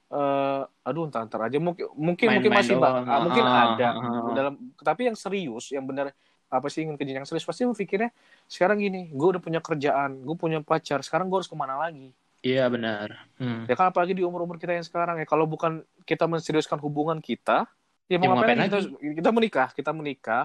eh 0.08 0.62
aduh 0.88 1.04
ntar 1.12 1.28
ntar 1.28 1.52
aja 1.52 1.60
mungkin 1.60 1.84
mungkin 1.92 2.26
mungkin 2.32 2.50
masih 2.52 2.80
doang. 2.80 3.04
ah, 3.04 3.20
mungkin 3.20 3.44
Ah, 3.44 3.76
ada 3.76 3.88
ah, 3.92 4.00
ah. 4.00 4.32
dalam 4.32 4.54
tapi 4.80 5.04
yang 5.04 5.16
serius 5.16 5.68
yang 5.68 5.84
benar 5.84 6.16
apa 6.48 6.64
sih 6.72 6.80
ingin 6.80 6.96
ke 6.96 7.04
jenjang 7.04 7.28
serius 7.28 7.44
pasti 7.44 7.68
berpikirnya 7.68 8.08
sekarang 8.48 8.80
gini 8.80 9.12
gue 9.12 9.28
udah 9.36 9.42
punya 9.44 9.60
kerjaan 9.60 10.24
gue 10.24 10.36
punya 10.36 10.64
pacar 10.64 11.04
sekarang 11.04 11.28
gue 11.28 11.36
harus 11.36 11.50
ke 11.50 11.56
mana 11.56 11.76
lagi 11.76 12.12
Iya 12.38 12.70
benar. 12.70 13.26
Hmm. 13.34 13.66
Ya 13.66 13.74
kan 13.74 13.90
apalagi 13.90 14.14
di 14.14 14.22
umur-umur 14.22 14.62
kita 14.62 14.70
yang 14.70 14.86
sekarang 14.86 15.18
ya. 15.18 15.26
Kalau 15.26 15.42
bukan 15.42 15.82
kita 16.06 16.22
menseriuskan 16.30 16.78
hubungan 16.78 17.18
kita, 17.18 17.66
ya 18.06 18.14
Ya, 18.14 18.16
mau 18.22 18.30
mau 18.30 18.38
ngapain 18.38 18.54
ngapain 18.62 18.78
lagi? 18.78 18.94
Kita, 18.94 19.14
kita 19.18 19.30
menikah, 19.34 19.68
kita 19.74 19.90
menikah. 19.90 20.44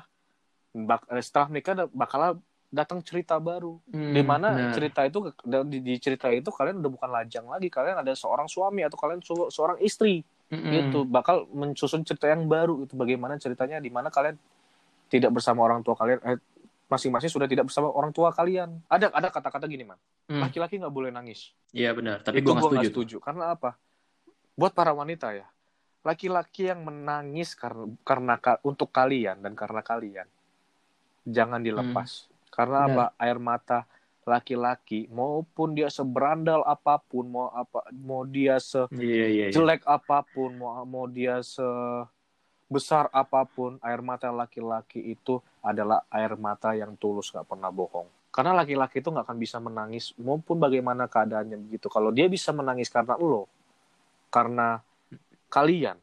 Bak, 0.74 1.06
setelah 1.22 1.54
menikah 1.54 1.74
bakal 1.94 2.42
datang 2.74 3.06
cerita 3.06 3.38
baru. 3.38 3.78
Hmm, 3.94 4.18
di 4.18 4.22
mana 4.26 4.50
benar. 4.50 4.74
cerita 4.74 5.06
itu 5.06 5.30
di, 5.70 5.78
di 5.86 5.94
cerita 6.02 6.26
itu 6.34 6.50
kalian 6.50 6.82
udah 6.82 6.92
bukan 6.92 7.10
lajang 7.14 7.46
lagi. 7.46 7.70
Kalian 7.70 8.02
ada 8.02 8.18
seorang 8.18 8.50
suami 8.50 8.82
atau 8.82 8.98
kalian 8.98 9.22
se- 9.22 9.52
seorang 9.54 9.78
istri. 9.86 10.26
Mm-mm. 10.50 10.70
gitu. 10.70 11.00
Bakal 11.06 11.50
mensusun 11.54 12.02
cerita 12.02 12.30
yang 12.30 12.50
baru 12.50 12.86
itu 12.86 12.94
bagaimana 12.98 13.38
ceritanya 13.38 13.78
di 13.78 13.94
mana 13.94 14.10
kalian 14.10 14.38
tidak 15.10 15.30
bersama 15.30 15.66
orang 15.66 15.86
tua 15.86 15.94
kalian 15.94 16.18
eh, 16.26 16.38
masing-masing 16.90 17.30
sudah 17.30 17.46
tidak 17.50 17.70
bersama 17.70 17.90
orang 17.94 18.10
tua 18.10 18.34
kalian. 18.34 18.82
Ada 18.90 19.14
ada 19.14 19.30
kata-kata 19.30 19.70
gini 19.70 19.86
man. 19.86 19.98
Hmm. 20.30 20.42
laki-laki 20.42 20.78
nggak 20.82 20.94
boleh 20.94 21.10
nangis. 21.14 21.54
Iya 21.74 21.94
benar, 21.94 22.22
tapi 22.26 22.42
gue 22.42 22.50
nggak 22.54 22.64
gua 22.64 22.72
nggak 22.74 22.90
setuju. 22.90 23.18
setuju. 23.22 23.26
Karena 23.26 23.54
apa? 23.54 23.78
Buat 24.58 24.74
para 24.78 24.94
wanita 24.94 25.34
ya. 25.34 25.46
Laki-laki 26.06 26.70
yang 26.70 26.86
menangis 26.86 27.58
karena 27.58 27.90
karena 28.06 28.36
ka- 28.38 28.62
untuk 28.62 28.94
kalian 28.94 29.42
dan 29.42 29.54
karena 29.58 29.82
kalian 29.82 30.28
jangan 31.24 31.64
dilepas 31.64 32.28
karena. 32.54 32.86
Benar. 32.86 32.94
apa 32.94 33.18
air 33.18 33.38
mata 33.38 33.80
laki-laki 34.24 35.10
maupun 35.10 35.74
dia 35.74 35.90
seberandal 35.90 36.64
apa 36.64 36.96
pun 36.98 37.28
mau 37.28 37.52
apa 37.52 37.84
mau 37.92 38.24
dia 38.24 38.56
se 38.56 38.88
Iya 38.90 39.04
iya. 39.28 39.28
iya. 39.28 39.46
jelek 39.50 39.84
apa 39.84 40.24
pun 40.24 40.56
mau 40.56 40.80
mau 40.86 41.06
dia 41.06 41.44
sebesar 41.44 43.12
apa 43.12 43.44
pun 43.44 43.76
air 43.80 44.00
mata 44.00 44.32
laki-laki 44.32 45.04
itu 45.04 45.38
adalah 45.60 46.08
air 46.08 46.34
mata 46.36 46.72
yang 46.72 46.96
tulus 46.96 47.30
nggak 47.30 47.46
pernah 47.46 47.68
bohong 47.68 48.08
karena 48.30 48.56
laki-laki 48.56 48.98
itu 48.98 49.12
nggak 49.12 49.28
akan 49.28 49.38
bisa 49.38 49.58
menangis 49.60 50.16
maupun 50.16 50.56
bagaimana 50.56 51.06
keadaannya 51.06 51.60
begitu 51.60 51.86
kalau 51.86 52.10
dia 52.10 52.26
bisa 52.26 52.50
menangis 52.50 52.88
karena 52.88 53.14
lo 53.16 53.46
karena 54.30 54.80
kalian 55.48 56.00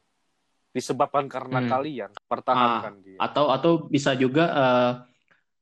disebabkan 0.71 1.27
karena 1.27 1.59
Hmm. 1.59 1.67
kalian 1.69 2.11
pertahankan 2.29 2.95
dia 3.03 3.19
Atau 3.19 3.51
atau 3.51 3.73
bisa 3.83 4.15
juga 4.15 4.45
eh, 4.47 4.93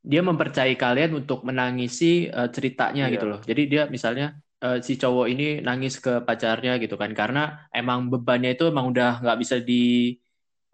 dia 0.04 0.20
mempercayai 0.24 0.76
kalian 0.78 1.11
untuk 1.20 1.42
menangisi 1.48 2.28
eh, 2.30 2.48
ceritanya 2.54 3.02
Iya. 3.08 3.12
gitu 3.14 3.24
loh. 3.30 3.40
Jadi 3.44 3.62
dia 3.72 3.82
misalnya 3.90 4.26
eh, 4.64 4.78
si 4.87 4.92
cowok 5.02 5.26
ini 5.32 5.44
nangis 5.66 5.94
ke 6.04 6.11
pacarnya 6.26 6.72
gitu 6.82 6.94
kan 7.02 7.11
karena 7.20 7.40
emang 7.74 8.08
bebannya 8.12 8.50
itu 8.56 8.64
emang 8.72 8.87
udah 8.92 9.08
nggak 9.22 9.38
bisa 9.42 9.56
di 9.62 9.74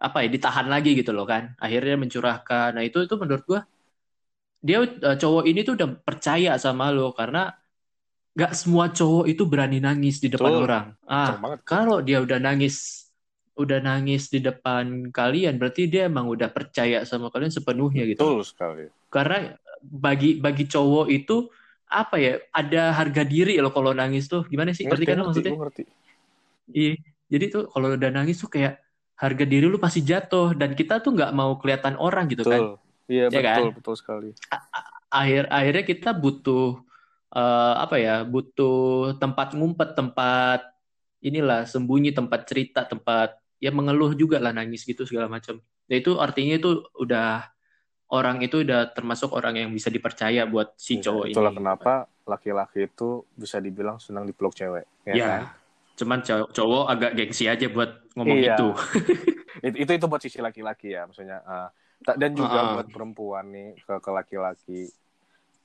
apa 0.05 0.17
ya 0.23 0.27
ditahan 0.35 0.67
lagi 0.73 0.89
gitu 0.99 1.11
loh 1.17 1.25
kan. 1.31 1.43
Akhirnya 1.63 1.95
mencurahkan. 2.01 2.67
Nah 2.75 2.83
itu 2.87 2.97
itu 3.05 3.15
menurut 3.21 3.43
gua 3.49 3.61
dia 4.65 4.77
eh, 4.83 5.17
cowok 5.21 5.43
ini 5.49 5.59
tuh 5.67 5.73
udah 5.77 5.89
percaya 6.07 6.51
sama 6.57 6.89
lo 6.95 7.13
karena 7.13 7.53
nggak 8.35 8.51
semua 8.59 8.85
cowok 8.91 9.25
itu 9.31 9.43
berani 9.47 9.79
nangis 9.79 10.19
di 10.23 10.27
depan 10.33 10.51
Betul. 10.51 10.63
orang. 10.67 10.85
Ah, 11.07 11.39
kalau 11.63 11.97
dia 12.03 12.19
udah 12.25 12.39
nangis 12.41 13.07
udah 13.55 13.79
nangis 13.79 14.27
di 14.33 14.39
depan 14.43 15.15
kalian 15.15 15.55
berarti 15.55 15.87
dia 15.87 16.11
emang 16.11 16.27
udah 16.27 16.51
percaya 16.51 17.07
sama 17.07 17.31
kalian 17.31 17.53
sepenuhnya 17.55 18.03
gitu 18.03 18.27
betul 18.27 18.43
sekali 18.43 18.85
karena 19.15 19.55
bagi 19.79 20.43
bagi 20.43 20.67
cowok 20.67 21.07
itu 21.07 21.47
apa 21.87 22.19
ya 22.19 22.33
ada 22.51 22.91
harga 22.91 23.23
diri 23.23 23.55
loh 23.63 23.71
kalau 23.71 23.95
nangis 23.95 24.27
tuh. 24.27 24.43
Gimana 24.51 24.75
sih? 24.75 24.83
Ngerti 24.83 25.05
kan 25.07 25.23
ngerti, 25.23 25.27
maksudnya? 25.31 25.53
ngerti. 25.55 25.83
iya. 26.75 26.93
Jadi 27.25 27.45
tuh 27.49 27.63
kalau 27.71 27.95
udah 27.95 28.11
nangis 28.11 28.37
tuh 28.43 28.51
kayak 28.51 28.83
harga 29.15 29.45
diri 29.47 29.65
lu 29.71 29.79
pasti 29.79 30.03
jatuh. 30.03 30.51
Dan 30.51 30.75
kita 30.75 30.99
tuh 30.99 31.15
nggak 31.15 31.31
mau 31.31 31.55
kelihatan 31.55 31.95
orang 31.95 32.27
gitu 32.27 32.43
kan. 32.43 32.59
Betul. 32.59 32.83
Iya 33.05 33.25
Ya 33.29 33.39
betul 33.39 33.45
kan? 33.47 33.61
betul 33.79 33.95
sekali. 33.95 34.29
Akhir 35.13 35.47
akhirnya 35.47 35.83
kita 35.87 36.11
butuh 36.11 36.83
eh, 37.31 37.73
apa 37.79 37.95
ya 38.01 38.25
butuh 38.27 39.15
tempat 39.21 39.55
ngumpet 39.55 39.95
tempat 39.95 40.75
inilah 41.23 41.63
sembunyi 41.63 42.11
tempat 42.11 42.45
cerita 42.49 42.83
tempat 42.85 43.39
ya 43.61 43.71
mengeluh 43.71 44.13
juga 44.13 44.37
lah 44.41 44.51
nangis 44.51 44.83
gitu 44.83 45.07
segala 45.07 45.31
macam. 45.31 45.61
Nah 45.61 45.95
itu 45.95 46.17
artinya 46.17 46.57
itu 46.57 46.81
udah 46.97 47.54
orang 48.15 48.39
itu 48.39 48.63
udah 48.63 48.89
termasuk 48.89 49.29
orang 49.29 49.55
yang 49.57 49.69
bisa 49.69 49.91
dipercaya 49.91 50.47
buat 50.47 50.71
si 50.75 50.97
Iya, 50.97 51.11
cowok 51.11 51.25
itulah 51.29 51.51
ini 51.51 51.57
kenapa 51.59 51.93
laki-laki 52.23 52.87
itu 52.87 53.27
bisa 53.35 53.59
dibilang 53.59 53.99
senang 53.99 54.23
dipeluk 54.23 54.55
cewek 54.55 54.87
ya, 55.03 55.13
ya 55.13 55.25
kan? 55.27 55.41
cuman 55.95 56.19
cowok, 56.19 56.49
cowok 56.51 56.83
agak 56.87 57.11
gengsi 57.13 57.45
aja 57.45 57.67
buat 57.67 57.91
ngomong 58.15 58.39
Iya. 58.39 58.55
itu 58.55 58.67
itu 59.67 59.75
itu 59.81 59.91
itu 59.93 60.05
buat 60.05 60.21
sisi 60.21 60.39
laki-laki 60.39 60.91
ya 60.91 61.05
maksudnya. 61.05 61.39
Ta- 62.01 62.15
dan 62.15 62.31
juga 62.31 62.59
Ah. 62.59 62.71
buat 62.73 62.87
perempuan 62.87 63.45
nih 63.49 63.79
ke 63.79 63.93
ke 63.99 64.09
laki-laki 64.09 64.81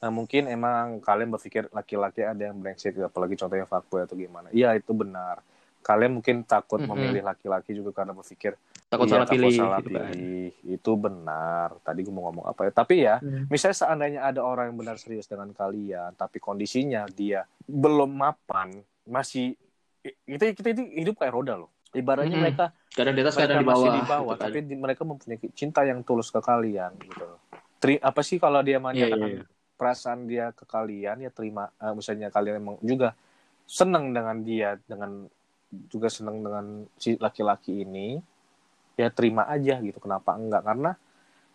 nah 0.01 0.09
mungkin 0.09 0.49
emang 0.49 0.97
kalian 0.99 1.29
berpikir 1.29 1.69
laki-laki 1.69 2.25
ada 2.25 2.49
yang 2.49 2.57
brengsek 2.57 2.97
apalagi 2.99 3.37
contohnya 3.37 3.69
fuckboy 3.69 4.01
atau 4.01 4.17
gimana 4.17 4.49
iya 4.51 4.73
itu 4.73 4.97
benar 4.97 5.45
kalian 5.81 6.17
mungkin 6.17 6.41
takut 6.41 6.81
Mhm. 6.81 6.89
memilih 6.89 7.23
laki-laki 7.23 7.77
juga 7.77 7.93
karena 7.93 8.17
berpikir 8.17 8.57
takut 8.91 9.07
iya, 9.07 9.13
salah 9.15 9.27
takut 9.27 9.35
pilih 9.39 9.55
salah 9.55 9.79
gitu 9.79 9.91
kan. 9.95 10.03
pilih 10.11 10.45
itu 10.67 10.91
benar 10.99 11.69
tadi 11.81 12.01
gue 12.03 12.11
mau 12.11 12.27
ngomong 12.27 12.47
apa 12.51 12.61
ya 12.67 12.73
tapi 12.75 12.95
ya 13.01 13.17
Hmm. 13.23 13.47
misalnya 13.47 13.77
seandainya 13.79 14.21
ada 14.27 14.43
orang 14.43 14.75
yang 14.75 14.79
benar 14.83 14.97
serius 14.99 15.31
dengan 15.31 15.55
kalian 15.55 16.11
tapi 16.19 16.43
kondisinya 16.43 17.07
dia 17.07 17.47
belum 17.65 18.11
mapan 18.11 18.83
masih 19.07 19.55
kita 20.27 20.51
kita 20.53 20.69
itu 20.75 20.83
hidup 20.97 21.15
kayak 21.17 21.33
roda 21.33 21.55
loh 21.55 21.71
ibaratnya 21.95 22.35
Mhm. 22.35 22.43
mereka 22.43 22.65
kadang 22.91 23.15
di 23.15 23.21
atas 23.23 23.35
kadang 23.39 23.63
di 23.63 23.67
masih 23.67 23.79
bawah, 23.87 23.95
di 23.95 24.03
bawah 24.03 24.35
gitu 24.35 24.43
kan. 24.43 24.47
tapi 24.51 24.59
di- 24.67 24.81
mereka 24.81 25.03
mempunyai 25.07 25.39
cinta 25.55 25.81
yang 25.87 26.03
tulus 26.03 26.29
ke 26.29 26.43
kalian 26.43 26.91
gitu 26.99 27.27
Tri, 27.81 27.97
apa 27.97 28.21
sih 28.21 28.37
kalau 28.37 28.61
dia 28.61 28.77
Iya, 28.77 28.83
menyatakan 28.83 29.31
iya, 29.31 29.41
iya. 29.41 29.45
perasaan 29.73 30.21
dia 30.27 30.51
ke 30.53 30.67
kalian 30.67 31.17
ya 31.23 31.31
terima 31.31 31.71
eh, 31.79 31.95
misalnya 31.95 32.29
kalian 32.29 32.59
emang 32.59 32.77
juga 32.83 33.15
senang 33.65 34.11
dengan 34.11 34.37
dia 34.43 34.77
dengan 34.85 35.31
juga 35.87 36.11
senang 36.11 36.43
dengan 36.43 36.67
si 36.99 37.15
laki-laki 37.17 37.87
ini 37.87 38.19
ya 39.01 39.09
terima 39.09 39.49
aja 39.49 39.81
gitu 39.81 39.97
kenapa 39.97 40.37
enggak? 40.37 40.61
Karena 40.61 40.93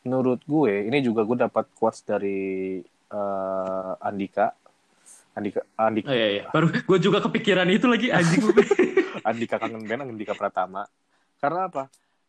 menurut 0.02 0.42
gue 0.46 0.90
ini 0.90 0.98
juga 1.06 1.22
gue 1.22 1.38
dapat 1.46 1.66
quotes 1.78 2.02
dari 2.02 2.82
eh, 2.90 3.92
Andika. 4.02 4.54
Andika 5.38 5.62
Andika. 5.78 6.10
Oh, 6.10 6.16
iya, 6.16 6.28
iya. 6.42 6.44
baru 6.50 6.74
gue 6.74 6.98
juga 6.98 7.22
kepikiran 7.22 7.70
itu 7.70 7.86
lagi 7.86 8.10
anjing. 8.10 8.42
Andika 9.30 9.62
kangen 9.62 9.86
band 9.86 10.10
Andika 10.10 10.34
Pratama. 10.34 10.90
Karena 11.38 11.70
apa? 11.70 11.84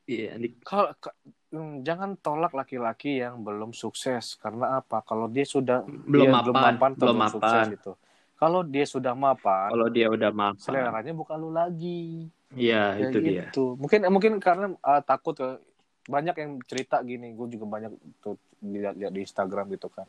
Iya 0.07 0.37
Andik. 0.37 0.61
kalau 0.62 0.92
ke- 1.00 1.16
hmm, 1.55 1.83
jangan 1.83 2.14
tolak 2.20 2.52
laki-laki 2.52 3.24
yang 3.24 3.40
belum 3.40 3.72
sukses. 3.72 4.37
Karena 4.37 4.83
apa? 4.83 5.00
Kalau 5.07 5.31
dia 5.33 5.46
sudah 5.48 5.87
belum 5.87 6.29
dia 6.29 6.52
mapan 6.52 6.92
belum 6.92 7.24
sukses 7.31 7.64
mapan. 7.66 7.74
gitu 7.74 7.92
kalau 8.37 8.61
dia 8.61 8.85
sudah 8.85 9.16
mapan 9.16 9.72
kalau 9.72 9.88
dia 9.88 10.07
udah 10.12 10.31
mapan. 10.31 10.61
seleranya 10.61 11.12
bukan 11.16 11.37
lu 11.40 11.51
lagi. 11.51 12.29
Iya 12.55 13.01
itu 13.01 13.18
dia. 13.18 13.49
gitu. 13.49 13.75
Mungkin 13.81 14.07
mungkin 14.12 14.33
karena 14.38 14.70
uh, 14.85 15.03
takut 15.03 15.35
ke 15.35 15.59
banyak 16.07 16.37
yang 16.38 16.51
cerita 16.68 17.03
gini. 17.03 17.35
Gue 17.35 17.51
juga 17.51 17.66
banyak 17.66 17.92
tuh 18.22 18.38
lihat 18.62 18.94
lihat 18.94 19.12
di 19.12 19.20
Instagram 19.25 19.72
gitu 19.75 19.90
kan. 19.90 20.07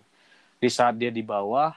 Di 0.62 0.70
saat 0.70 1.00
dia 1.00 1.10
di 1.10 1.26
bawah 1.26 1.74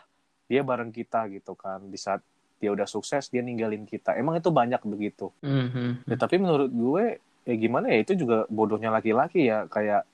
dia 0.51 0.61
bareng 0.61 0.93
kita 0.93 1.31
gitu 1.33 1.57
kan. 1.57 1.81
Di 1.89 1.97
saat 1.97 2.21
dia 2.61 2.71
udah 2.75 2.85
sukses 2.85 3.33
dia 3.33 3.41
ninggalin 3.41 3.89
kita. 3.89 4.13
Emang 4.21 4.37
itu 4.37 4.53
banyak 4.53 4.83
begitu. 4.85 5.33
Mhm. 5.41 6.05
Ya, 6.05 6.17
tapi 6.21 6.37
menurut 6.37 6.69
gue 6.69 7.05
ya 7.49 7.55
gimana 7.57 7.89
ya 7.89 8.05
itu 8.05 8.13
juga 8.13 8.45
bodohnya 8.53 8.93
laki-laki 8.93 9.49
ya. 9.49 9.65
Kayak 9.71 10.05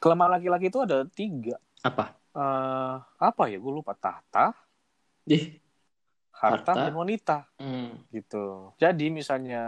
kelemahan 0.00 0.40
laki-laki 0.40 0.72
itu 0.72 0.80
ada 0.80 1.04
tiga. 1.12 1.60
Apa? 1.84 2.16
Eh 2.32 2.94
apa 3.20 3.42
ya? 3.52 3.60
Gue 3.60 3.72
lupa. 3.84 3.92
Tahta? 3.92 4.56
Ih, 5.28 5.59
harta, 6.40 6.72
Harta. 6.72 6.88
dan 6.88 6.94
wanita. 6.94 7.36
Hmm. 7.56 8.00
gitu. 8.08 8.72
Jadi 8.76 9.06
misalnya 9.08 9.62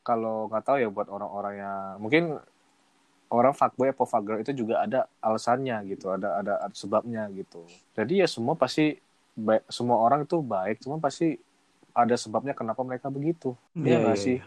kalau 0.00 0.48
nggak 0.48 0.64
tahu 0.64 0.76
ya 0.76 0.88
buat 0.88 1.06
orang-orang 1.06 1.54
yang 1.56 1.80
mungkin 2.00 2.24
orang 3.28 3.52
fuckboy 3.52 3.88
atau 3.88 4.02
fuckgirl 4.04 4.40
itu 4.40 4.52
juga 4.56 4.80
ada 4.80 5.06
alasannya 5.20 5.76
gitu 5.86 6.10
ada 6.10 6.40
ada, 6.40 6.52
ada 6.58 6.74
sebabnya 6.74 7.28
gitu. 7.30 7.62
Jadi 7.92 8.18
ya 8.18 8.26
semua 8.26 8.56
pasti 8.56 8.96
baik 9.30 9.68
semua 9.68 10.00
orang 10.00 10.24
itu 10.24 10.40
baik 10.40 10.82
cuma 10.82 10.98
pasti 10.98 11.38
ada 11.92 12.16
sebabnya 12.16 12.52
kenapa 12.52 12.80
mereka 12.80 13.06
begitu. 13.06 13.54
Iya 13.72 13.86
Iya, 13.86 13.96
nggak 14.02 14.16
iya, 14.16 14.24
sih? 14.24 14.38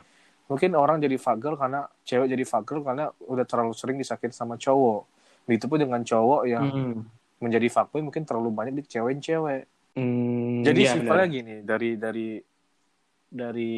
mungkin 0.44 0.76
orang 0.76 1.00
jadi 1.00 1.16
fuckgirl 1.16 1.56
karena 1.56 1.88
cewek 2.04 2.28
jadi 2.28 2.44
fuckgirl 2.44 2.84
karena 2.84 3.06
udah 3.24 3.46
terlalu 3.48 3.72
sering 3.72 3.96
disakit 3.96 4.34
sama 4.34 4.58
cowok. 4.58 5.08
Begitu 5.46 5.66
pun 5.66 5.78
dengan 5.78 6.02
cowok 6.02 6.42
yang 6.44 6.66
Hmm. 6.66 7.00
menjadi 7.40 7.68
fuckboy 7.70 8.02
mungkin 8.02 8.24
terlalu 8.24 8.50
banyak 8.50 8.74
dikecewain 8.82 9.20
cewek 9.20 9.68
Hmm, 9.94 10.66
jadi 10.66 10.82
iya, 10.82 10.92
simpelnya 10.98 11.28
benar. 11.30 11.36
gini 11.38 11.56
dari 11.62 11.90
dari 12.02 12.28
dari 13.30 13.74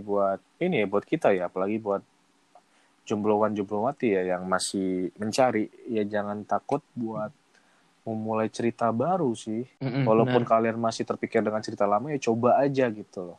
buat 0.00 0.40
ini 0.60 0.84
ya 0.84 0.86
buat 0.88 1.04
kita 1.04 1.32
ya 1.32 1.48
apalagi 1.48 1.76
buat 1.76 2.00
jomblowan 3.02 3.52
jomblowati 3.52 4.14
ya 4.14 4.36
yang 4.36 4.46
masih 4.46 5.10
mencari 5.18 5.68
ya 5.90 6.04
jangan 6.06 6.44
takut 6.46 6.80
buat 6.94 7.32
memulai 8.04 8.48
cerita 8.48 8.90
baru 8.90 9.30
sih 9.36 9.64
Mm-mm, 9.80 10.04
walaupun 10.08 10.42
benar. 10.42 10.50
kalian 10.58 10.78
masih 10.78 11.04
terpikir 11.04 11.40
dengan 11.40 11.60
cerita 11.60 11.84
lama 11.84 12.10
ya 12.10 12.18
coba 12.18 12.58
aja 12.60 12.88
gitu 12.88 13.32
loh 13.32 13.38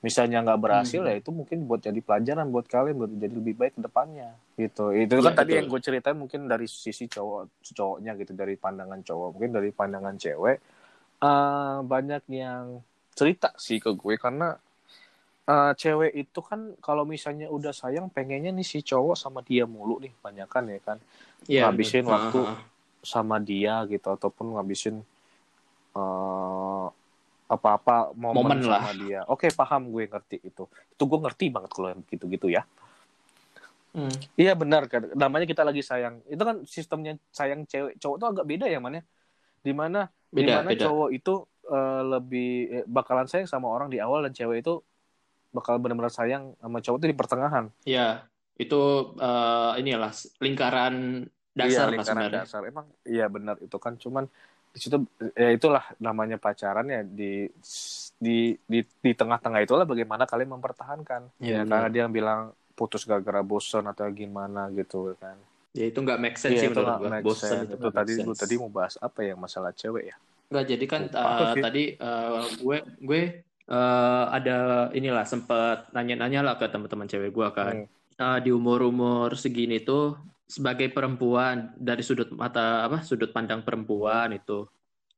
misalnya 0.00 0.40
nggak 0.40 0.60
berhasil 0.64 1.00
Hmm. 1.04 1.10
ya 1.12 1.14
itu 1.20 1.30
mungkin 1.30 1.68
buat 1.68 1.80
jadi 1.84 2.00
pelajaran 2.00 2.48
buat 2.48 2.64
kalian 2.64 2.96
buat 2.96 3.12
jadi 3.20 3.34
lebih 3.36 3.54
baik 3.56 3.72
ke 3.76 3.80
depannya 3.84 4.32
gitu 4.56 4.92
itu 4.96 5.12
Iya, 5.12 5.24
kan 5.28 5.34
tadi 5.36 5.52
yang 5.60 5.66
gue 5.68 5.80
ceritain 5.80 6.16
mungkin 6.16 6.48
dari 6.48 6.64
sisi 6.64 7.04
cowok 7.04 7.60
cowoknya 7.76 8.12
gitu 8.16 8.32
dari 8.32 8.56
pandangan 8.56 9.00
cowok 9.04 9.28
mungkin 9.36 9.50
dari 9.52 9.70
pandangan 9.70 10.16
cewek 10.16 10.56
eh, 11.20 11.76
banyak 11.84 12.22
yang 12.32 12.80
cerita 13.14 13.52
sih 13.60 13.76
ke 13.78 13.92
gue 13.92 14.14
karena 14.16 14.56
eh, 15.44 15.72
cewek 15.76 16.12
itu 16.16 16.40
kan 16.40 16.72
kalau 16.80 17.04
misalnya 17.04 17.48
udah 17.50 17.72
sayang 17.72 18.08
pengennya 18.08 18.50
nih 18.50 18.64
si 18.64 18.80
cowok 18.80 19.16
sama 19.16 19.40
dia 19.44 19.64
mulu 19.68 20.00
nih 20.00 20.12
banyak 20.18 20.48
kan 20.48 20.64
ya 20.66 20.80
kan 20.80 20.98
Iya, 21.48 21.72
ngabisin 21.72 22.04
benar. 22.04 22.12
waktu. 22.28 22.40
Ah, 22.44 22.48
ah, 22.48 22.56
ah. 22.56 22.60
sama 23.00 23.40
dia 23.40 23.80
gitu 23.88 24.12
ataupun 24.12 24.60
ngabisin 24.60 25.00
eh, 25.96 26.86
apa-apa 27.50 28.14
momen, 28.14 28.36
Momen 28.38 28.58
sama 28.62 28.78
lah. 28.78 28.94
dia. 28.94 29.20
Oke, 29.26 29.50
paham 29.50 29.90
gue 29.90 30.06
ngerti 30.06 30.38
itu. 30.44 30.68
Itu 30.68 31.02
gue 31.08 31.18
ngerti 31.18 31.50
banget 31.50 31.70
kalau 31.74 31.88
yang 31.90 32.00
gitu-gitu 32.06 32.46
ya. 32.46 32.62
Hmm. 33.90 34.12
Iya 34.38 34.54
benar 34.54 34.86
kan. 34.86 35.10
Namanya 35.18 35.50
kita 35.50 35.66
lagi 35.66 35.82
sayang. 35.82 36.22
Itu 36.30 36.38
kan 36.46 36.62
sistemnya 36.62 37.18
sayang 37.34 37.66
cewek 37.66 37.98
cowok 37.98 38.16
tuh 38.22 38.28
agak 38.30 38.46
beda 38.46 38.70
ya 38.70 38.78
mana? 38.78 39.02
Di 39.60 39.72
mana 39.76 40.08
Beda, 40.30 40.46
di 40.46 40.46
mana 40.62 40.68
beda. 40.70 40.84
cowok 40.86 41.10
itu 41.10 41.34
eh, 41.66 42.02
lebih 42.06 42.50
eh, 42.70 42.84
bakalan 42.86 43.26
sayang 43.26 43.50
sama 43.50 43.66
orang 43.66 43.90
di 43.90 43.98
awal 43.98 44.22
dan 44.22 44.32
cewek 44.32 44.62
itu 44.62 44.78
bakal 45.50 45.82
benar-benar 45.82 46.14
sayang 46.14 46.54
sama 46.62 46.78
cowok 46.78 46.98
itu 47.02 47.08
di 47.10 47.18
pertengahan. 47.18 47.64
Ya, 47.82 48.30
itu 48.54 48.80
eh, 49.18 49.72
inilah 49.82 50.14
lingkaran 50.38 51.26
dasar 51.50 51.66
iya, 51.66 51.78
lah 51.82 51.92
lingkaran 51.98 52.22
sebenarnya. 52.22 52.42
dasar. 52.46 52.60
Emang 52.62 52.86
iya 53.02 53.26
benar 53.26 53.58
itu 53.58 53.76
kan 53.82 53.98
cuman 53.98 54.24
di 54.70 54.78
situ 54.78 55.02
ya 55.34 55.50
itulah 55.50 55.82
namanya 55.98 56.38
pacaran 56.38 56.86
ya 56.86 57.02
di 57.02 57.50
di 58.22 58.54
di 58.54 58.78
di 58.86 59.10
tengah-tengah 59.18 59.66
itulah 59.66 59.82
bagaimana 59.82 60.30
kalian 60.30 60.54
mempertahankan. 60.54 61.42
Iya, 61.42 61.66
ya, 61.66 61.66
karena 61.66 61.88
dia 61.90 62.06
yang 62.06 62.14
bilang 62.14 62.54
putus 62.78 63.02
gara-gara 63.02 63.42
bosan 63.42 63.90
atau 63.90 64.06
gimana 64.14 64.70
gitu 64.70 65.18
kan. 65.18 65.34
Ya 65.70 65.84
itu 65.86 65.98
nggak 66.02 66.18
make 66.18 66.38
sense 66.38 66.58
Iya 66.58 66.60
sih 66.62 66.68
itu 66.70 66.80
menurut 66.82 66.98
gua. 66.98 67.34
sense. 67.34 67.70
itu 67.70 67.74
Itu 67.78 67.88
tadi 67.94 68.12
make 68.12 68.26
lu 68.26 68.32
sense. 68.34 68.40
tadi 68.42 68.54
mau 68.58 68.70
bahas 68.70 68.94
apa 68.98 69.20
ya 69.22 69.34
masalah 69.38 69.70
cewek 69.70 70.04
ya? 70.10 70.16
Nggak, 70.50 70.64
jadi 70.66 70.84
kan 70.90 71.02
sih. 71.54 71.62
tadi 71.62 71.82
eh, 71.94 72.42
gue 72.58 72.76
gue 72.98 73.20
eh, 73.70 74.24
ada 74.36 74.52
inilah 74.98 75.24
sempat 75.32 75.76
nanya-nanya 75.94 76.40
lah 76.42 76.54
ke 76.58 76.66
teman-teman 76.66 77.06
cewek 77.06 77.30
gue 77.30 77.48
kan. 77.54 77.74
Hmm. 77.86 77.86
Eh, 78.20 78.38
di 78.44 78.50
umur-umur 78.50 79.30
segini 79.38 79.80
tuh 79.86 80.18
sebagai 80.50 80.90
perempuan 80.90 81.56
dari 81.78 82.02
sudut 82.02 82.34
mata 82.34 82.82
apa 82.90 83.06
sudut 83.06 83.30
pandang 83.30 83.62
perempuan 83.62 84.34
itu 84.34 84.66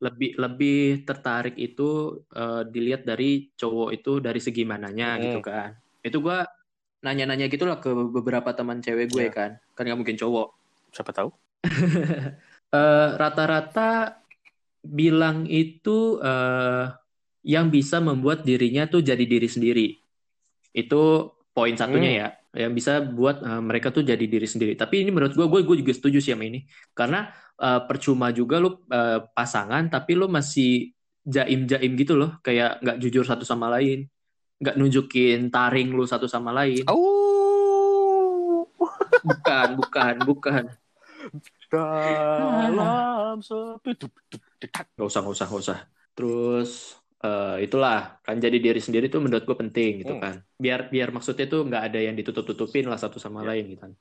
lebih 0.04 0.36
lebih 0.36 1.06
tertarik 1.08 1.56
itu 1.56 1.82
eh, 2.36 2.62
dilihat 2.68 3.02
dari 3.08 3.48
cowok 3.56 3.88
itu 3.96 4.10
dari 4.20 4.40
segi 4.42 4.62
mananya 4.68 5.16
Hmm. 5.16 5.22
gitu 5.24 5.38
kan. 5.40 5.70
Itu 6.04 6.18
gua 6.20 6.44
nanya-nanya 7.04 7.46
gitu 7.52 7.64
lah 7.70 7.78
ke 7.84 7.90
beberapa 8.16 8.50
teman 8.58 8.78
cewek 8.84 9.06
gue 9.14 9.26
Ya. 9.26 9.30
kan. 9.36 9.50
Kan 9.74 9.82
nggak 9.86 9.98
mungkin 10.00 10.16
cowok. 10.22 10.46
Siapa 10.94 11.12
tahu? 11.18 11.28
Eh, 12.72 13.08
rata-rata 13.20 14.16
bilang 14.82 15.44
itu 15.46 16.18
eh, 16.24 16.84
yang 17.46 17.66
bisa 17.76 17.96
membuat 18.02 18.38
dirinya 18.48 18.82
tuh 18.92 19.00
jadi 19.04 19.24
diri 19.32 19.48
sendiri. 19.50 19.86
Itu 20.72 20.96
poin 21.52 21.74
satunya 21.76 22.10
Hmm. 22.10 22.18
ya, 22.20 22.26
yang 22.64 22.72
bisa 22.78 22.92
buat 23.04 23.36
eh, 23.44 23.62
mereka 23.68 23.88
tuh 23.96 24.02
jadi 24.10 24.24
diri 24.24 24.46
sendiri. 24.48 24.72
Tapi 24.78 24.94
ini 25.04 25.10
menurut 25.14 25.34
gue, 25.38 25.46
gue 25.52 25.60
gue 25.68 25.76
juga 25.84 25.92
setuju 25.98 26.18
sih 26.24 26.32
sama 26.34 26.44
ini, 26.48 26.64
karena 26.98 27.18
eh, 27.60 27.80
percuma 27.88 28.26
juga 28.32 28.56
lu 28.62 28.68
eh, 28.92 29.20
pasangan, 29.36 29.84
tapi 29.92 30.12
lu 30.20 30.26
masih 30.32 30.92
jaim-jaim 31.28 31.92
gitu 32.00 32.14
loh, 32.20 32.30
kayak 32.46 32.82
nggak 32.82 32.96
jujur 33.02 33.24
satu 33.28 33.44
sama 33.46 33.66
lain, 33.78 34.08
nggak 34.62 34.74
nunjukin 34.78 35.38
taring 35.54 35.88
lu 35.98 36.04
satu 36.12 36.26
sama 36.34 36.50
lain. 36.58 36.84
Oh, 36.88 38.66
Bukan, 39.28 39.68
bukan, 39.78 40.14
bukan. 40.28 40.62
dalam 42.38 43.38
sepi. 43.42 43.90
Gak 44.98 45.06
usah, 45.10 45.20
gak 45.24 45.34
usah, 45.36 45.46
gak 45.52 45.60
usah. 45.64 45.78
Terus 46.16 46.70
eh, 47.24 47.54
itulah 47.64 47.94
kan 48.26 48.36
jadi 48.44 48.56
diri 48.64 48.80
sendiri 48.86 49.06
tuh 49.12 49.20
menurut 49.24 49.44
gue 49.48 49.56
penting 49.62 49.90
gitu 50.02 50.12
Hmm. 50.14 50.22
kan. 50.24 50.34
Biar 50.64 50.80
biar 50.94 51.08
maksudnya 51.14 51.44
tuh 51.52 51.60
nggak 51.68 51.82
ada 51.86 51.98
yang 52.06 52.14
ditutup-tutupin 52.18 52.84
lah 52.90 52.98
satu 53.04 53.18
sama 53.24 53.40
Ya. 53.42 53.46
lain 53.50 53.62
gitu 53.72 53.80
kan. 53.84 53.92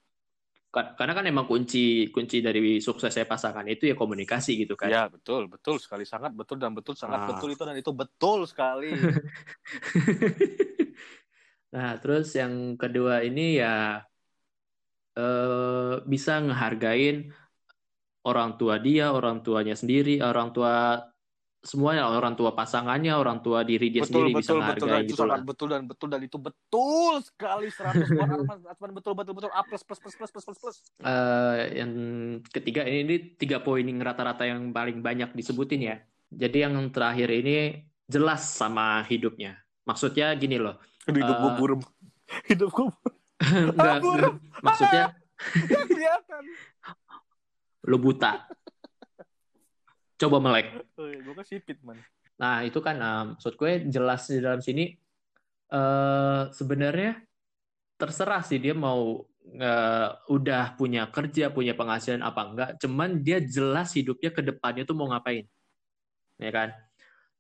Ka- 0.72 0.96
Karena 0.96 1.12
kan 1.12 1.26
emang 1.28 1.46
kunci 1.52 2.08
kunci 2.16 2.40
dari 2.40 2.80
suksesnya 2.80 3.28
pasangan 3.28 3.68
itu 3.68 3.92
ya 3.92 3.96
komunikasi 4.00 4.64
gitu 4.64 4.80
kan. 4.80 4.88
Ya 4.88 5.12
betul, 5.12 5.52
betul 5.52 5.76
sekali, 5.84 6.08
sangat 6.08 6.32
betul 6.32 6.64
dan 6.64 6.72
betul, 6.72 6.96
sangat 6.96 7.28
Ah. 7.28 7.30
betul 7.36 7.52
itu 7.52 7.64
dan 7.68 7.76
itu 7.76 7.92
betul 7.92 8.40
sekali. 8.48 8.96
Nah, 11.72 11.96
terus 12.04 12.36
yang 12.36 12.76
kedua 12.76 13.24
ini 13.24 13.56
ya 13.64 14.04
eh, 15.16 15.94
bisa 16.12 16.32
ngehargain 16.44 17.32
orang 18.28 18.50
tua 18.60 18.76
dia, 18.86 19.16
orang 19.18 19.42
tuanya 19.46 19.76
sendiri, 19.82 20.22
orang 20.22 20.54
tua 20.56 21.00
semuanya, 21.62 22.10
orang 22.10 22.34
tua 22.34 22.52
pasangannya, 22.52 23.14
orang 23.14 23.40
tua 23.40 23.62
diri 23.62 23.94
dia 23.94 24.02
betul, 24.02 24.26
sendiri 24.26 24.30
bisa 24.34 24.52
betul, 24.52 24.58
betul, 24.58 24.66
dan 24.66 24.66
ngehargain 24.82 25.06
itu 25.06 25.14
gitu 25.14 25.24
lah. 25.30 25.40
betul 25.46 25.68
dan 25.70 25.82
betul 25.86 26.08
dan 26.10 26.22
itu 26.26 26.38
betul 26.42 27.14
sekali 27.22 27.68
100 27.70 28.18
buat 28.18 28.30
Arman, 28.74 28.92
betul, 28.92 29.14
betul, 29.14 29.34
betul, 29.38 29.52
A 29.54 29.62
plus, 29.62 29.86
plus, 29.86 30.00
plus, 30.02 30.16
plus, 30.18 30.32
plus, 30.34 30.46
plus, 30.50 30.58
plus. 30.58 30.78
Eh, 31.00 31.58
yang 31.78 31.92
ketiga 32.50 32.82
ini, 32.84 33.00
ini 33.06 33.16
tiga 33.38 33.62
poin 33.62 33.86
yang 33.86 34.02
rata-rata 34.02 34.42
yang 34.44 34.74
paling 34.74 35.00
banyak 35.00 35.32
disebutin 35.32 35.82
ya. 35.86 35.96
Jadi 36.34 36.58
yang 36.66 36.74
terakhir 36.90 37.30
ini 37.30 37.86
jelas 38.10 38.42
sama 38.42 39.06
hidupnya. 39.06 39.62
Maksudnya 39.86 40.34
gini 40.36 40.58
loh, 40.58 40.82
hidup 41.06 41.38
gue 41.38 41.52
Eh, 41.52 41.56
burem. 41.58 41.82
Hidup 42.50 42.70
gue 42.72 42.88
enggak, 43.70 44.00
burem. 44.02 44.34
maksudnya 44.62 45.14
kelihatan. 45.62 46.44
lo 47.86 47.98
buta. 47.98 48.46
Coba 50.22 50.38
melek. 50.38 50.70
Oh, 51.02 51.10
gue 51.10 51.34
kan 51.34 51.46
sipit, 51.46 51.82
man. 51.82 51.98
Nah, 52.38 52.62
itu 52.62 52.78
kan 52.78 52.98
eh, 52.98 53.24
maksud 53.34 53.54
gue 53.58 53.72
jelas 53.90 54.30
di 54.30 54.38
dalam 54.38 54.62
sini 54.62 54.94
eh 55.72 56.44
sebenarnya 56.52 57.24
terserah 57.96 58.44
sih 58.44 58.60
dia 58.60 58.76
mau 58.76 59.24
eh, 59.56 60.10
udah 60.30 60.78
punya 60.78 61.10
kerja, 61.10 61.50
punya 61.50 61.74
penghasilan 61.74 62.22
apa 62.22 62.42
enggak, 62.46 62.70
cuman 62.82 63.24
dia 63.24 63.42
jelas 63.42 63.96
hidupnya 63.98 64.30
ke 64.30 64.42
depannya 64.46 64.84
tuh 64.86 64.94
mau 64.94 65.10
ngapain. 65.10 65.46
Ya 66.38 66.52
kan? 66.54 66.70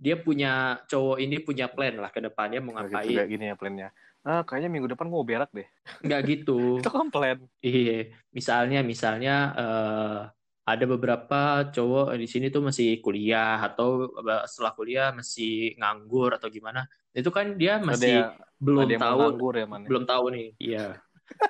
Dia 0.02 0.18
punya 0.18 0.82
cowok 0.90 1.18
ini 1.22 1.38
punya 1.42 1.70
plan 1.70 2.02
lah 2.02 2.10
ke 2.10 2.24
depannya 2.24 2.62
mau 2.62 2.74
gitu, 2.74 2.94
ngapain. 2.94 3.10
kayak 3.14 3.30
gini 3.30 3.46
ya 3.52 3.56
plannya. 3.58 3.90
Ah, 4.22 4.46
kayaknya 4.46 4.70
minggu 4.70 4.88
depan 4.94 5.10
gue 5.10 5.18
mau 5.18 5.26
berak 5.26 5.50
deh. 5.50 5.66
Enggak 6.06 6.22
gitu. 6.30 6.58
Itu 6.82 6.90
kan 6.94 7.10
plan. 7.10 7.42
Iya, 7.62 8.14
misalnya 8.34 8.80
misalnya 8.86 9.36
eh, 9.58 10.20
ada 10.78 10.86
beberapa 10.88 11.68
cowok 11.70 12.16
di 12.16 12.28
sini 12.28 12.48
tuh 12.48 12.64
masih 12.64 13.04
kuliah 13.04 13.60
atau 13.60 14.08
setelah 14.48 14.74
kuliah 14.76 15.10
masih 15.12 15.76
nganggur 15.76 16.36
atau 16.36 16.48
gimana. 16.48 16.88
Itu 17.12 17.30
kan 17.30 17.60
dia 17.60 17.80
Ada 17.80 17.86
masih 17.88 18.16
yang, 18.24 18.32
belum 18.62 18.88
ada 18.88 18.96
tahu 19.00 19.20
nganggur 19.20 19.54
ya, 19.58 19.66
man. 19.68 19.82
belum 19.86 20.04
tahu 20.08 20.26
nih. 20.32 20.48
Iya. 20.60 20.86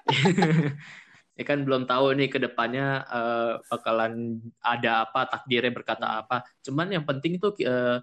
Ya 1.40 1.48
kan 1.48 1.64
belum 1.64 1.90
tahu 1.90 2.14
nih 2.22 2.30
ke 2.30 2.38
depannya 2.38 3.02
eh, 3.08 3.54
bakalan 3.66 4.38
ada 4.62 5.10
apa, 5.10 5.26
takdirnya 5.26 5.74
berkata 5.74 6.22
apa. 6.22 6.46
Cuman 6.62 6.92
yang 6.92 7.08
penting 7.08 7.40
itu 7.42 7.50
eh, 7.66 7.98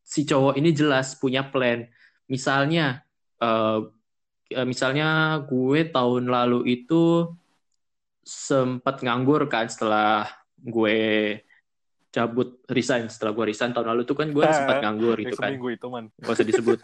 si 0.00 0.24
cowok 0.24 0.56
ini 0.56 0.72
jelas 0.72 1.18
punya 1.18 1.44
plan. 1.44 1.84
Misalnya 2.30 3.02
eh, 3.42 3.78
misalnya 4.64 5.42
gue 5.44 5.90
tahun 5.92 6.32
lalu 6.32 6.80
itu 6.80 7.28
sempat 8.24 9.04
nganggur 9.04 9.48
kan 9.52 9.68
setelah 9.68 10.37
gue 10.62 10.98
cabut 12.08 12.60
resign. 12.68 13.06
Setelah 13.06 13.32
gue 13.36 13.44
resign 13.52 13.70
tahun 13.70 13.94
lalu 13.94 14.02
tuh 14.08 14.16
kan 14.16 14.28
gue 14.32 14.44
sempat 14.44 14.80
nganggur 14.84 15.16
gitu 15.22 15.36
kan. 15.38 15.54
seminggu 15.54 15.68
itu, 15.74 15.86
man. 15.86 16.04
gak 16.18 16.34
usah 16.34 16.46
disebut. 16.46 16.78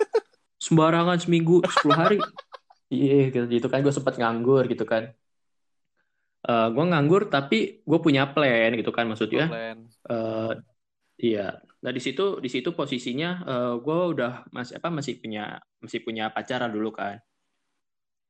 Sembarangan 0.60 1.18
seminggu 1.20 1.60
10 1.60 1.92
hari. 1.92 2.18
Iya 2.92 3.32
gitu, 3.32 3.46
gitu 3.50 3.66
kan. 3.68 3.80
Gue 3.82 3.94
sempat 3.94 4.14
nganggur 4.20 4.64
gitu 4.70 4.84
kan. 4.86 5.10
Eh 6.44 6.68
gue 6.70 6.84
nganggur 6.84 7.32
tapi 7.32 7.80
gue 7.82 7.98
punya 8.00 8.30
plan 8.30 8.70
gitu 8.76 8.92
kan 8.92 9.08
maksudnya. 9.08 9.48
Plan. 9.48 9.78
eh 9.88 10.52
iya. 11.18 11.58
Nah 11.84 11.92
di 11.92 12.00
situ 12.00 12.40
di 12.40 12.48
situ 12.48 12.72
posisinya 12.72 13.30
eh 13.44 13.74
gue 13.80 13.98
udah 14.14 14.48
masih 14.52 14.78
apa 14.78 14.88
masih 14.92 15.18
punya 15.18 15.58
masih 15.80 16.00
punya 16.04 16.32
pacaran 16.32 16.72
dulu 16.72 16.92
kan 16.94 17.20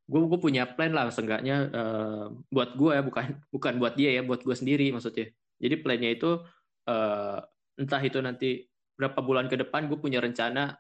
gue 0.05 0.21
gue 0.29 0.39
punya 0.41 0.69
plan 0.69 0.93
lah 0.93 1.09
seenggaknya 1.09 1.57
eh, 1.73 2.25
buat 2.53 2.77
gue 2.77 2.93
ya 2.93 3.03
bukan 3.03 3.25
bukan 3.55 3.73
buat 3.81 3.95
dia 3.97 4.21
ya 4.21 4.23
buat 4.23 4.45
gue 4.45 4.57
sendiri 4.57 4.93
maksudnya. 4.93 5.33
Jadi 5.61 5.75
plannya 5.81 6.11
itu 6.13 6.31
eh, 6.89 7.39
entah 7.81 8.03
itu 8.05 8.19
nanti 8.21 8.69
berapa 8.95 9.19
bulan 9.25 9.51
ke 9.51 9.57
depan 9.59 9.89
gue 9.89 9.99
punya 9.99 10.21
rencana 10.21 10.77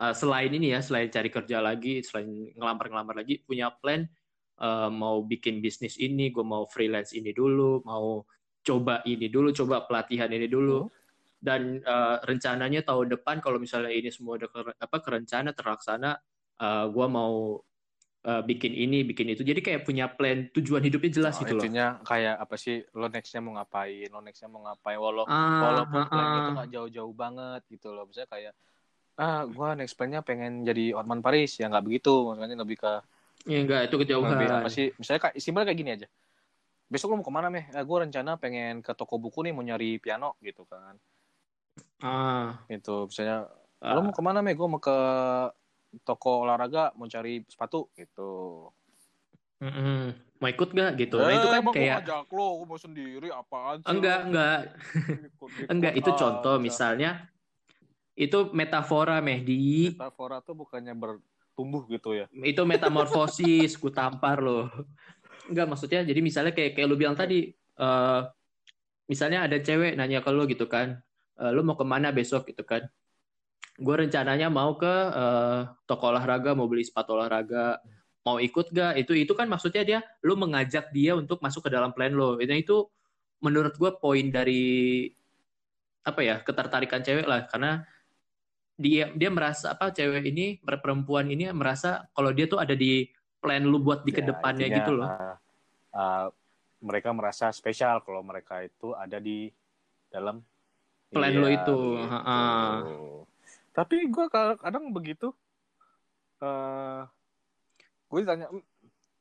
eh, 0.00 0.14
selain 0.16 0.50
ini 0.50 0.72
ya 0.72 0.80
selain 0.80 1.12
cari 1.12 1.28
kerja 1.28 1.60
lagi 1.60 2.00
selain 2.00 2.52
ngelamar-ngelamar 2.56 3.22
lagi 3.22 3.44
punya 3.44 3.68
plan 3.76 4.08
eh, 4.60 4.90
mau 4.90 5.20
bikin 5.22 5.60
bisnis 5.60 6.00
ini 6.00 6.32
gue 6.32 6.44
mau 6.44 6.64
freelance 6.64 7.12
ini 7.12 7.30
dulu 7.36 7.84
mau 7.84 8.24
coba 8.62 9.02
ini 9.04 9.26
dulu 9.28 9.50
coba 9.52 9.84
pelatihan 9.84 10.30
ini 10.32 10.48
dulu. 10.48 10.88
Dan 11.42 11.82
eh, 11.82 12.16
rencananya 12.22 12.86
tahun 12.86 13.18
depan 13.18 13.42
kalau 13.42 13.58
misalnya 13.58 13.90
ini 13.90 14.08
semua 14.14 14.38
udah 14.38 14.48
ke, 14.48 14.60
apa 14.78 14.96
kerencana 15.02 15.50
terlaksana 15.52 16.14
eh, 16.62 16.86
gue 16.88 17.06
mau 17.10 17.58
eh, 18.22 18.42
bikin 18.42 18.72
ini 18.74 19.02
bikin 19.02 19.34
itu 19.34 19.42
jadi 19.42 19.60
kayak 19.60 19.80
punya 19.86 20.06
plan 20.10 20.48
tujuan 20.54 20.82
hidupnya 20.82 21.10
jelas 21.10 21.34
Oh, 21.38 21.40
gitu 21.42 21.54
loh 21.58 21.62
intinya 21.62 21.98
kayak 22.06 22.36
apa 22.38 22.54
sih 22.58 22.82
lo 22.94 23.06
nextnya 23.10 23.40
mau 23.42 23.52
ngapain 23.58 24.08
lo 24.10 24.20
nextnya 24.22 24.48
mau 24.50 24.60
ngapain 24.66 24.98
walau 24.98 25.26
ah, 25.26 25.60
walaupun 25.62 26.00
ah, 26.02 26.08
plan 26.08 26.26
itu 26.26 26.40
ah. 26.40 26.52
nggak 26.56 26.70
jauh-jauh 26.74 27.14
banget 27.14 27.62
gitu 27.70 27.88
loh 27.94 28.04
misalnya 28.06 28.30
kayak 28.30 28.52
ah 29.20 29.44
gua 29.44 29.76
next 29.76 29.94
plan-nya 29.94 30.24
pengen 30.24 30.64
jadi 30.64 30.96
Otman 30.96 31.20
Paris 31.20 31.60
ya 31.60 31.68
nggak 31.68 31.84
begitu 31.84 32.32
maksudnya 32.32 32.56
lebih 32.56 32.80
ke 32.80 32.92
ya 33.44 33.58
enggak 33.60 33.90
itu 33.90 33.94
lebih 33.98 34.06
kejauhan 34.08 34.38
apa 34.38 34.70
sih 34.70 34.94
misalnya 34.96 35.20
kayak 35.28 35.36
simpel 35.42 35.66
kayak 35.66 35.78
gini 35.78 35.90
aja 36.00 36.08
besok 36.92 37.16
lu 37.16 37.24
mau 37.24 37.24
ke 37.24 37.32
mana 37.32 37.48
meh? 37.48 37.64
Eh, 37.72 37.80
gue 37.80 37.98
rencana 38.04 38.36
pengen 38.36 38.84
ke 38.84 38.92
toko 38.92 39.16
buku 39.16 39.48
nih 39.48 39.56
mau 39.56 39.64
nyari 39.64 39.96
piano 39.96 40.36
gitu 40.44 40.68
kan. 40.68 41.00
Ah, 42.04 42.60
Gitu, 42.68 43.08
misalnya 43.08 43.48
ah. 43.80 43.96
lu 43.96 44.04
mau 44.04 44.12
ke 44.12 44.20
mana 44.20 44.44
meh? 44.44 44.52
Gue 44.52 44.68
mau 44.68 44.76
ke 44.76 44.92
toko 46.00 46.48
olahraga 46.48 46.96
mau 46.96 47.04
cari 47.04 47.44
sepatu 47.44 47.92
gitu. 47.92 48.30
Mm-mm. 49.62 50.16
Mau 50.42 50.48
ikut 50.50 50.68
gak 50.74 50.90
gitu? 50.98 51.16
Nah, 51.22 51.30
itu 51.30 51.46
kan 51.46 51.58
Eh, 51.58 51.62
emang 51.62 51.74
kayak 51.76 51.86
gua 51.86 51.96
ngajak 52.02 52.26
lo, 52.34 52.46
gue 52.58 52.66
mau 52.66 52.80
sendiri 52.80 53.28
apaan 53.30 53.78
sih? 53.78 53.88
enggak, 53.94 54.18
lo? 54.18 54.26
enggak, 54.26 54.56
enggak 55.72 55.92
itu 55.94 56.10
contoh 56.18 56.54
aja. 56.58 56.64
misalnya 56.64 57.10
itu 58.18 58.38
metafora 58.52 59.22
Mehdi, 59.22 59.94
Metafora 59.94 60.42
tuh 60.42 60.54
bukannya 60.58 60.92
bertumbuh 60.98 61.86
gitu 61.88 62.16
ya. 62.18 62.26
itu 62.42 62.62
metamorfosis, 62.66 63.70
ku 63.82 63.88
tampar 63.92 64.42
loh. 64.42 64.66
Enggak 65.46 65.66
maksudnya 65.70 66.02
jadi 66.02 66.20
misalnya 66.20 66.52
kayak 66.56 66.74
kayak 66.74 66.86
lu 66.90 66.96
bilang 66.98 67.14
tadi 67.14 67.54
eh 67.54 68.20
misalnya 69.06 69.46
ada 69.46 69.58
cewek 69.62 69.94
nanya 69.94 70.24
ke 70.24 70.30
lu 70.32 70.42
gitu 70.50 70.66
kan, 70.66 70.98
"Eh, 71.38 71.50
lu 71.54 71.62
mau 71.62 71.76
ke 71.78 71.84
mana 71.86 72.10
besok 72.10 72.50
gitu 72.50 72.66
kan? 72.66 72.82
Gue 73.80 73.94
rencananya 74.04 74.52
mau 74.52 74.76
ke 74.76 74.90
eh, 74.90 75.60
toko 75.88 76.12
olahraga, 76.12 76.52
mau 76.52 76.68
beli 76.68 76.84
sepatu 76.84 77.16
olahraga, 77.16 77.80
mau 78.22 78.36
ikut 78.36 78.70
gak? 78.70 79.00
Itu 79.00 79.16
itu 79.16 79.32
kan 79.32 79.48
maksudnya 79.48 79.82
dia, 79.82 79.98
lu 80.22 80.36
mengajak 80.36 80.92
dia 80.92 81.16
untuk 81.16 81.40
masuk 81.40 81.66
ke 81.66 81.70
dalam 81.72 81.90
plan 81.96 82.12
lo. 82.12 82.36
Itu 82.36 82.52
itu 82.52 82.76
menurut 83.42 83.74
gue 83.74 83.90
poin 83.98 84.28
dari 84.30 85.08
apa 86.02 86.20
ya 86.22 86.42
ketertarikan 86.42 87.02
cewek 87.02 87.26
lah, 87.26 87.46
karena 87.46 87.86
dia 88.76 89.10
dia 89.14 89.30
merasa 89.30 89.72
apa 89.74 89.94
cewek 89.94 90.26
ini 90.26 90.58
perempuan 90.62 91.30
ini 91.30 91.50
merasa 91.54 92.08
kalau 92.16 92.34
dia 92.34 92.50
tuh 92.50 92.58
ada 92.58 92.74
di 92.74 93.06
plan 93.38 93.62
lu 93.62 93.78
buat 93.82 94.02
di 94.06 94.10
Ya, 94.14 94.18
ke 94.18 94.22
depannya 94.26 94.66
intinya, 94.70 94.78
gitu 94.82 94.92
loh. 94.94 95.08
uh, 95.08 95.36
uh, 95.94 96.26
mereka 96.82 97.14
merasa 97.14 97.50
spesial 97.54 98.02
kalau 98.02 98.22
mereka 98.26 98.62
itu 98.62 98.90
ada 98.94 99.22
di 99.22 99.50
dalam 100.10 100.42
Plan 101.12 101.28
Iya, 101.28 101.38
lo 101.38 101.48
itu, 101.52 101.60
gitu. 101.60 102.08
ha-ha. 102.08 102.40
Tapi 103.72 104.08
gue 104.08 104.26
kadang 104.32 104.92
begitu. 104.92 105.32
Uh, 106.42 107.08
gue 108.12 108.20
ditanya, 108.24 108.52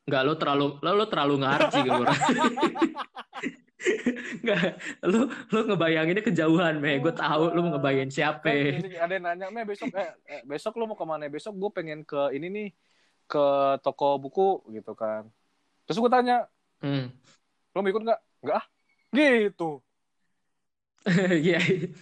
Enggak, 0.10 0.22
lu 0.26 0.34
terlalu 0.36 0.68
lu, 0.82 0.92
lu 0.98 1.06
terlalu 1.08 1.36
ngarep 1.46 1.70
sih 1.72 1.82
gue. 1.86 2.06
Enggak, 4.42 4.62
lu 5.12 5.30
lu 5.54 5.60
ngebayanginnya 5.72 6.24
kejauhan, 6.26 6.82
me. 6.82 6.98
Gue 7.00 7.14
tahu 7.14 7.54
lu 7.54 7.60
mau 7.64 7.72
ngebayangin 7.78 8.12
siapa. 8.12 8.50
kan 8.50 8.82
ini 8.82 8.98
ada 8.98 9.14
yang 9.14 9.26
nanya, 9.30 9.48
"Meh, 9.54 9.64
besok 9.64 9.94
eh, 9.94 10.12
eh, 10.26 10.42
besok 10.44 10.74
lu 10.82 10.90
mau 10.90 10.98
ke 10.98 11.06
mana? 11.06 11.30
Besok 11.30 11.54
gue 11.54 11.72
pengen 11.72 12.02
ke 12.02 12.34
ini 12.34 12.48
nih, 12.50 12.70
ke 13.30 13.46
toko 13.86 14.18
buku 14.18 14.66
gitu 14.74 14.98
kan." 14.98 15.30
Terus 15.86 15.98
gue 16.02 16.12
tanya, 16.12 16.50
Hmm. 16.82 17.14
"Lo 17.78 17.86
mau 17.86 17.90
ikut 17.94 18.02
nggak?" 18.02 18.20
"Nggak 18.42 18.58
ah." 18.58 18.66
Gitu. 19.14 19.72
Iya, 21.46 21.58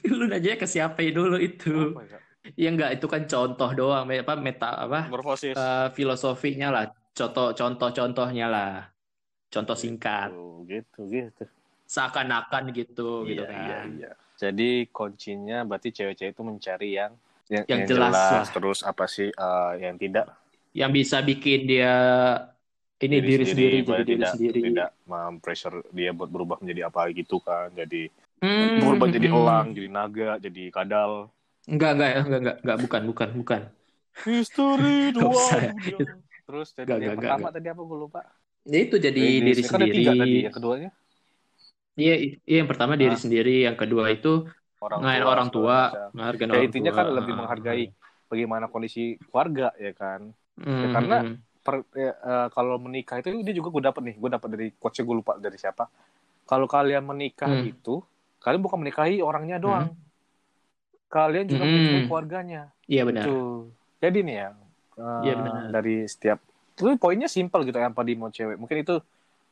lu 0.07 0.27
nanya 0.27 0.59
ke 0.59 0.67
siapa 0.67 1.03
dulu 1.11 1.39
itu. 1.39 1.95
Apa 1.95 2.28
ya? 2.43 2.49
Ya 2.61 2.67
enggak, 2.73 2.89
itu 2.95 3.05
kan 3.13 3.21
contoh 3.31 3.69
doang, 3.77 4.03
apa 4.23 4.33
meta 4.45 4.65
apa 4.85 4.97
Morfosis. 5.09 5.57
eh, 5.57 5.79
filosofinya 5.97 6.65
lah, 6.75 6.83
contoh 7.17 7.45
contoh-contohnya 7.59 8.45
lah. 8.53 8.67
Contoh 9.53 9.75
singkat. 9.83 10.29
Gitu, 10.29 10.65
gitu, 10.71 10.99
gitu. 11.13 11.43
Seakan-akan 11.93 12.63
gitu 12.77 13.09
gitu 13.29 13.43
Iya, 13.43 13.47
iya, 13.63 13.77
kan. 13.79 13.87
iya. 13.95 14.09
Jadi 14.41 14.63
kuncinya 14.95 15.57
berarti 15.67 15.89
cewek-cewek 15.97 16.31
itu 16.35 16.43
mencari 16.49 16.89
yang 16.99 17.11
yang, 17.53 17.65
Yang 17.69 17.81
jelas 17.89 18.15
lah. 18.15 18.43
terus 18.53 18.79
apa 18.91 19.05
sih 19.15 19.27
eh, 19.45 19.71
yang 19.83 19.95
tidak 20.03 20.25
Yang 20.79 20.91
bisa 20.97 21.17
bikin 21.25 21.59
dia 21.69 21.93
ini 23.05 23.17
diri, 23.23 23.43
sendiri, 23.51 23.77
jadi 23.83 23.87
berarti 23.87 24.05
diri 24.09 24.23
tidak, 24.23 24.33
sendiri. 24.33 24.59
tidak 24.59 24.89
mempressure 25.07 25.77
dia 25.95 26.11
buat 26.11 26.29
berubah 26.31 26.57
menjadi 26.61 26.81
apa 26.91 27.01
gitu 27.15 27.39
kan. 27.39 27.71
Jadi 27.75 28.11
Hmm, 28.41 28.79
berubah 28.79 29.07
jadi 29.11 29.27
hmm. 29.27 29.35
elang, 29.37 29.67
jadi 29.77 29.89
naga, 29.91 30.31
jadi 30.39 30.63
kadal. 30.71 31.11
Enggak, 31.69 31.91
enggak, 31.95 32.09
enggak, 32.25 32.39
enggak, 32.41 32.55
enggak, 32.65 32.77
bukan, 32.83 33.01
bukan, 33.09 33.29
bukan. 33.39 33.61
History 34.25 34.95
Nggak 35.15 35.29
usah. 35.29 35.59
Terus 36.49 36.67
jadi 36.73 36.87
Nggak, 36.89 36.99
yang 37.05 37.17
pertama 37.21 37.47
tadi 37.53 37.67
apa 37.69 37.81
gue 37.85 37.97
lupa. 37.97 38.21
Ya 38.67 38.79
itu 38.85 38.95
jadi 38.99 39.21
diri 39.39 39.61
kan 39.63 39.79
ada 39.79 39.85
sendiri. 39.87 39.97
tiga 39.97 40.11
tadi. 40.17 40.37
Yang 40.45 40.55
keduanya 40.57 40.89
Iya, 41.99 42.15
iya 42.47 42.57
yang 42.63 42.69
pertama 42.71 42.93
diri 42.95 43.11
Ah. 43.11 43.19
sendiri, 43.19 43.55
yang 43.67 43.75
kedua 43.75 44.07
itu 44.07 44.47
orang 44.79 44.99
ngain 45.03 45.19
tua. 45.23 45.31
orang 45.35 45.49
tua, 45.51 45.77
menghargai 46.15 46.47
Ya 46.47 46.51
orang 46.55 46.67
intinya 46.71 46.91
tua. 46.91 46.99
kan 46.99 47.05
lebih 47.11 47.33
menghargai 47.35 47.83
bagaimana 48.31 48.65
kondisi 48.71 49.03
keluarga 49.27 49.67
ya 49.75 49.91
kan. 49.91 50.21
Hmm, 50.59 50.91
karena 50.95 51.17
hmm. 51.27 51.35
per- 51.59 51.87
ya, 51.91 52.11
eh, 52.15 52.47
kalau 52.55 52.75
menikah 52.79 53.19
itu 53.19 53.27
dia 53.43 53.55
juga 53.55 53.69
gue 53.75 53.83
dapat 53.83 54.01
nih 54.07 54.15
gue 54.15 54.29
dapat 54.31 54.47
dari 54.55 54.67
coachnya 54.79 55.03
gue 55.07 55.15
lupa 55.19 55.33
dari 55.39 55.57
siapa 55.59 55.85
kalau 56.47 56.67
kalian 56.71 57.03
menikah 57.03 57.51
Hmm. 57.51 57.67
itu 57.67 57.99
kalian 58.39 58.61
bukan 58.63 58.79
menikahi 58.79 59.19
orangnya 59.19 59.59
doang 59.59 59.91
kalian 61.09 61.45
juga 61.49 61.65
Hmm. 61.65 61.73
menikahi 61.73 62.01
keluarganya 62.05 62.61
Iya 62.85 63.01
benar. 63.05 63.25
tuh 63.25 63.73
jadi 63.99 64.19
nih 64.21 64.35
ya 64.37 64.49
eh, 64.97 65.21
Iya, 65.25 65.33
benar. 65.35 65.61
dari 65.73 65.95
setiap 66.05 66.39
itu 66.79 66.95
poinnya 66.95 67.27
simpel 67.27 67.67
gitu 67.67 67.75
yang 67.75 67.91
di 67.91 68.13
mau 68.15 68.31
cewek 68.31 68.55
mungkin 68.55 68.77
itu 68.85 68.95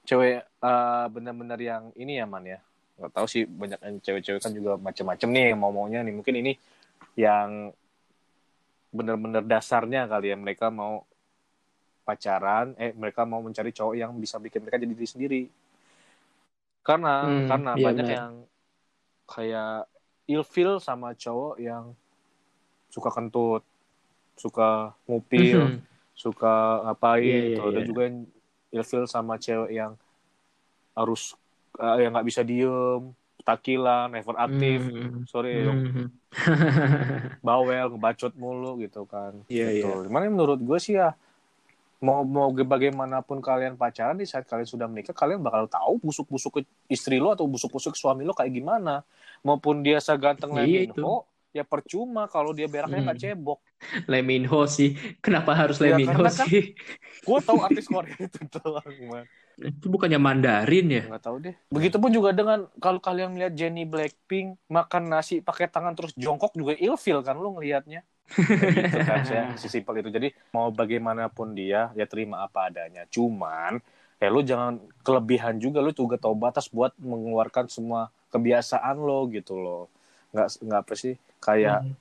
cewek 0.08 0.46
eh, 0.46 1.06
benar-benar 1.12 1.60
yang 1.60 1.84
ini 1.98 2.22
ya 2.22 2.26
man 2.30 2.46
ya 2.46 2.60
nggak 2.98 3.12
tahu 3.14 3.28
sih 3.30 3.44
banyak 3.46 3.78
yang 3.78 3.96
cewek-cewek 4.02 4.42
kan 4.42 4.52
juga 4.56 4.74
macem-macem 4.80 5.30
nih 5.30 5.54
mau 5.54 5.70
maunya 5.70 6.02
nih 6.02 6.14
mungkin 6.16 6.34
ini 6.40 6.54
yang 7.14 7.70
benar-benar 8.90 9.44
dasarnya 9.46 10.08
kali 10.10 10.34
ya 10.34 10.38
mereka 10.40 10.72
mau 10.74 11.04
pacaran 12.08 12.72
eh 12.80 12.96
mereka 12.96 13.28
mau 13.28 13.44
mencari 13.44 13.76
cowok 13.76 13.96
yang 14.00 14.16
bisa 14.16 14.40
bikin 14.40 14.64
mereka 14.64 14.80
jadi 14.80 14.94
diri 14.96 15.08
sendiri 15.10 15.42
karena 16.82 17.28
Hmm, 17.28 17.46
karena 17.52 17.72
iya 17.76 17.84
banyak 17.84 18.06
benar. 18.08 18.16
yang 18.18 18.34
kayak 19.28 19.76
ilfil 20.28 20.78
sama 20.78 21.16
cowok 21.16 21.56
yang 21.58 21.96
suka 22.92 23.10
kentut 23.10 23.64
suka 24.38 24.94
ngupil 25.10 25.74
Mhm. 25.74 25.80
suka 26.14 26.54
ngapain 26.86 27.22
Iya, 27.24 27.38
iya, 27.38 27.46
gitu. 27.54 27.62
Ada 27.66 27.80
iya. 27.82 27.88
juga 27.88 28.02
yang 28.06 28.18
ilfil 28.74 29.04
sama 29.08 29.40
cewek 29.40 29.72
yang 29.74 29.94
harus 30.94 31.34
eh, 31.78 31.98
yang 32.06 32.12
nggak 32.14 32.28
bisa 32.28 32.42
diem, 32.42 33.14
takilan, 33.46 34.10
never 34.10 34.34
aktif, 34.36 34.82
Mhm. 34.82 35.30
sorry, 35.30 35.62
yang 35.62 35.78
Mhm. 35.78 36.06
bawel, 37.40 37.86
ngebacot 37.94 38.34
mulu 38.34 38.82
gitu 38.82 39.06
kan. 39.06 39.46
Iya, 39.46 39.78
gitu. 39.78 40.10
Cuman 40.10 40.28
menurut 40.34 40.58
gue 40.58 40.78
sih 40.82 40.98
ya 40.98 41.14
mau 41.98 42.22
mau 42.22 42.54
bagaimanapun 42.54 43.42
kalian 43.42 43.74
pacaran 43.74 44.14
di 44.14 44.30
saat 44.30 44.46
kalian 44.46 44.70
sudah 44.70 44.86
menikah 44.86 45.18
kalian 45.18 45.42
bakal 45.42 45.66
tahu 45.66 45.98
busuk-busuk 45.98 46.62
istri 46.86 47.18
lo 47.18 47.34
atau 47.34 47.50
busuk-busuk 47.50 47.98
suami 47.98 48.22
lo 48.22 48.38
kayak 48.38 48.54
gimana 48.54 49.02
maupun 49.42 49.82
dia 49.82 49.98
seganteng 49.98 50.54
Iya, 50.54 50.86
Leminho 50.86 51.26
ya 51.50 51.66
percuma 51.66 52.30
kalau 52.30 52.54
dia 52.54 52.70
beraknya 52.70 53.02
Hmm. 53.02 53.18
cebok 53.18 53.60
Leminho 54.06 54.66
sih. 54.66 54.94
Kenapa 55.22 55.54
harus 55.54 55.78
Ya, 55.78 55.94
Leminho 55.94 56.22
kan- 56.22 56.46
sih? 56.46 56.74
gue 57.22 57.40
tahu 57.42 57.58
artis 57.68 57.86
Korea 57.86 58.14
itu 58.18 58.42
doang 58.46 58.98
man. 59.06 59.26
Itu 59.58 59.90
bukannya 59.90 60.22
Mandarin 60.22 60.86
ya? 60.86 61.04
nggak 61.10 61.24
tahu 61.24 61.38
deh. 61.42 61.56
Begitupun 61.74 62.14
juga 62.14 62.30
dengan 62.30 62.70
kalau 62.78 63.02
kalian 63.02 63.34
melihat 63.34 63.58
Jennie 63.58 63.90
Blackpink 63.90 64.54
makan 64.70 65.10
nasi 65.10 65.42
pakai 65.42 65.66
tangan 65.66 65.98
terus 65.98 66.14
jongkok 66.14 66.54
juga 66.54 66.78
ilfil 66.78 67.26
kan 67.26 67.34
lu 67.34 67.58
ngelihatnya. 67.58 68.06
Gitu 68.28 68.98
kan 69.08 69.24
ya, 69.24 69.44
sesimpel 69.56 70.04
itu. 70.04 70.10
Jadi 70.12 70.28
mau 70.52 70.68
bagaimanapun 70.70 71.56
dia 71.56 71.90
ya 71.96 72.06
terima 72.06 72.44
apa 72.44 72.68
adanya. 72.68 73.08
Cuman 73.08 73.80
ya 74.18 74.28
lu 74.28 74.42
jangan 74.42 74.82
kelebihan 75.06 75.62
juga 75.62 75.80
lu 75.80 75.94
juga 75.94 76.18
tahu 76.18 76.34
batas 76.36 76.68
buat 76.68 76.92
mengeluarkan 77.00 77.70
semua 77.70 78.10
kebiasaan 78.30 78.98
lo 79.00 79.26
gitu 79.32 79.56
loh. 79.56 79.84
Nggak 80.36 80.48
nggak 80.64 80.80
apa 80.84 80.94
sih 80.94 81.16
kayak 81.40 81.82
Mhm. 81.86 81.96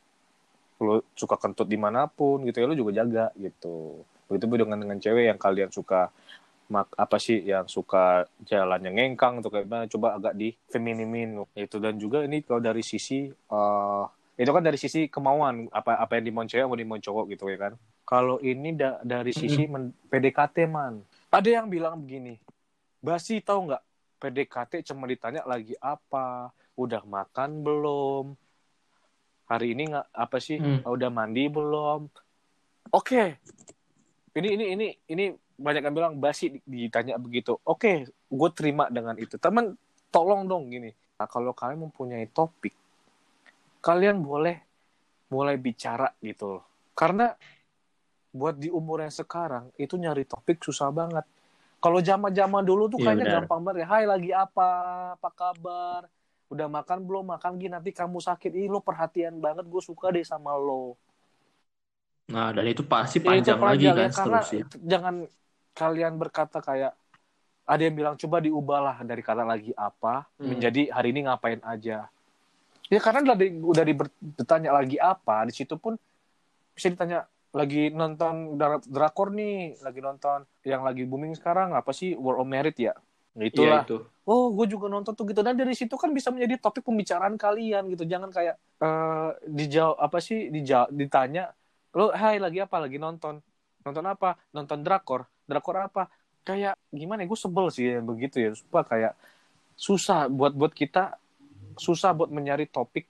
lu 0.77 1.01
suka 1.17 1.41
kentut 1.41 1.65
di 1.65 1.81
mana 1.81 2.05
pun 2.05 2.45
gitu 2.45 2.61
ya 2.61 2.67
lu 2.69 2.77
juga 2.77 2.93
jaga 3.01 3.33
gitu 3.41 4.05
begitu 4.29 4.45
pun 4.45 4.59
dengan 4.61 4.77
dengan 4.77 4.99
cewek 5.01 5.25
yang 5.33 5.41
kalian 5.41 5.71
suka 5.73 6.13
mak 6.69 6.91
apa 6.99 7.17
sih 7.17 7.47
yang 7.47 7.65
suka 7.65 8.27
jalannya 8.45 8.91
ngengkang 8.93 9.39
atau 9.41 9.49
kayak 9.49 9.65
gimana 9.71 9.85
coba 9.89 10.19
agak 10.19 10.35
di 10.35 10.53
feminimin 10.69 11.39
itu 11.57 11.79
dan 11.79 11.97
juga 11.97 12.27
ini 12.27 12.43
kalau 12.43 12.61
dari 12.61 12.83
sisi 12.85 13.25
eh 13.31 14.05
itu 14.37 14.51
kan 14.53 14.61
dari 14.61 14.77
sisi 14.77 15.09
kemauan 15.09 15.73
apa 15.73 15.97
apa 15.97 16.21
yang 16.21 16.29
dimau 16.29 16.45
cewek 16.45 16.69
mau 16.69 16.77
dimau 16.77 17.01
cowok 17.01 17.25
gitu 17.33 17.49
ya 17.49 17.57
kan. 17.57 17.73
Kalau 18.05 18.37
ini 18.39 18.77
da- 18.77 19.01
dari 19.01 19.33
sisi 19.33 19.65
men- 19.67 19.97
PDKT 20.13 20.69
man. 20.69 21.01
Ada 21.33 21.61
yang 21.61 21.67
bilang 21.67 21.97
begini 21.99 22.37
basi 23.01 23.41
tahu 23.41 23.73
nggak? 23.73 23.83
PDKT 24.17 24.93
cuma 24.93 25.09
ditanya 25.09 25.41
lagi 25.45 25.73
apa? 25.77 26.53
Udah 26.77 27.01
makan 27.03 27.65
belum? 27.65 28.25
Hari 29.47 29.73
ini 29.73 29.89
nggak 29.89 30.07
apa 30.13 30.37
sih? 30.37 30.61
Hmm. 30.61 30.85
udah 30.85 31.09
mandi 31.09 31.49
belum? 31.49 32.11
Oke. 32.93 33.41
Ini 34.37 34.49
ini 34.53 34.65
ini 34.77 34.87
ini 35.09 35.25
banyak 35.57 35.81
yang 35.81 35.97
bilang 35.97 36.15
basi 36.21 36.61
ditanya 36.69 37.17
begitu. 37.17 37.57
Oke 37.65 38.05
gue 38.11 38.51
terima 38.53 38.93
dengan 38.93 39.17
itu. 39.17 39.41
Teman 39.41 39.73
tolong 40.13 40.45
dong 40.45 40.69
gini. 40.69 40.93
Nah, 41.17 41.25
kalau 41.25 41.57
kalian 41.57 41.89
mempunyai 41.89 42.29
topik 42.29 42.77
kalian 43.87 44.19
boleh 44.19 44.57
mulai 45.31 45.55
bicara 45.55 46.11
gitu 46.19 46.59
loh. 46.59 46.65
Karena 46.99 47.31
buat 48.35 48.59
di 48.59 48.67
umur 48.69 49.07
yang 49.07 49.15
sekarang 49.15 49.71
itu 49.79 49.95
nyari 49.95 50.27
topik 50.27 50.59
susah 50.61 50.91
banget. 50.91 51.23
Kalau 51.79 52.03
zaman 52.03 52.35
zaman 52.35 52.67
dulu 52.67 52.91
tuh 52.91 52.99
Iya, 52.99 53.15
kayaknya 53.15 53.27
benar. 53.31 53.37
gampang 53.47 53.61
banget 53.63 53.79
ya. 53.85 53.87
Hai 53.87 54.05
lagi 54.11 54.31
apa? 54.35 54.69
Apa 55.15 55.31
kabar? 55.31 56.01
Udah 56.51 56.67
makan 56.67 56.99
belum? 57.07 57.25
Makan 57.31 57.53
gini 57.63 57.73
nanti 57.79 57.95
kamu 57.95 58.19
sakit. 58.19 58.51
Ih 58.59 58.67
lo 58.67 58.83
perhatian 58.83 59.39
banget. 59.39 59.65
Gue 59.71 59.83
suka 59.85 60.11
deh 60.11 60.27
sama 60.27 60.59
lo. 60.59 60.99
Nah, 62.27 62.51
dan 62.51 62.67
itu 62.67 62.83
pasti 62.83 63.23
Ya, 63.23 63.39
itu 63.39 63.55
panjang 63.55 63.61
lagi 63.63 63.87
panjang 63.87 63.95
kan 63.95 64.03
ya, 64.03 64.11
karena 64.11 64.39
seterusnya. 64.43 64.65
jangan 64.83 65.15
kalian 65.77 66.15
berkata 66.19 66.59
kayak 66.59 66.93
ada 67.67 67.83
yang 67.83 67.95
bilang 67.95 68.15
coba 68.19 68.37
diubahlah 68.43 68.97
dari 69.07 69.23
kata 69.23 69.45
lagi 69.47 69.71
apa 69.79 70.27
Hmm. 70.39 70.51
menjadi 70.51 70.91
hari 70.91 71.15
ini 71.15 71.27
ngapain 71.31 71.63
aja 71.63 72.11
ya 72.87 73.01
karena 73.03 73.27
udah 73.27 73.37
di, 73.37 73.47
udah 73.59 73.85
diber- 73.85 74.17
ditanya 74.21 74.71
lagi 74.71 74.97
apa 75.01 75.47
di 75.47 75.55
situ 75.55 75.75
pun 75.75 75.99
bisa 76.77 76.93
ditanya 76.93 77.27
lagi 77.57 77.89
nonton 77.89 78.61
dra- 78.61 78.85
drakor 78.85 79.33
nih 79.33 79.81
lagi 79.81 80.01
nonton 80.05 80.45
yang 80.61 80.85
lagi 80.85 81.09
booming 81.09 81.33
sekarang 81.33 81.73
apa 81.73 81.89
sih 81.97 82.13
War 82.13 82.37
of 82.37 82.45
Merit 82.45 82.77
ya? 82.77 82.93
Nah, 83.37 83.45
itulah 83.49 83.83
itu. 83.89 84.05
oh 84.29 84.53
gue 84.53 84.67
juga 84.69 84.93
nonton 84.93 85.17
tuh 85.17 85.25
gitu. 85.25 85.41
Dan 85.41 85.57
dari 85.57 85.73
situ 85.73 85.97
kan 85.97 86.13
bisa 86.13 86.29
menjadi 86.29 86.61
topik 86.61 86.85
pembicaraan 86.85 87.41
kalian 87.41 87.89
gitu. 87.93 88.05
Jangan 88.05 88.29
kayak 88.29 88.61
eh 88.61 89.31
dijawab 89.49 89.97
apa 89.97 90.19
sih 90.21 90.53
dijawab 90.53 90.93
ditanya 90.93 91.57
lo 91.97 92.13
hai 92.13 92.37
lagi 92.37 92.61
apa? 92.61 92.77
Lagi 92.77 93.01
nonton 93.01 93.41
nonton 93.89 94.05
apa? 94.05 94.37
Nonton 94.53 94.85
drakor? 94.85 95.25
Drakor 95.49 95.77
apa? 95.81 96.13
Kayak 96.45 96.77
gimana 96.93 97.25
ya? 97.25 97.27
Gue 97.33 97.41
sebel 97.41 97.73
sih 97.73 97.89
yang 97.89 98.05
begitu 98.05 98.37
ya. 98.37 98.51
Supaya 98.53 98.85
kayak 98.85 99.13
susah 99.81 100.29
buat 100.29 100.53
buat 100.53 100.77
kita 100.77 101.17
susah 101.77 102.13
buat 102.17 102.29
mencari 102.33 102.67
topik 102.67 103.07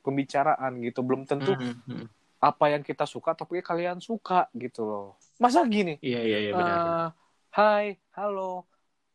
pembicaraan 0.00 0.80
gitu 0.80 1.04
belum 1.04 1.28
tentu 1.28 1.52
Mm, 1.54 1.76
mm. 1.84 2.06
apa 2.40 2.72
yang 2.72 2.80
kita 2.80 3.04
suka 3.04 3.36
topiknya 3.36 3.64
kalian 3.64 3.98
suka 4.00 4.48
gitu 4.56 4.84
loh 4.84 5.06
masa 5.36 5.60
gini 5.68 6.00
Iya 6.00 6.20
iya 6.24 6.38
iya 6.40 6.52
benar. 6.56 6.76
benar. 6.80 6.80
Eh, 6.80 7.08
hai, 7.52 7.86
halo. 8.16 8.64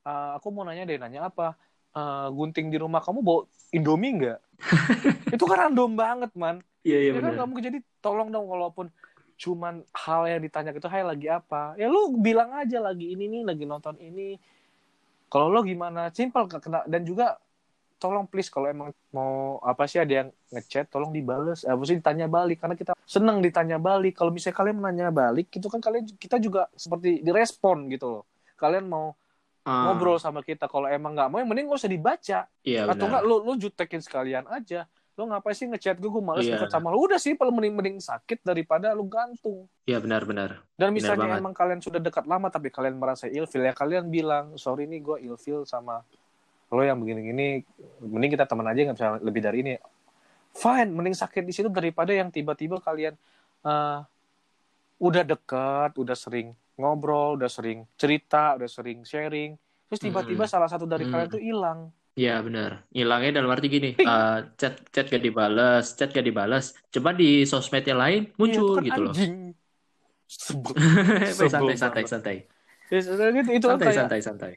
Eh, 0.06 0.30
aku 0.38 0.54
mau 0.54 0.62
nanya 0.62 0.86
deh, 0.86 0.98
nanya 1.02 1.30
apa? 1.30 1.58
Eh, 1.94 2.28
gunting 2.30 2.70
di 2.70 2.78
rumah 2.78 3.02
kamu 3.02 3.26
bawa 3.26 3.50
Indomie 3.74 4.14
nggak? 4.22 4.40
itu 5.36 5.44
kan 5.50 5.58
random 5.70 5.92
banget, 5.98 6.32
man. 6.38 6.62
Iya 6.86 6.98
iya 7.02 7.12
Ya 7.14 7.18
kan 7.18 7.22
benar. 7.22 7.34
nggak 7.42 7.48
mungkin 7.50 7.66
jadi 7.74 7.80
tolong 8.02 8.30
dong 8.30 8.46
walaupun 8.46 8.90
cuman 9.36 9.82
hal 9.94 10.22
yang 10.30 10.42
ditanya 10.46 10.70
gitu, 10.74 10.86
hai 10.90 11.02
lagi 11.02 11.28
apa? 11.30 11.74
Ya 11.82 11.90
lu 11.90 12.14
bilang 12.22 12.54
aja 12.54 12.78
lagi 12.82 13.14
ini 13.18 13.26
nih, 13.26 13.42
lagi 13.46 13.66
nonton 13.66 13.98
ini. 13.98 14.38
Kalau 15.30 15.50
lo 15.50 15.66
gimana? 15.66 16.14
Simpel 16.14 16.46
kena 16.48 16.86
dan 16.86 17.02
juga 17.02 17.38
tolong 17.96 18.26
please 18.26 18.48
kalau 18.48 18.68
emang 18.68 18.90
mau 19.10 19.58
apa 19.60 19.86
sih 19.86 19.98
ada 19.98 20.14
yang 20.14 20.30
ngechat 20.50 20.88
tolong 20.88 21.10
dibales. 21.10 21.62
Eh, 21.62 21.72
apa 21.72 21.82
sih 21.84 21.96
ditanya 21.96 22.28
balik 22.28 22.60
karena 22.60 22.76
kita 22.76 22.92
seneng 23.02 23.40
ditanya 23.40 23.78
balik. 23.78 24.14
Kalau 24.14 24.30
misalnya 24.30 24.56
kalian 24.56 24.78
menanya 24.78 25.08
balik 25.10 25.48
itu 25.50 25.66
kan 25.66 25.80
kalian 25.80 26.06
kita 26.16 26.38
juga 26.38 26.68
seperti 26.72 27.20
direspon 27.20 27.88
gitu 27.88 28.08
loh. 28.12 28.24
Kalian 28.56 28.86
mau 28.86 29.16
Ah, 29.66 29.90
ngobrol 29.90 30.22
sama 30.22 30.40
kita 30.40 30.70
kalau 30.70 30.86
emang 30.86 31.18
nggak 31.18 31.26
mau 31.26 31.42
yang 31.42 31.50
mending 31.50 31.66
nggak 31.66 31.82
usah 31.82 31.90
dibaca. 31.90 32.40
Iya 32.62 32.86
atau 32.86 32.94
benar. 32.94 33.06
enggak 33.10 33.24
lu 33.24 33.36
lu 33.42 33.54
jutekin 33.58 33.98
sekalian 33.98 34.46
aja. 34.46 34.86
Lu 35.18 35.26
ngapain 35.26 35.58
sih 35.58 35.66
ngechat 35.66 35.98
gue 35.98 36.06
gue 36.06 36.22
males 36.22 36.46
Iya. 36.46 36.62
deket 36.62 36.70
sama 36.70 36.94
lu. 36.94 37.02
Udah 37.02 37.18
sih 37.18 37.34
paling 37.34 37.50
mending 37.50 37.74
mending 37.74 37.98
sakit 37.98 38.46
daripada 38.46 38.94
lu 38.94 39.10
gantung. 39.10 39.66
Iya 39.84 39.98
benar 39.98 40.22
benar. 40.22 40.62
dan 40.72 40.86
Benar 40.86 40.90
misalnya 40.92 41.26
banget. 41.26 41.42
emang 41.42 41.56
kalian 41.56 41.80
sudah 41.82 41.98
dekat 41.98 42.26
lama 42.26 42.46
tapi 42.48 42.70
kalian 42.70 42.94
merasa 42.94 43.26
ilfil 43.26 43.58
ya 43.60 43.74
kalian 43.74 44.06
bilang 44.06 44.54
sorry 44.54 44.86
nih 44.86 45.02
gue 45.02 45.18
ilfil 45.26 45.66
sama 45.66 46.06
lo 46.74 46.82
yang 46.82 46.98
begini-gini 47.02 47.62
mending 48.02 48.32
kita 48.36 48.46
teman 48.50 48.66
aja 48.70 48.80
nggak 48.90 48.98
bisa 48.98 49.10
lebih 49.22 49.42
dari 49.46 49.58
ini 49.64 49.74
fine 50.56 50.90
mending 50.94 51.16
sakit 51.18 51.44
di 51.46 51.54
situ 51.56 51.70
daripada 51.72 52.12
yang 52.16 52.30
tiba-tiba 52.34 52.80
kalian 52.82 53.16
eh, 53.66 54.00
udah 55.08 55.24
dekat 55.28 55.92
udah 56.00 56.16
sering 56.16 56.48
ngobrol 56.80 57.36
udah 57.40 57.52
sering 57.52 57.84
cerita 58.00 58.56
udah 58.58 58.70
sering 58.70 59.04
sharing 59.04 59.52
terus 59.88 60.02
tiba-tiba 60.04 60.44
Mm-mm. 60.44 60.50
salah 60.50 60.68
satu 60.72 60.86
dari 60.88 61.04
Mm. 61.04 61.08
kalian 61.08 61.30
tuh 61.32 61.42
hilang 61.44 61.80
Iya 62.20 62.32
benar. 62.48 62.72
Hilangnya 62.98 63.30
dalam 63.38 63.52
arti 63.56 63.68
gini, 63.76 63.88
eh, 64.08 64.28
chat 64.60 64.74
chat 64.94 65.06
gak 65.14 65.24
dibales, 65.28 65.84
chat 65.98 66.10
gak 66.18 66.26
dibales. 66.30 66.66
Coba 66.94 67.10
di 67.20 67.26
sosmed 67.52 67.84
yang 67.90 68.00
lain 68.04 68.22
muncul 68.40 68.56
Iya, 68.56 68.60
itu 68.64 68.72
kan 68.78 68.86
gitu 68.88 69.00
loh. 69.06 69.16
anjing. 69.16 69.34
Sebel. 70.46 70.76
santai 71.50 71.76
Sebel 71.76 71.76
santai 71.82 72.06
santai. 72.12 72.38
Ya, 72.92 72.98
itu, 73.02 73.52
itu 73.58 73.68
kan 73.72 73.80
Santai 73.80 73.92
santai 73.98 74.22
santai. 74.28 74.54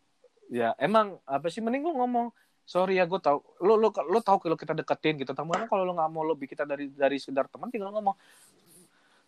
Ya 0.49 0.73
emang 0.81 1.17
apa 1.29 1.47
sih 1.53 1.61
mending 1.65 1.85
lu 1.85 1.93
ngomong 2.01 2.33
sorry 2.69 3.01
ya 3.01 3.05
gue 3.09 3.21
tau 3.21 3.41
lu 3.65 3.77
lu 3.81 3.89
lu 3.93 4.19
tahu 4.21 4.37
kalau 4.45 4.57
kita 4.57 4.73
deketin 4.77 5.15
gitu 5.21 5.33
teman 5.33 5.65
kalau 5.69 5.83
lu 5.89 5.93
nggak 5.97 6.11
mau 6.13 6.25
lebih 6.25 6.49
kita 6.53 6.65
dari 6.69 6.89
dari 6.93 7.17
sekedar 7.21 7.49
teman 7.49 7.69
tinggal 7.73 7.93
ngomong 7.93 8.17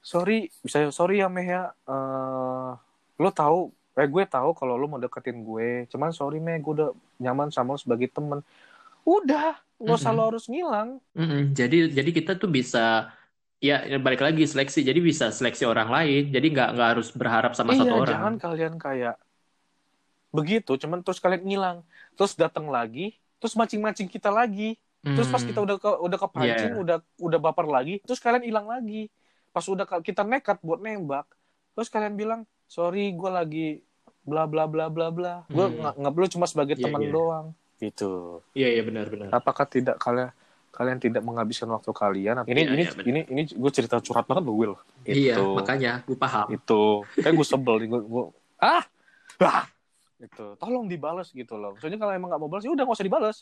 sorry 0.00 0.48
bisa 0.64 0.88
sorry 0.92 1.20
ya 1.22 1.28
meh 1.28 1.46
ya 1.54 1.62
Eh 1.90 2.70
lu 3.20 3.28
tahu 3.36 3.58
eh 4.00 4.08
gue 4.08 4.24
tahu 4.24 4.50
kalau 4.56 4.74
lu 4.80 4.86
mau 4.88 5.00
deketin 5.04 5.44
gue 5.44 5.84
cuman 5.92 6.10
sorry 6.16 6.40
meh 6.40 6.56
gue 6.64 6.72
udah 6.76 6.88
nyaman 7.20 7.48
sama 7.52 7.76
lu 7.76 7.80
sebagai 7.84 8.08
temen 8.16 8.40
udah 9.04 9.56
nggak 9.82 9.96
usah 10.00 10.10
Mm-mm. 10.10 10.16
lu 10.16 10.22
harus 10.28 10.44
ngilang 10.52 10.88
Mm-mm. 11.18 11.40
Jadi 11.58 11.76
jadi 11.98 12.10
kita 12.18 12.32
tuh 12.42 12.50
bisa 12.58 12.78
ya 13.68 13.74
balik 14.06 14.22
lagi 14.26 14.42
seleksi. 14.52 14.80
Jadi 14.88 15.00
bisa 15.10 15.26
seleksi 15.38 15.64
orang 15.72 15.88
lain. 15.96 16.22
Jadi 16.34 16.46
nggak 16.54 16.68
nggak 16.74 16.88
harus 16.92 17.08
berharap 17.20 17.52
sama 17.58 17.72
iya 17.72 17.80
satu 17.80 17.94
orang. 18.04 18.22
jangan 18.22 18.32
kalian 18.42 18.74
kayak 18.84 19.14
begitu 20.30 20.74
cuman 20.76 21.00
terus 21.00 21.18
kalian 21.18 21.42
ngilang 21.42 21.78
terus 22.14 22.34
datang 22.34 22.66
lagi 22.66 23.12
terus 23.36 23.52
mancing-mancing 23.52 24.06
kita 24.06 24.30
lagi 24.30 24.78
Terus 25.00 25.32
pas 25.32 25.40
Hmm. 25.40 25.48
kita 25.48 25.60
udah 25.64 25.76
ke, 25.80 25.90
udah 25.96 26.18
kepancing, 26.20 26.72
Iya. 26.72 26.76
udah 26.76 26.96
udah 27.16 27.38
baper 27.40 27.64
lagi, 27.64 28.04
terus 28.04 28.20
kalian 28.20 28.44
hilang 28.44 28.68
lagi. 28.68 29.08
Pas 29.48 29.64
udah 29.64 29.88
kita 30.04 30.20
nekat 30.20 30.60
buat 30.60 30.76
nembak, 30.76 31.24
terus 31.72 31.88
kalian 31.88 32.20
bilang, 32.20 32.40
"Sorry, 32.68 33.08
gue 33.08 33.30
lagi 33.32 33.66
bla 34.20 34.44
bla 34.44 34.68
bla 34.68 34.92
bla 34.92 35.08
bla. 35.08 35.48
Gue 35.48 35.66
Hmm. 35.66 35.80
nggak 35.80 35.94
nggak 35.96 36.12
perlu 36.12 36.28
cuma 36.28 36.44
sebagai 36.44 36.76
Iya, 36.76 36.84
teman 36.84 37.00
iya. 37.00 37.10
doang." 37.10 37.46
Gitu. 37.80 38.12
Iya 38.52 38.68
iya 38.76 38.82
benar 38.84 39.08
benar. 39.08 39.28
Apakah 39.32 39.64
tidak 39.64 39.96
kalian 39.96 40.36
kalian 40.70 40.98
tidak 41.00 41.24
menghabiskan 41.24 41.72
waktu 41.72 41.90
kalian? 41.90 42.44
Ini 42.44 42.52
Iya, 42.52 42.68
ini 42.68 42.82
iya, 42.84 42.92
benar. 42.92 43.04
ini 43.08 43.20
ini 43.26 43.42
gue 43.48 43.70
cerita 43.72 43.96
curhat 43.98 44.28
banget 44.28 44.44
loh, 44.44 44.52
Will. 44.54 44.74
Iya 45.02 45.40
Itu. 45.40 45.56
makanya 45.56 46.04
gue 46.04 46.12
paham. 46.14 46.44
Itu. 46.52 47.08
Kayak 47.16 47.34
gue 47.34 47.46
sebel 47.48 47.74
nih, 47.80 47.88
gue, 47.88 48.00
gue 48.04 48.24
ah, 48.60 48.84
ah, 49.40 49.64
itu. 50.26 50.42
Tolong 50.60 50.84
dibales 50.92 51.28
gitu 51.40 51.54
loh. 51.60 51.72
Soalnya 51.78 51.98
kalau 52.02 52.12
emang 52.16 52.28
nggak 52.30 52.42
mau 52.42 52.50
balas, 52.52 52.64
ya 52.66 52.72
udah 52.74 52.84
nggak 52.86 52.96
usah 52.98 53.08
dibales. 53.08 53.38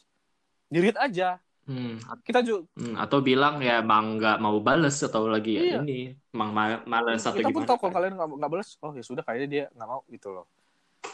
Dirit 0.74 0.96
aja. 0.98 1.38
Hmm. 1.66 1.88
Kita 2.26 2.40
juga 2.46 2.66
Hmm, 2.78 2.92
atau 3.02 3.18
bilang 3.28 3.54
ya 3.66 3.72
emang 3.82 4.04
nggak 4.16 4.34
mau 4.44 4.56
bales 4.66 4.94
atau 5.06 5.22
lagi 5.34 5.50
ya 5.58 5.62
Iya. 5.62 5.76
ini 5.76 5.92
emang 6.34 6.50
ma- 6.58 6.84
males 6.92 7.22
atau 7.30 7.42
kita 7.42 7.48
pun 7.54 7.62
gimana 7.62 7.68
tahu 7.68 7.76
kalau 7.80 7.92
kalian 7.96 8.12
nggak 8.16 8.28
nggak 8.38 8.50
balas 8.52 8.68
oh 8.84 8.92
ya 8.98 9.02
sudah 9.08 9.22
kayaknya 9.26 9.48
dia 9.54 9.62
nggak 9.74 9.88
mau 9.90 10.00
gitu 10.14 10.28
loh 10.34 10.44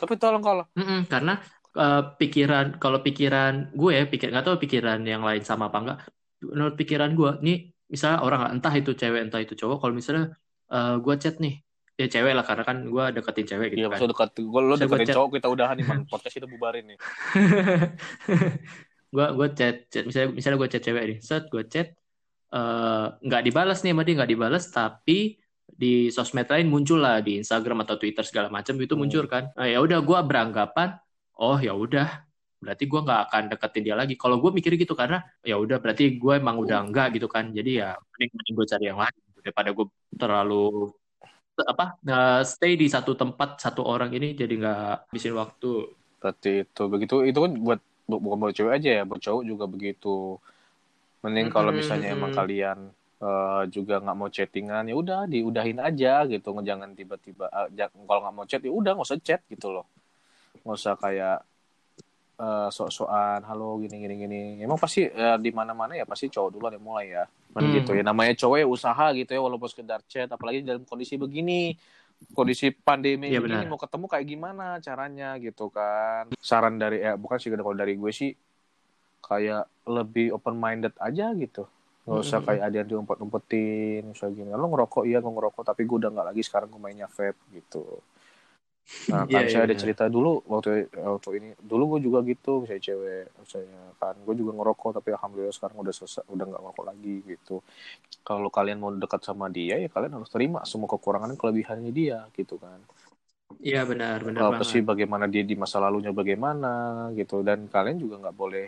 tapi 0.00 0.14
tolong 0.22 0.44
kalau 0.48 0.64
Mm-mm, 0.78 0.98
karena 1.12 1.32
eh, 1.80 1.98
pikiran 2.20 2.64
kalau 2.82 2.98
pikiran 3.06 3.52
gue 3.78 3.90
ya 3.98 4.02
pikir 4.12 4.26
nggak 4.30 4.44
tahu 4.46 4.56
pikiran 4.64 4.98
yang 5.12 5.22
lain 5.28 5.42
sama 5.50 5.64
apa 5.70 5.78
enggak 5.82 5.98
menurut 6.54 6.74
pikiran 6.80 7.10
gue 7.18 7.30
nih 7.46 7.56
misalnya 7.92 8.18
orang 8.26 8.40
entah 8.54 8.74
itu 8.80 8.90
cewek 9.00 9.20
entah 9.24 9.40
itu 9.44 9.54
cowok 9.60 9.76
kalau 9.82 9.94
misalnya 9.98 10.24
eh, 10.74 10.90
gue 11.04 11.14
chat 11.22 11.34
nih 11.44 11.52
ya 11.94 12.06
cewek 12.10 12.32
lah 12.34 12.42
karena 12.42 12.64
kan 12.66 12.76
gue 12.82 13.04
deketin 13.14 13.46
cewek 13.54 13.68
iya 13.70 13.74
gitu 13.78 13.86
kan. 13.86 13.98
maksud 13.98 14.08
dekat 14.10 14.30
gue 14.34 14.60
lo 14.60 14.74
deketin 14.74 15.06
chat. 15.06 15.16
cowok 15.16 15.28
kita 15.38 15.46
udahan 15.54 15.74
nih 15.78 15.86
man 15.86 16.00
podcast 16.10 16.34
itu 16.38 16.46
bubarin 16.50 16.84
nih. 16.90 16.98
Gue 19.14 19.26
gue 19.38 19.48
chat 19.54 19.76
chat 19.92 20.04
misalnya 20.08 20.28
misalnya 20.34 20.58
gue 20.58 20.68
chat 20.74 20.82
cewek 20.82 21.04
nih. 21.06 21.18
Set 21.22 21.44
gue 21.46 21.62
chat 21.70 21.88
eh, 22.54 23.06
nggak 23.26 23.42
dibalas 23.46 23.78
nih 23.86 23.92
sama 23.94 24.02
dia 24.06 24.14
nggak 24.18 24.30
dibalas 24.34 24.64
tapi 24.74 25.38
di 25.64 26.10
sosmed 26.12 26.46
lain 26.50 26.66
muncul 26.70 26.98
lah 27.02 27.18
di 27.24 27.38
Instagram 27.40 27.82
atau 27.86 27.96
Twitter 27.98 28.22
segala 28.26 28.48
macam 28.50 28.74
itu 28.78 28.94
Hmm. 28.94 29.00
muncul 29.06 29.24
kan. 29.30 29.50
Nah, 29.54 29.66
ya 29.70 29.78
udah 29.82 29.98
gue 30.02 30.18
beranggapan 30.28 30.98
oh 31.38 31.58
ya 31.58 31.72
udah 31.74 32.26
berarti 32.62 32.84
gue 32.90 33.00
nggak 33.06 33.20
akan 33.30 33.42
deketin 33.54 33.82
dia 33.86 33.96
lagi. 33.98 34.14
Kalau 34.18 34.42
gue 34.42 34.50
mikir 34.50 34.74
gitu 34.74 34.94
karena 34.98 35.22
ya 35.46 35.54
udah 35.62 35.78
berarti 35.82 36.18
gue 36.18 36.32
emang 36.34 36.56
udah 36.58 36.78
enggak 36.82 37.14
gitu 37.14 37.26
kan. 37.30 37.54
Jadi 37.54 37.70
ya 37.82 37.94
mending, 38.18 38.30
mending 38.34 38.54
gue 38.58 38.66
cari 38.66 38.84
yang 38.90 38.98
lain 38.98 39.14
daripada 39.44 39.70
gue 39.76 39.86
terlalu 40.18 40.90
apa 41.62 41.94
stay 42.42 42.74
di 42.74 42.90
satu 42.90 43.14
tempat 43.14 43.62
satu 43.62 43.86
orang 43.86 44.10
ini 44.10 44.34
jadi 44.34 44.50
nggak 44.58 45.10
habisin 45.10 45.38
waktu. 45.38 45.94
Berarti 46.18 46.66
itu. 46.66 46.82
Begitu 46.90 47.14
itu 47.22 47.38
kan 47.38 47.52
buat 47.54 47.80
bu- 48.10 48.18
bukan 48.18 48.36
buat 48.42 48.54
cewek 48.56 48.74
aja 48.82 48.90
ya 48.98 49.02
buat 49.06 49.22
cowok 49.22 49.42
juga 49.46 49.64
begitu. 49.70 50.42
Mending 51.22 51.48
kalau 51.54 51.70
misalnya 51.70 52.10
emang 52.10 52.34
mm-mm. 52.34 52.40
kalian 52.42 52.78
eh, 53.22 53.62
juga 53.70 54.02
nggak 54.02 54.16
mau 54.18 54.28
chattingan 54.28 54.84
ya 54.90 54.94
udah 54.98 55.20
diudahin 55.30 55.78
aja 55.78 56.26
gitu. 56.26 56.50
Jangan 56.58 56.90
tiba-tiba 56.98 57.46
ja- 57.70 57.92
kalau 57.92 58.20
nggak 58.26 58.34
mau 58.34 58.46
chat 58.50 58.60
ya 58.66 58.72
udah 58.74 58.98
nggak 58.98 59.06
usah 59.06 59.20
chat 59.22 59.40
gitu 59.46 59.70
loh. 59.70 59.86
Nggak 60.66 60.74
usah 60.74 60.94
kayak 60.98 61.38
eh, 62.42 62.68
sok-sokan 62.74 63.46
halo 63.46 63.78
gini 63.78 64.02
gini 64.02 64.14
gini. 64.18 64.40
Emang 64.58 64.80
pasti 64.80 65.06
eh, 65.06 65.38
di 65.38 65.54
mana-mana 65.54 65.94
ya 65.94 66.02
pasti 66.02 66.26
cowok 66.26 66.50
duluan 66.50 66.74
yang 66.74 66.82
mulai 66.82 67.06
ya 67.14 67.24
kan 67.54 67.62
Hmm. 67.62 67.74
gitu 67.78 67.90
ya 67.94 68.02
namanya 68.02 68.34
cowok 68.34 68.58
ya 68.58 68.66
usaha 68.66 69.06
gitu 69.14 69.30
ya 69.30 69.40
walaupun 69.40 69.70
sekedar 69.70 70.02
chat 70.10 70.26
apalagi 70.26 70.66
dalam 70.66 70.82
kondisi 70.82 71.14
begini 71.14 71.78
kondisi 72.34 72.74
pandemi 72.74 73.30
begini 73.30 73.62
benar. 73.62 73.70
mau 73.70 73.78
ketemu 73.78 74.04
kayak 74.10 74.26
gimana 74.26 74.66
caranya 74.82 75.38
gitu 75.38 75.70
kan 75.70 76.34
saran 76.42 76.76
dari 76.76 77.00
ya 77.00 77.14
bukan 77.14 77.38
sih 77.38 77.54
kalau 77.54 77.78
dari 77.78 77.94
gue 77.94 78.10
sih 78.10 78.34
kayak 79.22 79.64
lebih 79.86 80.34
open 80.34 80.58
minded 80.58 80.92
aja 80.98 81.30
gitu 81.32 81.64
nggak 82.04 82.20
usah 82.20 82.36
Mm-mm. 82.36 82.48
kayak 82.52 82.62
ada 82.68 82.76
yang 82.84 82.88
diumpet-umpetin 82.90 84.02
misalnya 84.12 84.34
gini 84.36 84.50
lo 84.52 84.66
ngerokok 84.68 85.04
iya 85.08 85.24
gue 85.24 85.32
ngerokok 85.32 85.62
tapi 85.64 85.88
gue 85.88 85.96
udah 86.04 86.10
nggak 86.12 86.26
lagi 86.34 86.42
sekarang 86.44 86.68
gue 86.68 86.80
mainnya 86.80 87.08
vape 87.08 87.40
gitu 87.48 88.02
Nah, 89.12 89.24
Iya, 89.28 89.36
kan 89.36 89.44
iya, 89.50 89.52
saya 89.52 89.62
ada 89.68 89.76
benar. 89.76 89.82
cerita 89.82 90.04
dulu 90.08 90.40
waktu 90.48 90.88
waktu 90.96 91.28
ini. 91.40 91.48
Dulu 91.60 91.82
gue 91.96 92.00
juga 92.06 92.18
gitu 92.24 92.64
misalnya 92.64 92.82
cewek 92.88 93.24
misalnya 93.44 93.80
kan 94.00 94.14
gue 94.26 94.34
juga 94.40 94.52
ngerokok 94.56 94.90
tapi 95.00 95.08
alhamdulillah 95.16 95.52
sekarang 95.56 95.76
udah 95.84 95.94
selesai 95.98 96.24
udah 96.34 96.44
nggak 96.48 96.62
ngerokok 96.64 96.86
lagi 96.90 97.14
gitu. 97.32 97.56
Kalau 98.28 98.48
kalian 98.52 98.78
mau 98.82 98.92
dekat 98.92 99.20
sama 99.28 99.46
dia 99.52 99.76
ya 99.82 99.88
kalian 99.92 100.12
harus 100.20 100.30
terima 100.32 100.60
semua 100.70 100.88
kekurangan 100.92 101.28
dan 101.32 101.38
kelebihannya 101.40 101.92
dia 101.92 102.18
gitu 102.36 102.56
kan. 102.60 102.80
Iya 103.68 103.80
benar, 103.90 104.18
benar 104.28 104.44
apa 104.50 104.62
sih 104.66 104.80
bagaimana 104.90 105.24
dia 105.32 105.42
di 105.46 105.54
masa 105.62 105.76
lalunya 105.84 106.10
bagaimana 106.20 106.68
gitu. 107.18 107.40
Dan 107.46 107.58
kalian 107.70 107.96
juga 108.02 108.14
nggak 108.22 108.36
boleh 108.36 108.66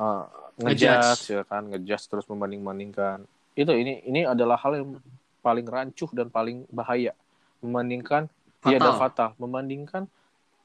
uh, 0.00 0.24
ngejudge 0.60 1.32
ya 1.34 1.42
kan 1.46 1.62
ngejudge 1.70 2.04
terus 2.10 2.26
membanding 2.30 2.62
bandingkan 2.66 3.18
itu 3.56 3.72
ini 3.74 4.04
ini 4.06 4.20
adalah 4.24 4.56
hal 4.60 4.72
yang 4.78 4.88
paling 5.44 5.66
rancuh 5.66 6.10
dan 6.12 6.28
paling 6.30 6.64
bahaya. 6.70 7.12
Membandingkan 7.60 8.28
iya 8.66 8.78
dan 8.82 8.92
fatal 9.00 9.28
membandingkan 9.42 10.04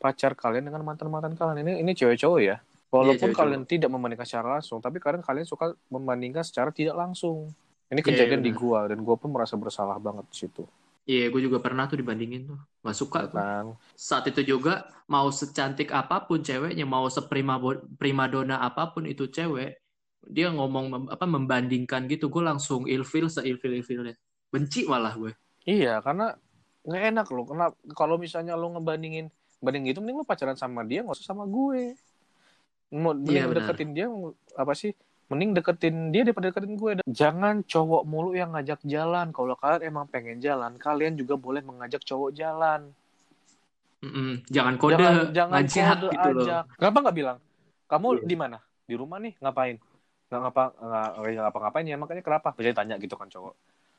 pacar 0.02 0.34
kalian 0.36 0.66
dengan 0.70 0.84
mantan 0.88 1.10
mantan 1.14 1.34
kalian 1.40 1.60
ini 1.66 1.74
ini 1.84 1.92
cewek 2.00 2.18
cowok 2.22 2.40
ya 2.50 2.58
walaupun 2.94 3.30
cewek 3.36 3.36
kalian 3.40 3.64
tidak 3.68 3.90
membandingkan 3.94 4.28
secara 4.28 4.60
langsung 4.60 4.80
tapi 4.86 4.98
kadang 5.04 5.24
kalian 5.26 5.48
suka 5.48 5.74
membandingkan 5.92 6.44
secara 6.46 6.70
tidak 6.72 6.96
langsung 6.98 7.52
ini 7.92 8.02
Iya, 8.08 8.10
kejadian 8.10 8.42
iya, 8.42 8.42
di 8.46 8.52
benar. 8.52 8.62
gua 8.62 8.88
dan 8.92 9.00
gua 9.06 9.16
pun 9.22 9.30
merasa 9.36 9.56
bersalah 9.60 9.98
banget 10.02 10.26
di 10.32 10.38
situ 10.48 10.64
Iya, 11.10 11.24
gue 11.34 11.42
juga 11.46 11.60
pernah 11.66 11.84
tuh 11.90 11.98
dibandingin 12.02 12.42
tuh. 12.50 12.58
Gak 12.86 12.98
suka 13.02 13.20
gue. 13.32 13.44
kan 13.46 13.78
Saat 14.08 14.24
itu 14.32 14.42
juga 14.52 14.72
mau 15.14 15.28
secantik 15.40 15.90
apa 16.00 16.16
pun 16.28 16.40
ceweknya, 16.48 16.86
mau 16.94 17.06
seprima 17.16 17.54
bo- 17.64 17.86
primadona 18.02 18.56
apa 18.68 18.84
pun 18.94 19.04
itu 19.12 19.24
cewek, 19.36 19.70
dia 20.36 20.48
ngomong 20.58 20.86
apa 21.16 21.26
membandingkan 21.36 22.02
gitu, 22.12 22.26
gue 22.34 22.44
langsung 22.50 22.82
ilfil 22.90 23.28
seilfil 23.36 23.74
ilfilnya. 23.80 24.16
Benci 24.54 24.80
malah 24.92 25.14
gue. 25.22 25.32
Iya, 25.72 25.90
karena 26.06 26.24
nggak 26.86 27.04
enak 27.12 27.28
loh. 27.30 27.46
Karena 27.46 27.66
kalau 27.92 28.16
misalnya 28.16 28.54
lo 28.54 28.70
ngebandingin 28.70 29.28
banding 29.58 29.84
gitu, 29.86 30.00
mending 30.00 30.22
lo 30.22 30.24
pacaran 30.24 30.54
sama 30.54 30.82
dia, 30.82 31.02
nggak 31.02 31.18
usah 31.18 31.28
sama 31.28 31.44
gue. 31.44 31.98
Mau 32.92 33.18
Iya, 33.18 33.50
benar. 33.50 33.66
deketin 33.66 33.92
dia, 33.92 34.08
apa 34.54 34.74
sih? 34.74 34.94
Mending 35.26 35.58
deketin 35.58 36.14
dia 36.14 36.22
daripada 36.22 36.54
deketin 36.54 36.78
gue. 36.78 36.92
Jangan 37.04 37.66
cowok 37.66 38.06
mulu 38.06 38.32
yang 38.32 38.54
ngajak 38.54 38.86
jalan. 38.86 39.34
Kalau 39.34 39.58
kalian 39.58 39.82
emang 39.84 40.06
pengen 40.06 40.38
jalan, 40.38 40.78
kalian 40.78 41.18
juga 41.18 41.34
boleh 41.34 41.60
mengajak 41.60 42.06
cowok 42.06 42.30
jalan. 42.32 42.94
Mm-mm. 44.06 44.46
Jangan 44.48 44.76
kode, 44.78 45.02
jangan 45.02 45.34
jangan 45.34 45.52
ngajak 45.66 45.86
kode 45.98 46.08
gitu 46.14 46.30
loh. 46.30 46.44
ajak. 46.46 46.64
Kenapa 46.78 46.98
nggak 47.02 47.16
bilang? 47.18 47.38
Kamu 47.86 48.08
Iya. 48.14 48.22
di 48.22 48.36
mana? 48.38 48.58
Di 48.86 48.94
rumah 48.94 49.18
nih, 49.18 49.34
ngapain? 49.42 49.76
Nggak 50.30 50.40
ngapa 50.46 50.64
nggak 50.78 51.08
nggak 51.18 51.44
ngapa-ngapain 51.50 51.86
ya 51.90 51.98
makanya 51.98 52.22
kenapa? 52.22 52.48
Bisa 52.54 52.70
tanya 52.74 52.96
gitu 53.02 53.18
kan 53.18 53.26
cowok. 53.26 53.54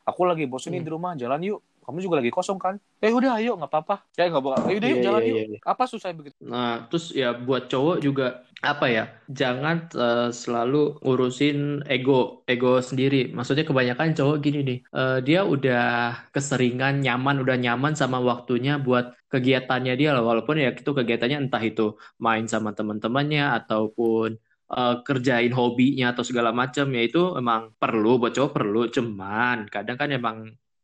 Aku 0.06 0.22
lagi 0.22 0.46
bosan 0.46 0.70
nih 0.70 0.78
Hmm. 0.78 0.86
di 0.86 0.92
rumah, 0.94 1.12
jalan 1.18 1.42
yuk. 1.42 1.58
Kamu 1.86 1.98
juga 2.04 2.16
lagi 2.20 2.30
kosong 2.34 2.58
kan? 2.64 2.74
Eh 3.04 3.12
udah 3.18 3.30
ayo 3.38 3.50
nggak 3.58 3.70
apa-apa. 3.70 3.94
Ya 4.18 4.22
nggak 4.30 4.42
apa. 4.42 4.52
Ayo 4.68 4.76
deh 4.82 4.88
yuk 4.92 4.98
Iya, 4.98 5.02
jalan 5.06 5.22
iya, 5.22 5.30
yuk. 5.30 5.40
iya. 5.50 5.58
Apa 5.72 5.84
susah 5.92 6.10
begitu? 6.18 6.36
Nah, 6.52 6.68
terus 6.88 7.04
ya 7.20 7.26
buat 7.46 7.62
cowok 7.72 7.96
juga 8.06 8.24
apa 8.70 8.84
ya? 8.96 9.02
Jangan 9.40 9.76
eh, 10.02 10.28
selalu 10.42 10.76
ngurusin 11.02 11.56
ego, 11.92 12.12
ego 12.52 12.68
sendiri. 12.88 13.16
Maksudnya 13.36 13.64
kebanyakan 13.70 14.08
cowok 14.18 14.36
gini 14.44 14.58
nih, 14.68 14.78
eh, 14.98 15.16
dia 15.26 15.40
udah 15.54 15.80
keseringan 16.34 16.94
nyaman, 17.04 17.36
udah 17.44 17.56
nyaman 17.64 17.92
sama 18.00 18.18
waktunya 18.30 18.72
buat 18.86 19.04
kegiatannya 19.32 19.92
dia 20.00 20.08
lah. 20.14 20.22
Walaupun 20.28 20.54
ya 20.62 20.68
itu 20.80 20.90
kegiatannya 20.98 21.38
entah 21.48 21.62
itu 21.70 21.82
main 22.24 22.44
sama 22.52 22.70
teman-temannya 22.78 23.42
ataupun 23.58 24.28
eh, 24.76 24.94
kerjain 25.06 25.52
hobinya 25.58 26.04
atau 26.12 26.24
segala 26.28 26.50
macam 26.60 26.86
ya 26.96 27.00
itu 27.08 27.18
emang 27.40 27.62
perlu 27.80 28.08
buat 28.20 28.32
cowok 28.36 28.50
perlu. 28.56 28.78
Cuman 28.96 29.56
kadang 29.74 29.96
kan 30.00 30.08
emang 30.18 30.36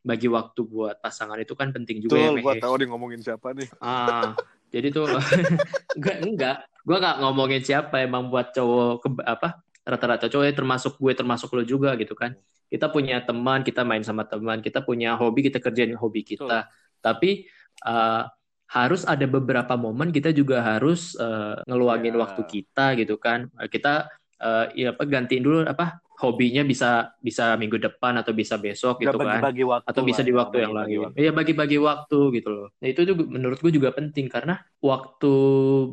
bagi 0.03 0.27
waktu 0.27 0.61
buat 0.67 0.99
pasangan 0.99 1.39
itu 1.39 1.55
kan 1.55 1.71
penting 1.71 2.03
juga 2.03 2.19
ya, 2.19 2.35
Meh. 2.35 2.43
dia 2.43 2.87
ngomongin 2.91 3.23
siapa 3.23 3.55
nih. 3.55 3.71
Ah, 3.79 4.35
jadi 4.75 4.91
tuh 4.91 5.07
enggak 5.97 6.17
enggak, 6.27 6.57
gue 6.83 6.97
nggak 6.99 7.17
ngomongin 7.23 7.63
siapa 7.63 8.03
emang 8.03 8.27
buat 8.27 8.51
cowok 8.51 8.93
ke, 8.99 9.09
apa 9.23 9.63
rata-rata 9.87 10.27
cowok 10.27 10.45
ya 10.47 10.55
termasuk 10.55 10.93
gue 10.99 11.13
termasuk 11.15 11.49
lo 11.55 11.63
juga 11.63 11.95
gitu 11.95 12.19
kan. 12.19 12.35
Kita 12.67 12.91
punya 12.91 13.23
teman, 13.23 13.63
kita 13.63 13.87
main 13.87 14.03
sama 14.03 14.27
teman, 14.27 14.59
kita 14.59 14.83
punya 14.83 15.15
hobi, 15.15 15.47
kita 15.47 15.63
kerjain 15.63 15.95
hobi 15.95 16.27
kita. 16.27 16.67
Tapi 16.99 17.47
eh, 17.87 18.23
harus 18.73 19.05
ada 19.05 19.29
beberapa 19.29 19.77
momen 19.77 20.09
kita 20.11 20.33
juga 20.35 20.65
harus 20.65 21.15
eh, 21.21 21.63
ngeluangin 21.69 22.17
Ya. 22.17 22.21
waktu 22.27 22.43
kita 22.49 22.99
gitu 22.99 23.21
kan. 23.23 23.53
Kita 23.71 24.11
eh, 24.43 24.67
ya 24.83 24.97
apa 24.97 25.05
gantiin 25.07 25.45
dulu 25.47 25.63
apa 25.63 26.03
hobinya 26.23 26.63
bisa 26.63 27.11
bisa 27.19 27.59
minggu 27.59 27.77
depan 27.83 28.15
atau 28.23 28.31
bisa 28.31 28.55
besok 28.57 29.03
gitu 29.03 29.19
kan 29.19 29.43
bagi-bagi 29.43 29.65
waktu 29.67 29.89
atau 29.91 30.03
bisa 30.07 30.23
di 30.23 30.31
waktu 30.31 30.57
yang 30.63 30.75
lain. 30.79 30.99
waktu. 31.11 31.19
Iya 31.19 31.31
bagi-bagi 31.35 31.77
waktu 31.83 32.19
gitu 32.39 32.49
loh. 32.55 32.67
Nah 32.79 32.89
itu 32.89 33.01
juga 33.03 33.23
menurut 33.27 33.59
gue 33.59 33.73
juga 33.75 33.91
penting 33.91 34.27
karena 34.31 34.55
waktu 34.79 35.33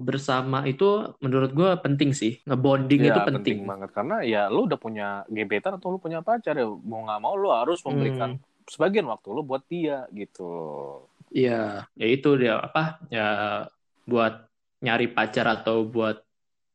bersama 0.05 0.63
itu 0.69 0.85
menurut 1.25 1.51
gue 1.57 1.69
penting 1.81 2.09
sih. 2.13 2.37
Ngebonding 2.45 3.01
Ya, 3.01 3.13
itu 3.17 3.21
penting. 3.25 3.57
banget 3.65 3.89
karena 3.89 4.15
ya 4.21 4.41
lu 4.53 4.69
udah 4.69 4.79
punya 4.79 5.07
gebetan 5.33 5.81
atau 5.81 5.89
lu 5.89 5.97
punya 5.97 6.21
pacar 6.21 6.53
ya 6.53 6.69
mau 6.69 7.01
nggak 7.03 7.19
mau 7.19 7.33
lu 7.33 7.49
harus 7.49 7.81
memberikan 7.81 8.37
sebagian 8.69 9.09
waktu 9.09 9.27
lu 9.33 9.41
buat 9.41 9.65
dia 9.65 10.05
gitu. 10.13 10.45
Iya, 11.29 11.85
ya 11.99 12.05
itu 12.09 12.27
dia 12.41 12.57
apa 12.57 12.79
ya 13.13 13.21
buat 14.09 14.33
nyari 14.85 15.05
pacar 15.13 15.45
atau 15.45 15.85
buat 15.85 16.15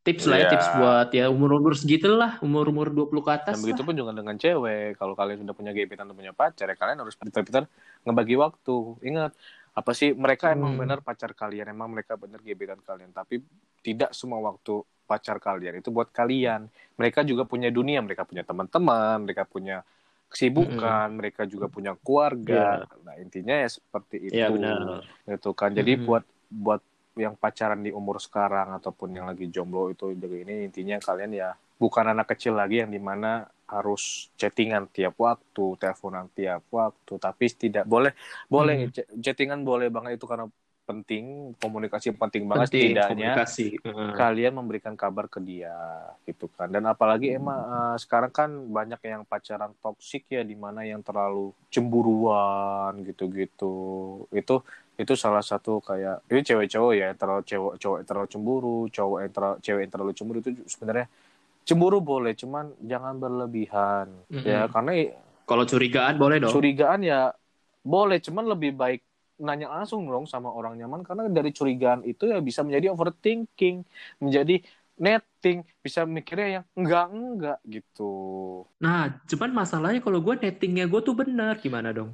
tips 0.04 0.28
lah 0.28 0.36
ya 0.36 0.42
Iya. 0.44 0.50
tips 0.52 0.68
buat 0.76 1.08
ya 1.10 1.24
umur-umur 1.32 1.72
segitu 1.74 2.12
lah, 2.12 2.36
umur-umur 2.38 2.92
20 2.92 3.24
ke 3.24 3.32
atas 3.32 3.56
Dan 3.56 3.64
begitu 3.64 3.82
pun 3.82 3.96
juga 3.96 4.12
dengan 4.12 4.36
cewek. 4.36 5.00
Kalau 5.00 5.16
kalian 5.16 5.40
sudah 5.40 5.54
punya 5.56 5.72
gebetan 5.72 6.04
atau 6.04 6.14
punya 6.14 6.30
pacar 6.30 6.68
ya 6.68 6.76
kalian 6.76 7.00
harus 7.00 7.16
pintar-pintar 7.16 7.64
ngebagi 8.04 8.36
waktu. 8.36 8.76
Ingat 9.00 9.32
apa 9.74 9.90
sih 9.90 10.12
mereka 10.12 10.52
emang 10.52 10.76
Hmm. 10.76 10.86
benar 10.86 11.00
pacar 11.00 11.32
kalian, 11.32 11.66
emang 11.66 11.90
mereka 11.90 12.14
benar 12.14 12.38
gebetan 12.38 12.78
kalian. 12.78 13.10
Tapi 13.10 13.40
tidak 13.80 14.12
semua 14.12 14.38
waktu 14.38 14.78
pacar 15.04 15.40
kalian 15.40 15.80
itu 15.80 15.88
buat 15.88 16.12
kalian. 16.12 16.68
Mereka 16.94 17.24
juga 17.24 17.42
punya 17.44 17.68
dunia, 17.68 17.98
mereka 17.98 18.28
punya 18.28 18.44
teman-teman, 18.44 19.24
mereka 19.24 19.42
punya 19.44 19.80
kesibukan, 20.28 21.14
mereka 21.14 21.46
juga 21.46 21.70
punya 21.70 21.94
keluarga. 21.96 22.82
Nah 23.06 23.14
intinya 23.16 23.54
ya 23.54 23.68
seperti 23.70 24.16
itu. 24.28 24.34
Iya 24.34 24.50
benar. 24.50 25.00
gitu 25.24 25.50
kan 25.54 25.72
jadi 25.72 25.96
Mhm. 25.96 26.04
buat 26.04 26.24
buat 26.50 26.82
yang 27.16 27.34
pacaran 27.38 27.80
di 27.82 27.90
umur 27.94 28.18
sekarang 28.18 28.74
ataupun 28.78 29.08
yang 29.14 29.26
lagi 29.30 29.46
jomblo 29.50 29.90
itu 29.90 30.10
ini 30.14 30.66
intinya 30.68 30.96
kalian 30.98 31.32
ya 31.34 31.50
bukan 31.78 32.04
anak 32.14 32.34
kecil 32.34 32.54
lagi 32.58 32.82
yang 32.82 32.90
di 32.90 32.98
mana 33.02 33.46
harus 33.66 34.28
chattingan 34.38 34.86
tiap 34.92 35.14
waktu 35.18 35.64
teleponan 35.80 36.26
tiap 36.36 36.62
waktu 36.70 37.12
tapi 37.18 37.44
tidak 37.54 37.84
boleh 37.88 38.12
boleh 38.50 38.90
ch- 38.94 39.08
chattingan 39.24 39.64
boleh 39.64 39.88
banget 39.88 40.20
itu 40.20 40.26
karena 40.28 40.46
penting 40.84 41.56
komunikasi 41.56 42.12
penting 42.12 42.44
banget 42.44 42.66
Penting 42.68 42.76
setidaknya 42.76 43.32
komunikasi. 43.40 43.64
Kalian 44.14 44.54
memberikan 44.54 44.94
kabar 44.94 45.26
ke 45.26 45.42
dia 45.42 45.74
gitu 46.22 46.46
kan 46.54 46.70
dan 46.70 46.86
apalagi 46.86 47.34
Hmm. 47.34 47.38
emang 47.40 47.58
eh, 47.66 47.96
sekarang 47.98 48.30
kan 48.30 48.50
banyak 48.70 49.00
yang 49.02 49.22
pacaran 49.26 49.74
toksik 49.82 50.22
ya 50.30 50.46
di 50.46 50.54
mana 50.54 50.86
yang 50.86 51.02
terlalu 51.02 51.50
cemburuan 51.74 52.94
gitu-gitu 53.02 53.66
itu 54.30 54.54
itu 55.00 55.14
salah 55.18 55.42
satu 55.42 55.82
kayak 55.82 56.22
ini 56.30 56.40
cewek 56.46 56.66
cowok 56.72 56.92
ya 56.98 57.04
yang 57.10 57.18
terlalu 57.20 57.42
cewek 57.50 57.72
cowok 57.82 57.96
yang 58.00 58.08
terlalu 58.10 58.28
cemburu 58.34 58.78
cowok 58.96 59.18
yang 59.24 59.32
terlalu 59.34 59.56
cewek 59.64 59.80
yang 59.84 59.92
terlalu 59.94 60.12
cemburu 60.18 60.38
itu 60.42 60.50
sebenarnya 60.70 61.06
cemburu 61.68 61.98
boleh 62.02 62.32
cuman 62.36 62.66
jangan 62.84 63.14
berlebihan 63.22 64.08
Mm-mm. 64.32 64.44
ya 64.46 64.68
karena 64.72 64.92
Kalau 65.48 65.64
curigaan 65.70 66.16
boleh 66.20 66.38
dong. 66.44 66.58
curigaan 66.58 67.00
ya 67.04 67.32
boleh 67.84 68.18
cuman 68.26 68.44
lebih 68.52 68.70
baik 68.80 69.00
nanya 69.46 69.66
langsung 69.74 70.06
dong 70.06 70.24
sama 70.30 70.48
orang 70.58 70.74
nyaman 70.80 71.02
karena 71.06 71.22
dari 71.38 71.50
curigaan 71.58 72.00
itu 72.10 72.22
ya 72.32 72.38
bisa 72.48 72.60
menjadi 72.66 72.86
overthinking 72.94 73.76
menjadi 74.22 74.54
netting 75.04 75.58
bisa 75.84 76.00
mikirnya 76.06 76.48
yang 76.62 76.64
enggak 76.78 77.04
enggak 77.12 77.58
gitu 77.74 78.02
Nah, 78.84 79.02
cuman 79.30 79.50
masalahnya 79.60 80.00
kalau 80.06 80.18
gue 80.26 80.34
nettingnya 80.44 80.84
gue 80.92 81.00
tuh 81.08 81.14
benar 81.20 81.52
gimana 81.64 81.88
dong? 81.98 82.10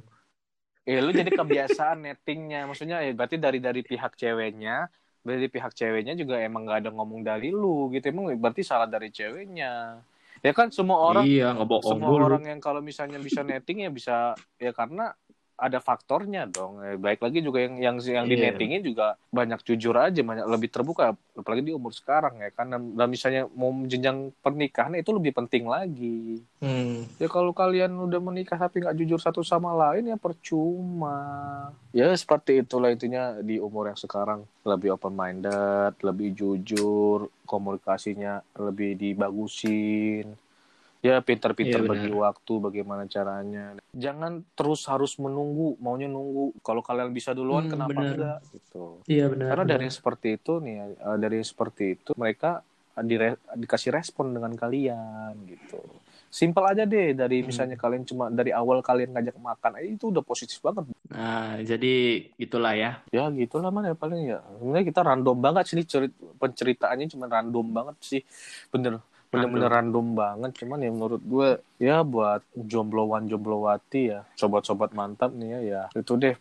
Eh 0.87 0.99
lu 0.99 1.11
jadi 1.13 1.29
kebiasaan 1.29 2.03
nettingnya. 2.05 2.65
Maksudnya 2.65 3.05
ya 3.05 3.11
berarti 3.13 3.37
dari 3.37 3.59
dari 3.61 3.81
pihak 3.85 4.17
ceweknya 4.17 4.89
dari 5.21 5.47
pihak 5.47 5.77
ceweknya 5.77 6.17
juga 6.17 6.41
emang 6.41 6.65
nggak 6.65 6.79
ada 6.85 6.91
ngomong 6.93 7.21
dari 7.21 7.53
lu 7.53 7.93
gitu. 7.93 8.09
Emang 8.09 8.33
berarti 8.41 8.65
salah 8.65 8.89
dari 8.89 9.13
ceweknya. 9.13 10.01
Ya 10.41 10.51
kan 10.57 10.73
semua 10.73 10.97
orang 10.97 11.29
iya, 11.29 11.53
semua 11.85 12.17
orang 12.17 12.49
yang 12.49 12.57
kalau 12.57 12.81
misalnya 12.81 13.21
bisa 13.21 13.45
netting 13.45 13.85
ya 13.85 13.93
bisa 13.93 14.33
ya 14.57 14.73
karena 14.73 15.13
ada 15.61 15.77
faktornya 15.77 16.49
dong. 16.49 16.81
Eh, 16.81 16.97
Baik 16.97 17.21
lagi 17.21 17.39
juga 17.39 17.61
yang 17.61 17.77
yang 17.77 17.95
yang 18.01 18.25
di 18.25 18.33
Iya. 18.33 18.49
nettingin 18.49 18.81
juga 18.81 19.13
banyak 19.29 19.61
jujur 19.61 19.93
aja, 19.93 20.17
banyak 20.17 20.49
lebih 20.49 20.73
terbuka 20.73 21.13
apalagi 21.37 21.69
di 21.69 21.71
umur 21.71 21.93
sekarang 21.93 22.41
ya 22.41 22.49
kan. 22.49 22.65
Dan, 22.65 22.97
dan 22.97 23.07
misalnya 23.07 23.45
mau 23.53 23.69
jenjang 23.85 24.33
pernikahan 24.41 24.97
itu 24.97 25.13
lebih 25.13 25.37
penting 25.37 25.69
lagi. 25.69 26.41
Hmm. 26.57 27.05
Ya 27.21 27.29
kalau 27.29 27.53
kalian 27.53 27.93
udah 27.93 28.17
menikah 28.17 28.57
tapi 28.57 28.81
nggak 28.81 28.97
jujur 28.97 29.21
satu 29.21 29.45
sama 29.45 29.69
lain 29.71 30.09
ya 30.09 30.17
percuma. 30.17 31.69
Ya 31.93 32.09
seperti 32.11 32.65
itulah 32.65 32.89
intinya 32.89 33.37
di 33.37 33.61
umur 33.61 33.93
yang 33.93 33.99
sekarang 33.99 34.41
lebih 34.65 34.97
open 34.97 35.13
minded, 35.13 35.93
lebih 36.01 36.33
jujur, 36.33 37.29
komunikasinya 37.45 38.41
lebih 38.57 38.97
dibagusin. 38.97 40.33
Ya 41.01 41.17
pintar-pintar 41.19 41.81
Iya, 41.81 41.83
benar. 41.83 41.97
bagi 41.97 42.09
waktu 42.13 42.53
bagaimana 42.61 43.03
caranya 43.05 43.73
jangan 43.91 44.45
terus 44.53 44.85
harus 44.85 45.17
menunggu 45.17 45.73
maunya 45.77 46.05
nunggu 46.05 46.61
kalau 46.61 46.79
kalian 46.79 47.09
bisa 47.09 47.33
duluan 47.33 47.65
Hmm, 47.65 47.73
kenapa 47.73 47.91
benar. 47.91 48.13
enggak 48.13 48.39
gitu 48.53 48.83
Iya 49.05 49.25
benar. 49.27 49.47
karena 49.49 49.63
benar. 49.65 49.71
dari 49.73 49.83
yang 49.83 49.97
seperti 49.97 50.27
itu 50.37 50.51
nih 50.57 50.73
ya, 50.73 50.85
eh, 50.87 51.17
dari 51.17 51.35
yang 51.35 51.49
seperti 51.49 51.83
itu 51.91 52.09
mereka 52.15 52.61
dire- 53.01 53.41
dikasih 53.51 53.89
respon 53.89 54.29
dengan 54.29 54.53
kalian 54.53 55.33
gitu 55.47 55.81
simpel 56.29 56.63
aja 56.63 56.85
deh 56.85 57.11
dari 57.11 57.41
Hmm. 57.41 57.49
misalnya 57.49 57.75
kalian 57.75 58.05
cuma 58.05 58.29
dari 58.29 58.53
awal 58.53 58.79
kalian 58.79 59.11
ngajak 59.11 59.35
makan 59.35 59.71
eh, 59.81 59.95
itu 59.95 60.07
udah 60.07 60.21
positif 60.21 60.61
banget 60.61 60.85
Nah, 61.09 61.59
jadi 61.59 61.93
itulah 62.37 62.71
ya. 62.71 63.03
ya 63.09 63.27
gitulah 63.27 63.67
man 63.67 63.83
ya 63.83 63.95
paling 63.95 64.29
ya 64.29 64.39
sebenarnya 64.55 64.85
kita 64.85 65.01
random 65.01 65.37
banget 65.39 65.63
sih 65.67 65.83
cerit 65.83 66.13
penceritaannya 66.37 67.09
cuma 67.09 67.25
random 67.25 67.67
banget 67.67 67.95
sih 67.99 68.21
bener 68.69 69.03
bener-bener 69.31 69.71
random 69.71 70.07
banget 70.11 70.51
cuman 70.59 70.79
ya 70.79 70.91
menurut 70.91 71.21
gue 71.23 71.49
ya 71.79 72.03
buat 72.03 72.43
jomblowan 72.53 73.25
jomblowati 73.25 74.11
ya 74.11 74.27
sobat-sobat 74.35 74.91
mantap 74.91 75.31
nih 75.31 75.49
ya 75.49 75.59
ya 75.61 75.83
itu 75.95 76.13
deh 76.13 76.35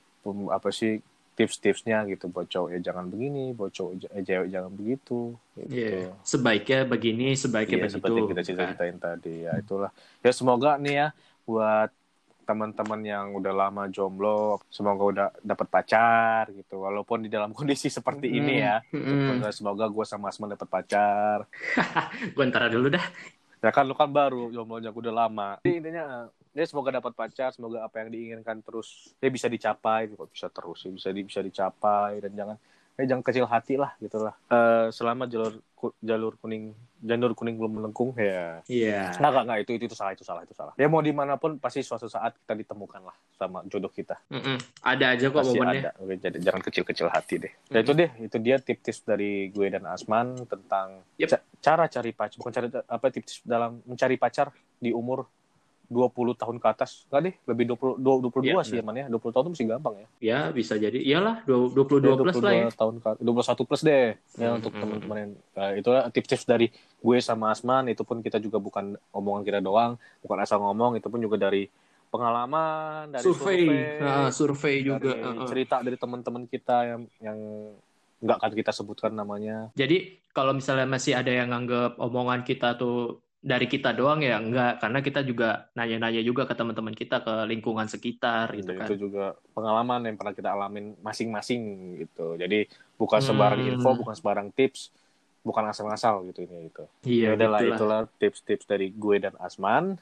apa 0.51 0.69
sih 0.69 0.99
tips-tipsnya 1.33 2.05
gitu 2.05 2.29
buat 2.29 2.45
cowok 2.45 2.75
ya 2.75 2.79
jangan 2.83 3.09
begini 3.09 3.55
buat 3.55 3.71
cowok 3.71 4.11
eh, 4.11 4.21
cewek 4.21 4.49
jangan 4.51 4.73
begitu 4.75 5.33
gitu 5.55 5.71
Iya. 5.73 6.13
Sebaiknya 6.21 6.85
begini, 6.85 7.33
sebaiknya 7.33 7.77
Iya, 7.77 7.85
begitu. 7.87 7.97
seperti 7.97 8.21
kita 8.29 8.41
cerita-ceritain 8.43 8.97
tadi 8.99 9.35
ya 9.47 9.53
itulah 9.57 9.91
ya 10.21 10.31
semoga 10.31 10.77
nih 10.77 10.95
ya 10.97 11.09
buat 11.47 11.89
teman-teman 12.51 12.99
yang 13.07 13.27
udah 13.39 13.55
lama 13.55 13.87
jomblo 13.87 14.59
semoga 14.67 15.03
udah 15.07 15.27
dapat 15.39 15.71
pacar 15.71 16.51
gitu. 16.51 16.83
Walaupun 16.83 17.23
di 17.23 17.31
dalam 17.31 17.55
kondisi 17.57 17.87
seperti 17.87 18.27
ini 18.27 18.59
ya. 18.59 18.83
Hmm. 18.91 19.39
Semoga- 19.55 19.87
gue 19.87 20.03
sama 20.03 20.35
Asman 20.35 20.51
dapat 20.59 20.67
pacar. 20.67 21.47
Gue 22.35 22.43
ntar 22.51 22.67
dulu 22.67 22.91
dah. 22.91 23.07
ya 23.61 23.69
kan 23.71 23.85
lu 23.85 23.93
kan 23.95 24.09
baru 24.11 24.51
jomblonya 24.51 24.91
udah 24.91 25.13
lama. 25.15 25.49
Jadi 25.63 25.79
intinya 25.79 26.27
ya 26.51 26.65
semoga 26.67 26.91
dapat 26.91 27.13
pacar 27.15 27.55
semoga 27.55 27.87
apa 27.87 28.03
yang 28.03 28.11
diinginkan 28.11 28.59
terus 28.67 29.15
ya 29.23 29.31
bisa 29.31 29.47
dicapai. 29.47 30.11
Kok 30.11 30.27
bisa 30.35 30.51
terus 30.51 30.83
ya? 30.83 30.91
Bisa 30.91 31.09
di, 31.15 31.21
bisa 31.23 31.41
dicapai 31.45 32.19
dan 32.25 32.33
jangan 32.35 32.57
ya 32.95 33.05
jangan 33.07 33.23
kecil 33.23 33.45
hati 33.45 33.75
lah 33.75 33.95
gitulah 33.97 34.35
Eh 34.47 34.87
selama 34.91 35.25
jalur 35.25 35.59
ku- 35.73 35.97
jalur 35.99 36.37
kuning 36.37 36.71
jalur 37.01 37.33
kuning 37.33 37.57
belum 37.57 37.73
melengkung 37.75 38.13
ya 38.13 38.61
Iya. 38.67 39.17
nggak 39.17 39.31
nggak 39.31 39.45
nggak 39.47 39.59
itu, 39.59 39.71
itu 39.75 39.85
itu 39.85 39.95
salah 39.95 40.13
itu 40.13 40.21
salah 40.21 40.43
itu 40.43 40.53
salah 40.53 40.75
ya 40.75 40.85
mau 40.85 40.99
di 40.99 41.11
mana 41.11 41.35
pun 41.35 41.57
pasti 41.57 41.81
suatu 41.81 42.07
saat 42.07 42.37
kita 42.37 42.53
ditemukan 42.55 43.01
lah 43.01 43.17
sama 43.33 43.65
jodoh 43.65 43.89
kita 43.89 44.21
Mm-mm. 44.29 44.61
Ada 44.83 45.05
aja 45.11 45.27
kok 45.27 45.39
pasti 45.39 45.57
momennya. 45.57 45.81
ada 45.89 45.91
Oke, 45.99 46.15
jadi 46.19 46.39
jangan 46.41 46.61
kecil-kecil 46.61 47.09
hati 47.09 47.35
deh 47.39 47.53
ya 47.67 47.79
itu 47.79 47.93
deh 47.93 48.11
itu 48.19 48.37
dia 48.39 48.57
tips-tips 48.59 49.01
dari 49.03 49.33
gue 49.49 49.67
dan 49.67 49.85
Asman 49.85 50.45
tentang 50.45 51.01
Yep. 51.17 51.29
ca- 51.31 51.45
cara 51.59 51.85
cari 51.87 52.11
pacar 52.11 52.37
bukan 52.37 52.53
cari 52.53 52.69
apa 52.69 53.07
tips 53.09 53.41
dalam 53.43 53.81
mencari 53.83 54.15
pacar 54.15 54.49
di 54.77 54.91
umur 54.91 55.25
20 55.91 56.07
tahun 56.33 56.57
ke 56.57 56.67
atas 56.71 57.05
enggak 57.05 57.21
deh 57.21 57.35
lebih 57.45 57.65
20 57.69 57.99
dua- 57.99 58.21
22 58.23 58.47
Iya, 58.47 58.63
sih 58.63 58.77
ya 58.79 58.83
man 58.83 58.95
ya 58.95 59.07
20 59.07 59.21
tahun 59.29 59.43
tuh 59.45 59.53
masih 59.53 59.67
gampang 59.67 59.95
ya 59.97 60.07
Ya 60.23 60.41
bisa 60.49 60.75
jadi. 60.77 60.97
Iyalah, 60.97 61.43
dua- 61.43 61.67
22 61.69 62.23
plus 62.23 62.37
lah 62.39 62.55
ya. 62.55 62.69
tahun 62.71 62.95
ke 62.97 63.11
21 63.19 63.67
plus 63.67 63.83
deh 63.83 64.07
ya 64.33 64.49
Hmm, 64.49 64.57
untuk 64.57 64.71
hmm, 64.71 64.81
teman-teman 64.81 65.17
yang 65.19 65.33
eh, 65.57 65.73
itu 65.77 65.91
tips-tips 66.15 66.45
dari 66.45 66.67
gue 66.97 67.17
sama 67.19 67.51
Asman 67.51 67.89
itu 67.89 68.01
pun 68.01 68.19
kita 68.19 68.39
juga 68.39 68.57
bukan 68.57 68.95
omongan 69.11 69.43
kita 69.43 69.59
doang 69.59 69.95
bukan 70.21 70.39
asal 70.39 70.59
ngomong 70.61 70.95
itu 70.95 71.07
pun 71.07 71.19
juga 71.19 71.37
dari 71.37 71.67
pengalaman 72.11 73.09
dari 73.09 73.23
Survei. 73.23 73.59
survei, 73.63 74.01
Nah, 74.01 74.31
survei 74.31 74.77
juga. 74.81 74.99
dari 75.01 75.21
Uh-uh. 75.21 75.47
cerita 75.47 75.77
dari 75.79 75.97
teman-teman 75.97 76.43
kita 76.45 76.77
yang 76.85 77.03
yang 77.21 77.39
nggak 78.21 78.37
akan 78.37 78.53
kita 78.53 78.71
sebutkan 78.71 79.11
namanya 79.11 79.73
Jadi 79.73 79.97
kalau 80.31 80.53
misalnya 80.53 80.85
masih 80.85 81.15
ada 81.15 81.31
yang 81.31 81.49
nganggap 81.49 81.97
omongan 81.97 82.43
kita 82.43 82.77
tuh 82.77 83.17
dari 83.41 83.65
kita 83.65 83.97
doang 83.97 84.21
ya 84.21 84.37
enggak 84.37 84.85
karena 84.85 85.01
kita 85.01 85.25
juga 85.25 85.73
nanya-nanya 85.73 86.21
juga 86.21 86.45
ke 86.45 86.53
teman-teman 86.53 86.93
kita 86.93 87.25
ke 87.25 87.49
lingkungan 87.49 87.89
sekitar 87.89 88.53
gitu 88.53 88.69
Dan 88.69 88.77
kan. 88.77 88.87
itu 88.93 89.09
juga 89.09 89.33
pengalaman 89.57 90.05
yang 90.05 90.17
pernah 90.21 90.37
kita 90.37 90.53
alamin 90.53 90.93
masing-masing 91.01 91.61
gitu 92.05 92.37
jadi 92.37 92.69
bukan 93.01 93.21
sembarang 93.25 93.65
Hmm. 93.65 93.81
info 93.81 93.97
bukan 93.97 94.13
sembarang 94.13 94.49
tips 94.53 94.93
bukan 95.41 95.73
asal-asal 95.73 96.21
gitu 96.29 96.45
ini 96.45 96.69
itu 96.69 96.85
Iya, 97.09 97.33
ya 97.33 97.37
udahlah 97.41 97.61
gitulah. 97.65 97.77
itulah 97.81 98.01
tips-tips 98.21 98.69
dari 98.69 98.93
gue 98.93 99.17
dan 99.17 99.33
Asman 99.41 99.97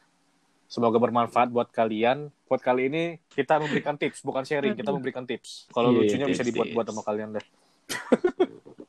semoga 0.67 0.99
bermanfaat 0.99 1.55
buat 1.55 1.71
kalian 1.71 2.35
buat 2.51 2.59
kali 2.59 2.91
ini 2.91 3.05
kita 3.31 3.63
memberikan 3.63 3.95
tips 3.95 4.19
bukan 4.27 4.43
sharing 4.43 4.75
kita 4.75 4.91
memberikan 4.91 5.23
tips 5.23 5.71
kalau 5.71 5.95
Iya, 5.95 5.99
lucunya 6.03 6.27
bisa 6.27 6.43
tips, 6.43 6.51
dibuat-buat 6.51 6.87
tips. 6.91 6.97
sama 6.99 7.03
kalian 7.07 7.29
deh 7.39 7.47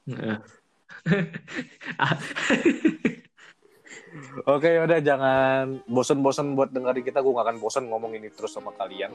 Heeh. 0.10 0.38
Oke, 4.45 4.70
udah 4.80 4.99
jangan 4.99 5.84
bosen-bosen 5.86 6.57
buat 6.57 6.70
dengerin 6.74 7.03
kita. 7.05 7.22
Gue 7.22 7.34
gak 7.36 7.45
akan 7.49 7.57
bosen 7.62 7.84
ngomong 7.89 8.18
ini 8.18 8.30
terus 8.34 8.53
sama 8.53 8.74
kalian. 8.76 9.14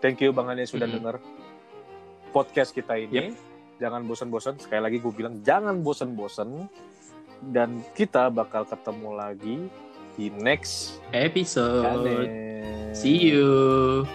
Thank 0.00 0.20
you 0.20 0.32
Bang 0.32 0.52
yang 0.52 0.68
sudah 0.68 0.84
Mm-mm. 0.84 1.00
denger 1.00 1.16
podcast 2.30 2.72
kita 2.72 2.96
ini. 2.98 3.32
Jangan 3.80 4.06
bosen-bosen. 4.06 4.60
Sekali 4.60 4.80
lagi 4.80 4.96
gue 5.00 5.12
bilang 5.12 5.40
jangan 5.44 5.80
bosen-bosen. 5.80 6.68
Dan 7.44 7.84
kita 7.92 8.32
bakal 8.32 8.64
ketemu 8.64 9.10
lagi 9.12 9.56
di 10.16 10.32
next 10.32 11.02
Episode. 11.12 11.82
channel. 11.84 12.22
See 12.94 13.34
you. 13.34 14.06